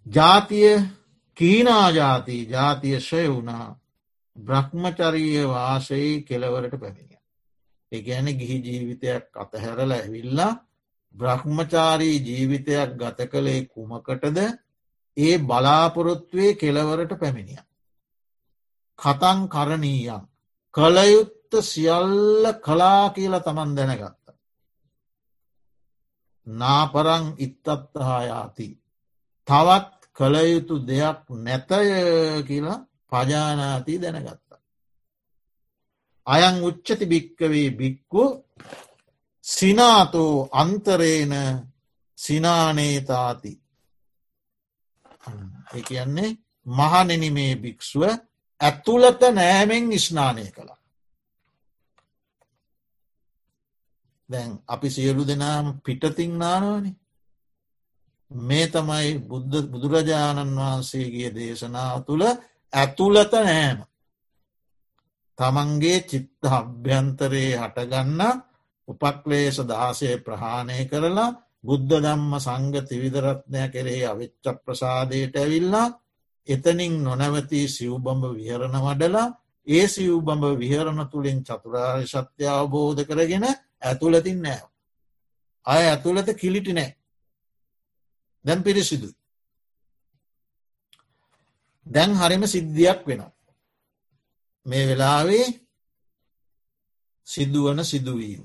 ජාතිය 0.06 0.72
කීනාජාති 1.36 2.36
ජාතිය 2.46 3.00
ශය 3.00 3.24
වුණා 3.28 3.66
බ්‍රහ්මචරීය 4.36 5.48
වාශයේ 5.48 6.22
කෙලවරට 6.22 6.74
පැමිණිය. 6.80 7.09
එකඇන 7.92 8.26
ගිහි 8.38 8.56
ජීවිතයක් 8.60 9.24
අතහැරල 9.36 9.92
ඇවිල්ලා 9.92 10.52
බ්‍රහ්මචාරී 11.14 12.16
ජීවිතයක් 12.20 12.90
ගත 12.96 13.18
කළේ 13.26 13.60
කුමකටද 13.66 14.38
ඒ 15.16 15.34
බලාපොරොත්වේ 15.40 16.50
කෙලවරට 16.54 17.12
පැමිණිය. 17.18 17.60
කතන් 18.98 19.38
කරණීයන් 19.48 20.22
කළයුත්ත 20.74 21.52
සියල්ල 21.62 22.44
කලා 22.58 23.04
කියල 23.10 23.34
තමන් 23.38 23.70
දැනගත්ත. 23.76 24.26
නාපරං 26.46 27.24
ඉත්තත්හායාති 27.38 28.68
තවත් 29.48 30.00
කළයුතු 30.16 30.74
දෙයක් 30.82 31.20
නැතය 31.38 31.82
කියලා 32.48 32.84
පජානාති 33.10 33.94
දැනගත්තා. 33.98 34.49
අයං 36.30 36.56
උච්චති 36.62 37.04
භික්කවේ 37.06 37.68
බික්කු 37.72 38.24
සිනාතෝ 39.44 40.34
අන්තරේන 40.52 41.34
සිනානේතාති 42.18 43.52
ඒ 45.70 45.82
කියන්නේ 45.82 46.30
මහනෙන 46.66 47.24
මේ 47.32 47.54
භික්‍ෂුව 47.56 48.02
ඇතුළත 48.60 49.20
නෑමෙන් 49.30 49.84
ස්නානය 49.98 50.44
කළා. 50.48 50.80
දැන් 54.28 54.50
අපි 54.66 54.88
සියලු 54.90 55.22
දෙනාම 55.26 55.66
පිටතිං 55.80 56.32
නානවනේ 56.38 56.96
මේ 58.30 58.66
තමයි 58.66 59.08
බුද්ධ 59.20 59.56
බුදුරජාණන් 59.64 60.58
වහන්සේගේ 60.58 61.30
දේශනාව 61.34 61.96
තුළ 62.04 62.24
ඇතුළත 62.72 63.32
නෑම. 63.34 63.78
තමන්ගේ 65.40 65.98
චිත්ත 66.02 66.42
අභ්‍යන්තරයේ 66.50 67.56
හටගන්න 67.56 68.20
උපක්ලේශ 68.88 69.60
දාසය 69.64 70.10
ප්‍රහාණය 70.18 70.84
කරලා 70.84 71.36
බුද්ධ 71.64 71.86
දම්ම 71.88 72.32
සංග 72.38 72.74
තිවිදරත්නය 72.82 73.62
කෙරෙහි 73.68 74.02
අවිච්ච 74.04 74.44
ප්‍රසාදයට 74.58 75.34
ඇවිල්ලා 75.34 75.88
එතනින් 76.48 76.94
නොනැවති 77.00 77.60
සිව්බඹ 77.68 78.24
විහරණ 78.32 78.76
වඩලා 78.78 79.28
ඒ 79.66 79.86
සිව්බඹ 79.86 80.44
විහරණ 80.54 81.00
තුළින් 81.08 81.40
චතුරාර්ය 81.42 82.06
සත්‍ය 82.06 82.44
අවබෝධ 82.48 83.02
කරගෙන 83.04 83.46
ඇතුළතින් 83.82 84.38
නෑව. 84.38 84.68
අය 85.66 85.82
ඇතුළත 85.86 86.28
කිලිටි 86.34 86.72
නෑ. 86.72 86.90
දැන් 88.44 88.60
පිරිසිදුයි. 88.62 89.16
දැන් 91.86 92.10
හරිම 92.14 92.42
සිද්ධියක් 92.46 93.00
වෙනවා. 93.06 93.32
මේ 94.66 94.88
වෙලාවේ 94.88 95.46
සිදුවන 97.26 97.78
සිදුවීම. 97.82 98.44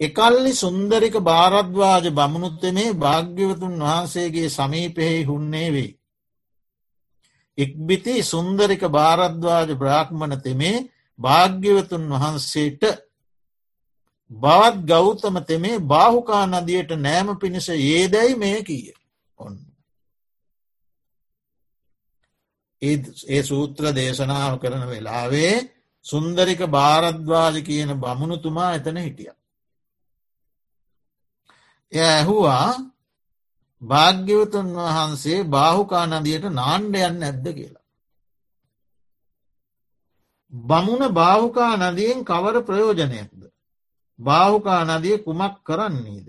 එකල්ලි 0.00 0.52
සුන්දරික 0.54 1.14
භාරද්වාජ 1.20 2.04
බමුණුත්තමේ 2.10 2.94
භාග්‍යවතුන් 2.94 3.74
වහන්සේගේ 3.80 4.48
සමීපෙහි 4.50 5.24
හුන්නේ 5.24 5.68
වෙයි. 5.72 5.98
ඉක්බිති 7.58 8.14
සුන්දරික 8.22 8.82
භාරද්වාජ 8.88 9.68
බ්‍රාහ්මණ 9.74 10.42
තෙමේ 10.42 10.76
භාග්‍යවතුන් 11.18 12.04
වහන්සේට 12.12 12.82
බවත් 14.30 14.76
ගෞතම 14.84 15.36
තෙමේ 15.42 15.82
බාහුකා 15.84 16.44
නදියට 16.46 16.90
නෑම 16.96 17.28
පිණිස 17.38 17.68
ඒදැයි 17.70 18.34
මේ 18.34 18.58
කිය 18.62 18.86
ඔන්න. 19.38 19.56
ඒ 22.82 23.42
සූත්‍ර 23.42 23.84
දේශනාව 23.92 24.52
කරන 24.58 24.84
වෙලාවේ 24.86 25.54
සුන්දරික 26.06 26.60
භාරද්වාජ 26.68 27.56
කියන 27.62 27.90
බමුණුතුමා 27.96 28.74
එතන 28.74 28.96
හිටිය. 28.98 29.32
එය 31.92 32.02
ඇහුවා 32.08 32.68
භාග්‍යවතුන් 33.82 34.68
වහන්සේ 34.76 35.38
බාහුකා 35.46 36.04
නදියට 36.08 36.44
නාණ්ඩයන්න 36.50 37.22
ඇද්ද 37.22 37.46
කියලා. 37.48 37.86
බමුණ 40.52 41.04
බාහුකා 41.10 41.72
නදියෙන් 41.82 42.20
කවර 42.24 42.56
ප්‍රයෝජනයක්ද. 42.62 43.42
බාහුකා 44.18 44.82
නදිය 44.88 45.16
කුමක් 45.18 45.54
කරන්නේද. 45.62 46.28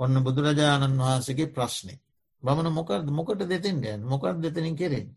ඔන්න 0.00 0.14
බුදුරජාණන් 0.24 1.00
වහන්සගේ 1.00 1.48
ප්‍රශ්නය. 1.48 1.94
බමන 2.42 2.68
මොකද 2.70 3.10
මොකට 3.10 3.42
දෙතින් 3.44 3.80
ගැන් 3.80 4.00
මොකක් 4.02 4.24
දෙතනින් 4.36 4.76
කෙරෙන්. 4.76 5.08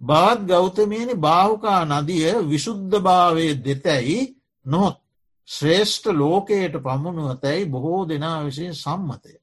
බවත් 0.00 0.40
ගෞතමයනි 0.46 1.14
බාහුකා 1.16 1.80
නදිය 1.84 2.32
විශුද්ධ 2.44 2.96
භාවය 3.00 3.46
දෙතැයි 3.56 4.18
නොත් 4.66 4.96
ශ්‍රේෂ්ඨ 5.48 6.08
ලෝකයට 6.12 6.74
පමුණුවතැයි 6.76 7.66
බොහෝ 7.66 8.08
දෙනා 8.08 8.44
විසින් 8.44 8.74
සම්මතය. 8.74 9.34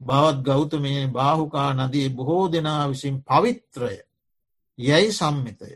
බවත් 0.00 0.42
ගෞතමය 0.42 1.08
බාහුකා 1.08 1.70
නදී 1.74 2.08
බොහෝ 2.08 2.52
දෙනා 2.52 2.88
විසින් 2.88 3.16
පවිත්‍රය 3.22 3.96
යැයි 4.78 5.12
සම්මිතය. 5.12 5.70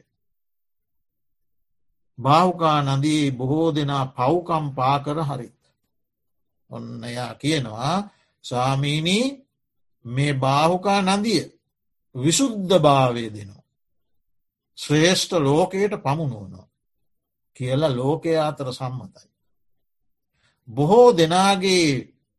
බාහුකා 2.18 2.78
නදී 2.82 3.30
බොහෝ 3.30 3.74
දෙනා 3.74 4.04
පව්කම් 4.08 4.66
පාකර 4.74 5.18
හරිත්. 5.22 5.58
ඔන්න 6.70 7.04
එයා 7.04 7.34
කියනවා 7.34 7.96
ස්වාමීනී 8.48 9.24
මේ 10.04 10.32
බාහුකා 10.34 11.00
නදිය 11.10 11.42
විශුද්ධ 12.14 12.74
භාවය 12.78 13.24
දෙනවා. 13.28 13.66
ශ්‍රේෂ්ඨ 14.78 15.34
ලෝකයට 15.40 15.94
පමුණුවනවා. 15.98 16.66
කියලා 17.56 17.96
ලෝකය 17.96 18.32
අතර 18.38 18.68
සම්මතයි. 18.72 19.28
බොහෝ 20.68 21.08
දෙනාගේ 21.12 21.86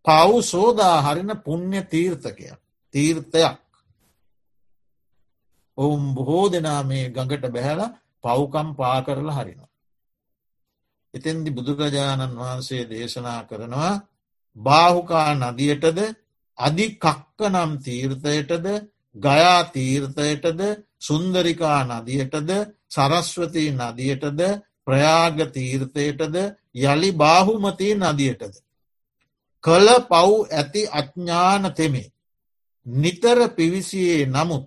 පව් 0.05 0.31
සෝදා 0.43 0.97
හරින 1.01 1.31
පුුණ්්‍ය 1.37 1.79
තීර්ථකයක් 1.83 2.59
තීර්ථයක් 2.93 3.57
ඔවුන් 5.77 6.03
බොහෝ 6.13 6.45
දෙනා 6.51 6.81
මේ 6.83 7.05
ගඟට 7.09 7.45
බැහැල 7.47 7.81
පව්කම් 8.23 8.69
පා 8.75 8.97
කරලා 9.01 9.37
හරිනවා. 9.37 9.69
එතෙන්දි 11.13 11.49
බුදුරජාණන් 11.51 12.39
වහන්සේ 12.39 12.83
දේශනා 12.85 13.41
කරනවා 13.43 13.93
බාහුකා 14.57 15.31
නදියටද 15.35 15.99
අධිකක්ක 16.57 17.39
නම් 17.47 17.71
තීර්ථයටද 17.79 18.65
ගයා 19.15 19.59
තීර්ථයටද 19.67 20.61
සුන්දරිකා 20.99 21.81
නදියටද 21.85 22.49
සරස්වතී 22.89 23.69
නදියටද 23.73 24.41
ප්‍රයාග 24.85 25.37
තීර්ථයටද 25.51 26.35
යළි 26.83 27.11
බාහුමතී 27.13 27.93
නදියටද. 27.97 28.55
කළ 29.63 29.89
පව් 30.03 30.31
ඇති 30.51 30.81
අඥ්ඥාන 30.89 31.73
තෙමේ. 31.73 32.11
නිතර 32.85 33.39
පිවිසියේ 33.49 34.25
නමුත් 34.27 34.65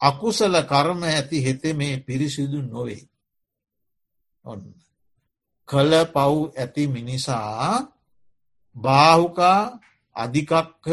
අකුසල 0.00 0.54
කර්ම 0.64 1.02
ඇති 1.04 1.38
හෙතෙමේ 1.40 1.94
පිරිසිදු 1.98 2.62
නොවේ. 2.64 3.08
ඔන්න. 4.44 4.62
කළ 5.68 5.92
පව් 6.06 6.34
ඇති 6.54 6.86
මිනිසා 6.86 7.86
බාහුකා 8.78 9.60
අධිකක්ක 10.16 10.86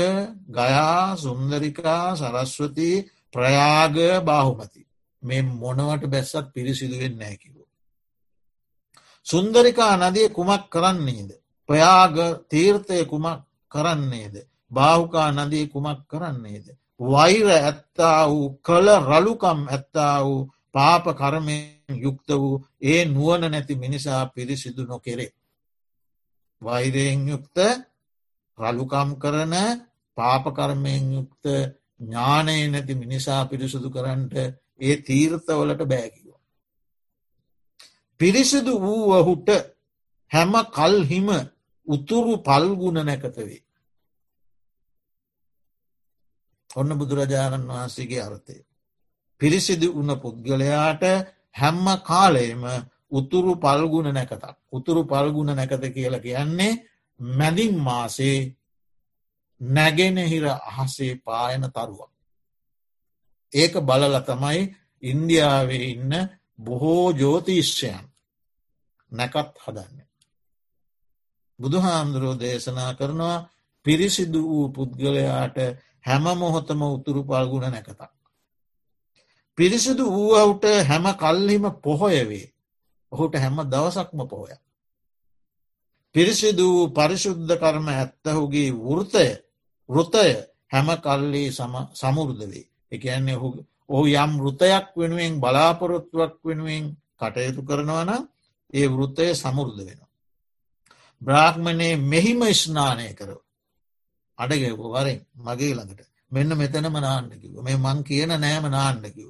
ගයා 0.50 1.18
සුන්දරිකා 1.18 2.16
සරස්වති 2.16 2.90
ප්‍රයාග 3.34 3.96
බාහුමති. 4.24 4.82
මේ 5.24 5.42
මොනවට 5.54 6.04
බැස්සත් 6.08 6.48
පිරිසිදුවෙන් 6.54 7.16
නෑකිව. 7.18 7.56
සුන්දරිකා 9.26 9.94
නදිය 10.02 10.28
කුමක් 10.30 10.64
කරන්නේද. 10.70 11.30
ප්‍රයාග 11.70 12.16
තීර්ථය 12.50 13.06
කුමක් 13.06 13.40
කරන්නේද. 13.72 14.36
බාහුකා 14.72 15.30
නදී 15.32 15.66
කුමක් 15.68 16.00
කරන්නේද. 16.08 16.66
වෛර 17.00 17.48
ඇත්තා 17.50 18.22
වූ 18.26 18.60
කළ 18.60 18.88
රලුකම් 19.02 19.60
ඇත්තා 19.68 20.18
වූ 20.24 20.50
පාප 20.74 21.06
කරමයෙන් 21.14 21.96
යුක්ත 21.98 22.30
වූ 22.32 22.64
ඒ 22.82 23.02
නුවන 23.06 23.44
නැති 23.44 23.76
මිනිසා 23.76 24.22
පිරිසිදු 24.28 24.84
නොකෙරේ. 24.84 25.35
වෛරයෙන් 26.62 27.28
යුක්ත 27.28 27.58
රලුකම් 28.58 29.10
කරන 29.16 29.56
පාපකර්මයෙන් 30.18 31.04
යුක්ත 31.14 31.46
ඥානය 32.00 32.58
නැති 32.68 32.94
මිනිසා 32.96 33.42
පිරිසුදු 33.46 33.90
කරන්නට 33.90 34.36
ඒ 34.80 34.96
තීර්ථවලට 35.00 35.82
බෑකිව. 35.84 36.28
පිරිසිදු 38.20 38.74
වූ 38.82 39.06
ඔහුට 39.12 39.50
හැම 40.32 40.54
කල්හිම 40.70 41.28
උතුරු 41.88 42.34
පල්ගුණ 42.40 43.00
නැකතවේ. 43.02 43.62
ඔන්න 46.72 46.92
බුදුරජාණන් 46.94 47.70
වහන්සේගේ 47.70 48.22
අර්ථය. 48.22 48.58
පිරිසිදු 49.42 49.88
වුණ 49.90 50.12
පුද්ගලයාට 50.18 51.04
හැම්ම 51.56 51.86
කාලයම 52.02 52.64
උතුරු 53.16 53.54
පල්ගුණ 53.58 54.10
නැකතක් 54.10 54.44
උතුරු 54.72 55.02
පල්ගුණ 55.06 55.52
නැකත 55.52 55.84
කියලා 55.90 56.20
කියන්නේ 56.20 56.74
මැදින් 57.20 57.74
මාසේ 57.80 58.40
නැගෙනහිර 59.62 60.46
අහසේ 60.46 61.14
පායන 61.18 61.64
තරුවක්. 61.72 62.12
ඒක 63.54 63.74
බලල 63.80 64.16
තමයි 64.22 64.62
ඉන්දියාවේ 65.04 65.84
ඉන්න 65.86 66.14
බොහෝ 66.60 67.12
ජෝතිශ්‍යයන් 67.12 68.06
නැකත් 69.12 69.56
හදන්න. 69.58 70.00
බුදුහාමුදුරෝ 71.60 72.36
දේශනා 72.36 72.94
කරනවා 72.94 73.38
පිරිසිදු 73.86 74.42
වූ 74.44 74.68
පුද්ගලයාට 74.70 75.58
හැම 76.02 76.26
මොහොතම 76.36 76.82
උතුරු 76.88 77.22
පල්ගුණ 77.24 77.66
නැකතක්. 77.66 78.02
පිරිසිදු 79.58 80.06
වූවට 80.08 80.66
හැම 80.84 81.06
කල්හිම 81.14 81.66
පොහොයවේ 81.82 82.55
ඔහුට 83.12 83.34
හැම 83.36 83.58
දවසක්ම 83.66 84.20
පොහොය. 84.26 84.54
පිරිසිදු 86.16 86.66
වූ 86.68 86.88
පරිශුද්ධ 86.90 87.54
කරම 87.56 87.88
ඇත්තහුගේ 87.90 88.70
වෘතය 88.82 89.28
වෘතය 89.90 90.28
හැම 90.72 90.88
කල්ලී 90.98 91.50
සමුෘද 91.94 92.40
වේ. 92.42 92.70
එකන්නේ 92.92 93.38
ඔහු 93.90 94.06
යම් 94.16 94.32
වෘතයක් 94.38 94.88
වෙනුවෙන් 94.96 95.34
බලාපොරොත්තුවක් 95.40 96.34
වෙනුවෙන් 96.44 96.86
කටයුතු 97.20 97.62
කරනවන 97.62 98.12
ඒ 98.74 98.88
වෘත්තය 98.88 99.26
සමුෘද 99.36 99.78
වෙනවා. 99.80 100.12
බ්‍රාහ්මණය 101.22 101.90
මෙහිම 102.04 102.42
ස්නානය 102.54 103.08
කරව. 103.14 103.40
අඩගෙව 104.38 104.80
වරෙන් 104.86 105.20
මගේ 105.38 105.74
ළඟට 105.74 106.10
මෙන්න 106.32 106.52
මෙතනම 106.54 106.96
නාන්නකිව 106.98 107.56
මේ 107.62 107.78
මං 107.78 108.00
කියන 108.04 108.32
නෑම 108.36 108.66
නාන්නකිව. 108.68 109.30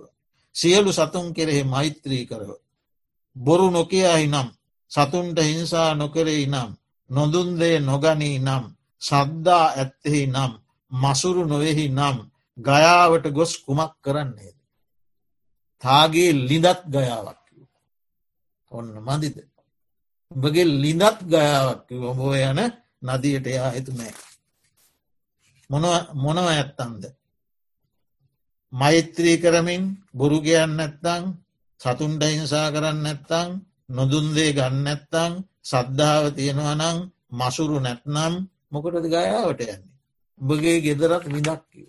සියලු 0.56 0.92
සතුන් 0.92 1.28
කෙරෙහි 1.34 1.64
මෛත්‍රී 1.66 2.26
කරව. 2.26 2.50
බොරු 3.36 3.68
නොකයාහි 3.72 4.28
නම් 4.28 4.48
සතුන්ට 4.92 5.38
හිංසා 5.40 5.90
නොකරෙයි 5.94 6.46
නම් 6.46 6.70
නොදුන්දේ 7.10 7.78
නොගනී 7.80 8.38
නම් 8.40 8.64
සද්දා 9.02 9.66
ඇත්තෙහි 9.72 10.22
නම් 10.28 10.52
මසුරු 10.92 11.42
නොවෙහි 11.46 11.86
නම් 11.90 12.18
ගයාවට 12.58 13.26
ගොස් 13.30 13.54
කුමක් 13.58 13.94
කරන්නේද. 14.02 14.58
තාගේ 15.84 16.32
ලිඳත් 16.42 16.82
ගයාවක් 16.86 17.42
ඔන්න 18.72 18.90
මදිද. 19.00 19.38
උඹගේ 20.32 20.66
ලිඳත් 20.76 21.20
ගයාවක් 21.24 21.88
ඔබෝ 22.04 22.34
යන 22.42 22.60
නදියට 23.08 23.46
යා 23.48 23.72
එතුමෑ. 23.72 24.14
මොනව 26.16 26.46
ඇත්තන්ද. 26.46 27.04
මෛත්‍රී 28.74 29.38
කරමින් 29.38 29.84
බොරු 30.14 30.38
කියන්න 30.42 30.80
ඇත්තං 30.80 31.24
සතුන්ට 31.82 32.24
හිංසා 32.26 32.68
කරන්න 32.70 33.06
ඇත්තං 33.06 33.50
නොදුන්දේ 33.90 34.52
ගන්න 34.54 34.88
ඇත්තං 34.88 35.34
සද්ධාව 35.66 36.26
තියෙනවනං 36.34 36.98
මසුරු 37.32 37.78
නැත්නම් 37.80 38.34
මොකටද 38.72 39.06
ගයාවට 39.08 39.62
යන්නේ. 39.64 39.82
උඹගේ 40.40 40.78
ගෙදරත් 40.82 41.26
විදක් 41.28 41.62
කිව. 41.68 41.88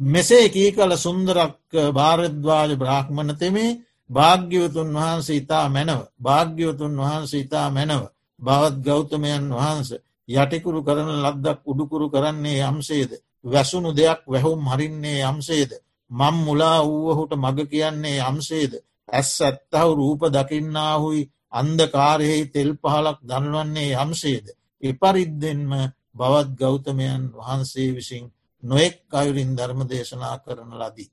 මෙසේ 0.00 0.46
කී 0.48 0.70
කල 0.72 0.92
සුන්දරක් 0.98 1.58
භාරද්වාජ 1.92 2.70
බ්‍රහ්මණ 2.76 3.30
තෙමේ 3.36 3.78
භාග්‍යවතුන් 4.10 4.88
වහන්සේ 4.92 5.36
ඉතා 5.36 5.66
මැනව 5.68 6.00
භාග්‍යවතුන් 6.20 6.94
වහන්සේ 6.98 7.40
ඉතා 7.40 7.68
මැනව 7.70 8.02
බවත් 8.40 8.76
ගෞතමයන් 8.80 9.44
වහන්ස 9.50 9.90
යටිකුරු 10.28 10.80
කරන 10.82 11.10
ලද්දක් 11.16 11.60
උඩුකුරු 11.64 12.06
කරන්නේ 12.08 12.60
යම්සේද 12.64 13.10
වැසුණු 13.44 13.90
දෙයක් 13.92 14.20
වැැහුම් 14.24 14.62
හරින්නේ 14.66 15.20
යම්සේද 15.24 15.70
මං 16.10 16.36
මුලා 16.40 16.78
වූවහුට 16.82 17.32
මග 17.36 17.58
කියන්නේ 17.66 18.18
යම්සේද 18.24 18.72
ඇස් 19.08 19.30
ඇත්තහු 19.40 19.90
රූප 19.94 20.22
දකින්නාහුයි 20.28 21.22
අන්දකාරයෙහි 21.52 22.44
තෙල් 22.48 22.70
පහලක් 22.76 23.18
දන්වන්නේ 23.22 23.92
යම්සේද. 23.96 24.46
එපරිද්දෙන්ම 24.82 25.72
බවත් 26.12 26.48
ගෞතමයන් 26.54 27.22
වහන්සේ 27.32 27.90
විසින් 27.90 28.24
නොෙක් 28.62 28.96
අයුරින් 29.12 29.50
ධර්ම 29.52 29.80
දේශනා 29.84 30.36
කරන 30.38 30.72
ලදී. 30.72 31.10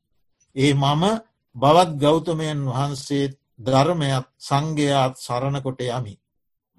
ඒ 0.55 0.73
මම 0.73 1.03
බවත් 1.55 1.91
ගෞතමයන් 1.97 2.59
වහන්සේ 2.67 3.33
ධර්මයක් 3.59 4.25
සංඝයාත් 4.39 5.13
සරණකොට 5.17 5.79
යමි. 5.89 6.15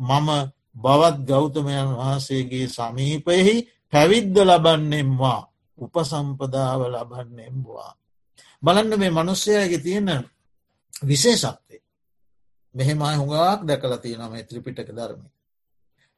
මම 0.01 0.29
බවත් 0.77 1.19
ගෞතමයන් 1.25 1.89
වහන්සේගේ 1.93 2.67
සමීපයෙහි 2.69 3.57
පැවිද්ද 3.93 4.37
ලබන්නෙම්වා 4.41 5.41
උපසම්පදාව 5.79 6.81
ලබන්නෙම්වා. 6.87 7.93
බලන්න 8.63 8.99
මේ 8.99 9.11
මනුස්සයගේ 9.13 9.79
තියෙන 9.79 10.09
විශේෂක්තේ. 11.03 11.83
මෙහෙමයි 12.75 13.17
හුඟක් 13.17 13.61
දැකල 13.63 13.95
තියෙනම 13.97 14.35
ත්‍රිපිටක 14.45 14.91
ධර්මය. 14.91 15.29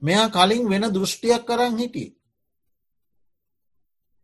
මෙයා 0.03 0.29
කලින් 0.29 0.65
වෙන 0.69 0.85
දෘෂ්ටියක් 0.89 1.45
කරන්න 1.45 1.79
හිටිය. 1.79 2.11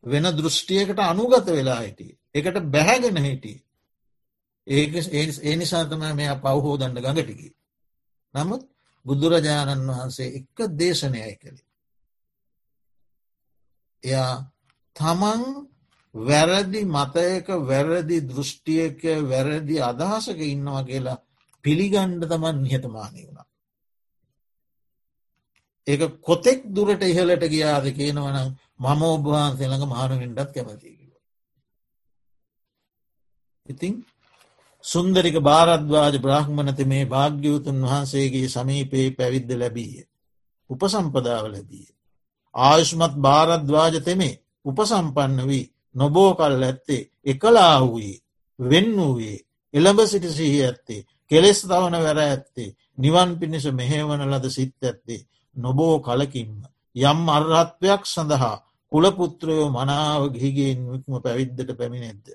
වෙන 0.05 0.27
දෘෂ්ටියකට 0.33 0.99
අනුගත 1.01 1.47
වෙලා 1.49 1.81
හිටිය. 1.81 2.19
එකට 2.35 2.57
බැහැගෙන 2.67 3.19
හිටිය. 3.19 3.59
ඒක 4.67 4.93
ඒ 5.41 5.57
නිසාතම 5.57 6.03
මෙයා 6.13 6.37
පවහෝ 6.37 6.79
දන්න 6.79 6.97
ගඟටිකි. 6.97 7.49
නමුත් 8.35 8.63
බුදුරජාණන් 9.07 9.89
වහන්සේ 9.89 10.35
එක්ක 10.35 10.59
දේශනයයි 10.79 11.35
කළේ. 11.37 11.67
එයා 14.03 14.35
තමන් 14.97 15.43
වැරදි 16.19 16.81
මතයක 16.87 17.47
වැරදි 17.63 18.19
දෘෂ්ටියක 18.23 19.03
වැරදි 19.25 19.77
අදහසක 19.83 20.39
ඉන්නවා 20.47 20.83
කියලා 20.83 21.23
පිළිගණ්ඩ 21.65 22.23
තමන් 22.25 22.63
නිහතමානය 22.63 23.21
වුණා. 23.21 23.47
ඒක 25.87 26.03
කොතෙක් 26.21 26.61
දුරට 26.69 27.03
ඉහලට 27.05 27.45
ගියාද 27.47 27.87
කියනවනම් 27.93 28.49
මම 28.79 29.03
ඔබවාන්සේ 29.09 29.69
ළඟ 29.69 29.89
මානවෙන්ඩත් 29.89 30.51
කැමතිකිව. 30.51 31.11
ඉතිං 33.67 33.95
සුන්දරික 34.85 35.37
භාරද්වාජ 35.41 36.15
බ්‍රහ්මණත 36.19 36.81
මේ 36.85 37.05
භාග්‍යවතුන් 37.07 37.79
වහන්සේගේ 37.83 38.49
සමීපයේ 38.49 39.09
පැවිද්ද 39.11 39.51
ලැබීය. 39.53 40.09
උපසම්පදාව 40.71 41.45
ලැබීය. 41.47 41.95
ආයුෂ්මත් 42.55 43.15
භාරද්වාජ 43.19 43.95
තෙමේ 44.01 44.41
උපසම්පන්න 44.65 45.41
වී 45.49 45.67
නොබෝ 45.97 46.31
කල් 46.35 46.63
ඇත්තේ 46.63 47.03
එකලා 47.27 47.77
වූයේ 47.83 48.23
වෙන් 48.59 48.89
වූයේ 48.99 49.45
එළඹ 49.75 50.01
සිට 50.05 50.27
සිහි 50.31 50.59
ඇත්තේ 50.63 51.07
කෙලෙස් 51.31 51.61
තවන 51.63 51.97
වැර 51.99 52.21
ඇත්තේ 52.21 52.75
නිවන් 52.99 53.31
පිණිස 53.39 53.67
මෙහෙවන 53.73 54.23
ලද 54.25 54.45
සිත් 54.49 54.75
ඇත්තේ 54.83 55.27
නොබෝ 55.57 55.95
කලකින්ම 56.01 56.53
යම් 56.97 57.21
අර්හත්වයක් 57.31 58.03
සඳහා 58.07 58.57
කුලපුත්‍රයෝ 58.93 59.69
මනාව 59.71 60.23
ගිහිගෙන් 60.33 60.79
වික්ම 60.87 61.13
පැවිද්දට 61.19 61.71
පැමිණෙද්ද. 61.73 62.27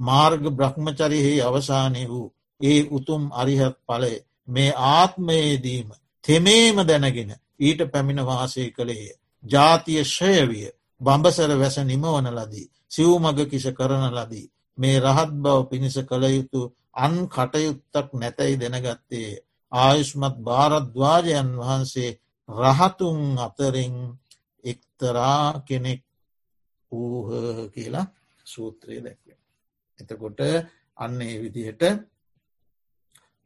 මාර්ග 0.00 0.44
බ්‍රහ්මචරිහි 0.50 1.34
අවසානය 1.40 2.02
වූ 2.08 2.32
ඒ 2.60 2.80
උතුම් 2.90 3.22
අරිහත් 3.32 3.76
පලය 3.88 4.14
මේ 4.48 4.70
ආත්මයේදීම 4.90 5.88
තෙමේම 6.24 6.76
දැනගෙන 6.82 7.30
ඊට 7.58 7.80
පැමිණ 7.92 8.22
වාසය 8.22 8.64
කළේය. 8.70 9.12
ජාතිය 9.44 10.02
ශයවිය 10.06 10.68
බඹසර 11.00 11.50
වැස 11.54 11.76
නිමවන 11.82 12.26
ලදී. 12.32 12.68
සිව් 12.94 13.10
මග 13.18 13.38
කිස 13.46 13.66
කරන 13.72 14.04
ලදී. 14.10 14.50
මේ 14.78 14.96
රහත් 15.00 15.30
බව 15.34 15.58
පිණිස 15.70 15.96
කළ 16.02 16.24
යුතු 16.30 16.60
අන් 16.96 17.14
කටයුත්තක් 17.28 18.08
නැතැයි 18.14 18.56
දෙනගත්තේ. 18.56 19.30
ආයුෂ්මත් 19.72 20.36
භාරද්වාජයන් 20.40 21.50
වහන්සේ 21.58 22.10
රහතුන් 22.48 23.20
අතරින් 23.38 23.94
එක්තරා 24.64 25.46
කෙනෙක් 25.60 26.02
වූහ 26.92 27.28
කියලා 27.70 28.06
සූත්‍රය 28.46 28.96
දැක්වේ. 28.98 29.38
එතකොට 29.98 30.40
අන්න 30.98 31.22
ඒ 31.22 31.36
විදිහට 31.42 31.82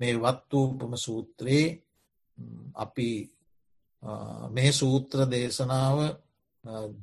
මේ 0.01 0.15
වත්වූපම 0.17 0.93
සූත්‍රයේ 0.99 1.67
අපි 2.75 3.11
මේ 4.51 4.71
සූත්‍ර 4.73 5.19
දේශනාව 5.27 5.99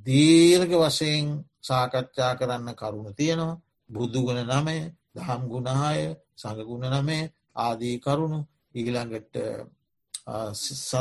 දීර්ග 0.05 0.71
වශයෙන් 0.75 1.25
සාකච්ඡා 1.65 2.33
කරන්න 2.35 2.69
කරුණ 2.75 3.09
තියෙනවා. 3.13 3.61
බුදුගුණ 3.89 4.41
නමය 4.45 4.77
දහම් 5.15 5.41
ගුණහාය 5.47 6.01
සඟගුණ 6.35 6.85
නමේ 6.93 7.23
ආදී 7.57 7.95
කරුණු 7.99 8.39
ඊළඟට 8.75 9.35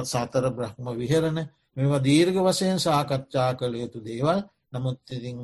සතර 0.05 0.47
බ්‍රහ්ම 0.53 0.87
විහරණ 0.95 1.39
මෙවා 1.77 2.01
දීර්ග 2.01 2.37
වශයෙන් 2.41 2.79
සාකච්ඡා 2.81 3.51
කළ 3.55 3.75
යුතු 3.75 3.99
දේවල්. 4.03 4.39
නමුත්තිතින් 4.73 5.39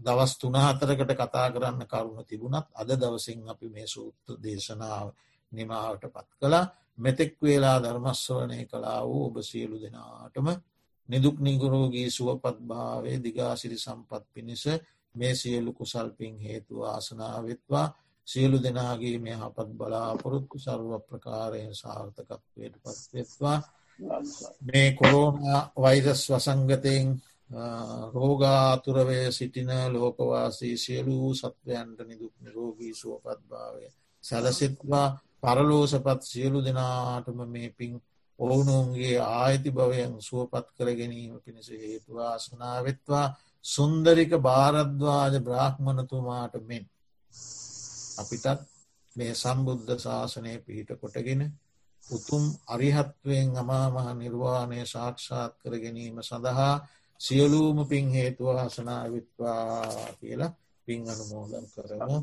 දවස් 0.00 0.32
තුනහතරකට 0.36 1.12
කතා 1.14 1.48
කරන්න 1.50 1.86
කරුණ 1.86 2.24
තිබුණත් 2.24 2.66
අද 2.74 2.90
දවසින් 2.94 3.48
අපි 3.48 3.66
මේ 3.68 3.86
සූත්‍ර 3.86 4.36
දේශනාව 4.38 5.08
නිමාවට 5.52 6.04
පත් 6.06 6.28
කලා 6.40 6.64
මෙතෙක් 6.98 7.32
වේලා 7.38 7.78
ධර්මස්වරණය 7.78 8.60
කලා 8.66 9.00
වූ 9.02 9.24
ඔබ 9.26 9.36
සියලු 9.42 9.76
දෙනාටම 9.76 10.48
නිදුක් 11.08 11.36
නිගුරෝගී 11.38 12.08
සුවපත් 12.10 12.58
භාවේ 12.62 13.16
දිගාසිරි 13.18 13.78
සම්පත් 13.78 14.24
පිණිස 14.32 14.64
මේ 15.14 15.34
සියලු 15.34 15.70
කුසල්පින් 15.72 16.34
හේතු 16.38 16.74
ආසනාවත්වා 16.84 17.86
සියලු 18.26 18.56
දෙනාගේ 18.58 19.16
මේ 19.18 19.36
හපත් 19.36 19.68
බලාපොරොත්තු 19.72 20.56
සර්ව 20.58 20.90
ප්‍රකාරයෙන් 21.02 21.74
සාර්ථකත්වයට 21.74 22.74
පත්වෙත්වා 22.82 23.58
මේ 24.62 24.88
කොරෝණ 24.92 25.38
වෛරස් 25.76 26.22
වසංගතයෙන් 26.30 27.08
රෝගාතුරවය 28.14 29.32
සිටින 29.32 29.70
ලෝකවාසී 29.90 30.76
සියලූ 30.76 31.34
සත්වයන්ට 31.34 31.98
නිදුක් 32.02 32.34
නිරෝගී 32.40 32.94
සුවපත් 32.94 33.40
භාවය 33.48 33.86
සැලසිත්වා. 34.24 35.08
පරලෝසපත් 35.40 36.20
සියලු 36.22 36.60
දෙනාටම 36.60 37.38
මේ 37.46 37.68
පින් 37.70 37.92
ඔවුනුන්ගේ 38.38 39.16
ආයිති 39.18 39.70
භවයන් 39.72 40.14
සුවපත් 40.20 40.66
කර 40.76 40.88
ගැනීම 40.92 41.34
පිණිස 41.40 41.68
හේතුවා 41.76 42.34
සනාවෙත්වා 42.38 43.26
සුන්දරික 43.64 44.32
භාරද්වාජ 44.40 45.34
බ්‍රාහ්මණතුමාට 45.40 46.54
මෙන් 46.62 46.84
අපිටත් 48.18 48.60
මේ 49.16 49.32
සම්බුද්ධ 49.34 49.90
ශාසනය 49.98 50.52
පිහිට 50.60 50.90
කොටගෙන 50.96 51.42
උතුම් 52.04 52.44
අරිහත්වයෙන් 52.66 53.48
අමාමහ 53.56 54.08
නිර්වාණය 54.14 54.80
සාක්ෂාත් 54.86 55.52
කර 55.60 55.74
ගැනීම 55.76 56.16
සඳහා 56.22 56.74
සියලූම 57.20 57.78
පින් 57.86 58.06
හේතුවාසනා 58.10 59.04
විත්වා 59.06 60.14
කියලා 60.20 60.52
පින් 60.87 61.01
අනුමෝදන් 61.07 61.65
කරමු 61.73 62.17